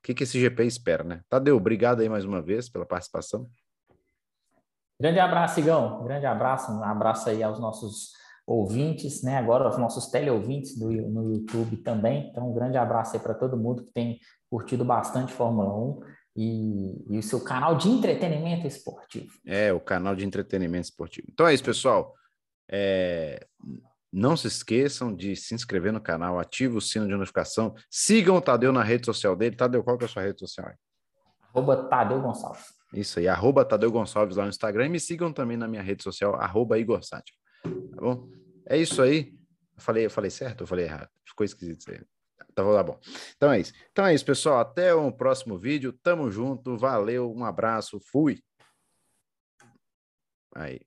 que, 0.03 0.13
que 0.13 0.23
esse 0.23 0.39
GP 0.39 0.63
espera, 0.65 1.03
né? 1.03 1.21
Tadeu, 1.27 1.57
obrigado 1.57 2.01
aí 2.01 2.09
mais 2.09 2.23
uma 2.23 2.41
vez 2.41 2.69
pela 2.69 2.85
participação. 2.85 3.47
Grande 5.01 5.19
abraço, 5.19 5.59
Igão. 5.59 6.03
Grande 6.03 6.25
abraço, 6.25 6.71
um 6.71 6.83
abraço 6.83 7.29
aí 7.29 7.41
aos 7.41 7.59
nossos 7.59 8.11
ouvintes, 8.45 9.23
né? 9.23 9.37
Agora 9.37 9.65
aos 9.65 9.77
nossos 9.77 10.07
teleouvintes 10.07 10.77
do, 10.77 10.89
no 10.89 11.33
YouTube 11.33 11.77
também. 11.77 12.29
Então, 12.29 12.49
um 12.49 12.53
grande 12.53 12.77
abraço 12.77 13.15
aí 13.15 13.21
para 13.21 13.33
todo 13.33 13.57
mundo 13.57 13.83
que 13.83 13.93
tem 13.93 14.19
curtido 14.49 14.83
bastante 14.83 15.31
Fórmula 15.31 15.73
1 15.73 15.99
e, 16.35 17.15
e 17.15 17.17
o 17.17 17.23
seu 17.23 17.39
canal 17.41 17.75
de 17.75 17.89
entretenimento 17.89 18.67
esportivo. 18.67 19.31
É, 19.45 19.71
o 19.71 19.79
canal 19.79 20.15
de 20.15 20.25
entretenimento 20.25 20.85
esportivo. 20.85 21.27
Então 21.31 21.47
é 21.47 21.53
isso, 21.53 21.63
pessoal. 21.63 22.13
É, 22.71 23.45
não 24.11 24.35
se 24.37 24.47
esqueçam 24.47 25.13
de 25.15 25.35
se 25.35 25.53
inscrever 25.53 25.93
no 25.93 26.01
canal, 26.01 26.39
ative 26.39 26.77
o 26.77 26.81
sino 26.81 27.07
de 27.07 27.15
notificação, 27.15 27.73
sigam 27.89 28.37
o 28.37 28.41
Tadeu 28.41 28.71
na 28.71 28.83
rede 28.83 29.05
social 29.05 29.35
dele. 29.35 29.55
Tadeu, 29.55 29.83
qual 29.83 29.97
que 29.97 30.05
é 30.05 30.07
a 30.07 30.09
sua 30.09 30.23
rede 30.23 30.39
social? 30.39 30.71
Arroba 31.53 31.77
Tadeu 31.87 32.21
Gonçalves. 32.21 32.65
Isso 32.93 33.19
aí, 33.19 33.27
arroba 33.27 33.65
Tadeu 33.65 33.91
Gonçalves 33.91 34.37
lá 34.37 34.43
no 34.43 34.49
Instagram 34.49 34.87
e 34.87 34.89
me 34.89 34.99
sigam 34.99 35.31
também 35.31 35.57
na 35.57 35.67
minha 35.67 35.81
rede 35.81 36.03
social, 36.03 36.35
arroba 36.35 36.77
Igor 36.79 37.03
Sátio. 37.03 37.35
Tá 37.63 38.01
bom? 38.01 38.29
É 38.65 38.77
isso 38.77 39.01
aí. 39.01 39.33
Eu 39.75 39.81
falei, 39.81 40.05
eu 40.05 40.11
falei 40.11 40.31
certo 40.31 40.61
ou 40.61 40.67
falei 40.67 40.85
errado? 40.85 41.09
Ficou 41.25 41.45
esquisito 41.45 41.79
isso 41.79 41.91
aí. 41.91 42.01
Tá, 42.53 42.63
tá 42.63 42.83
bom. 42.83 42.99
Então 43.35 43.51
é 43.51 43.59
isso. 43.59 43.73
Então 43.91 44.05
é 44.05 44.13
isso, 44.13 44.25
pessoal. 44.25 44.59
Até 44.59 44.93
o 44.93 45.11
próximo 45.11 45.57
vídeo. 45.57 45.93
Tamo 46.03 46.29
junto. 46.29 46.77
Valeu. 46.77 47.31
Um 47.31 47.45
abraço. 47.45 47.99
Fui. 48.11 48.41
Aí. 50.55 50.81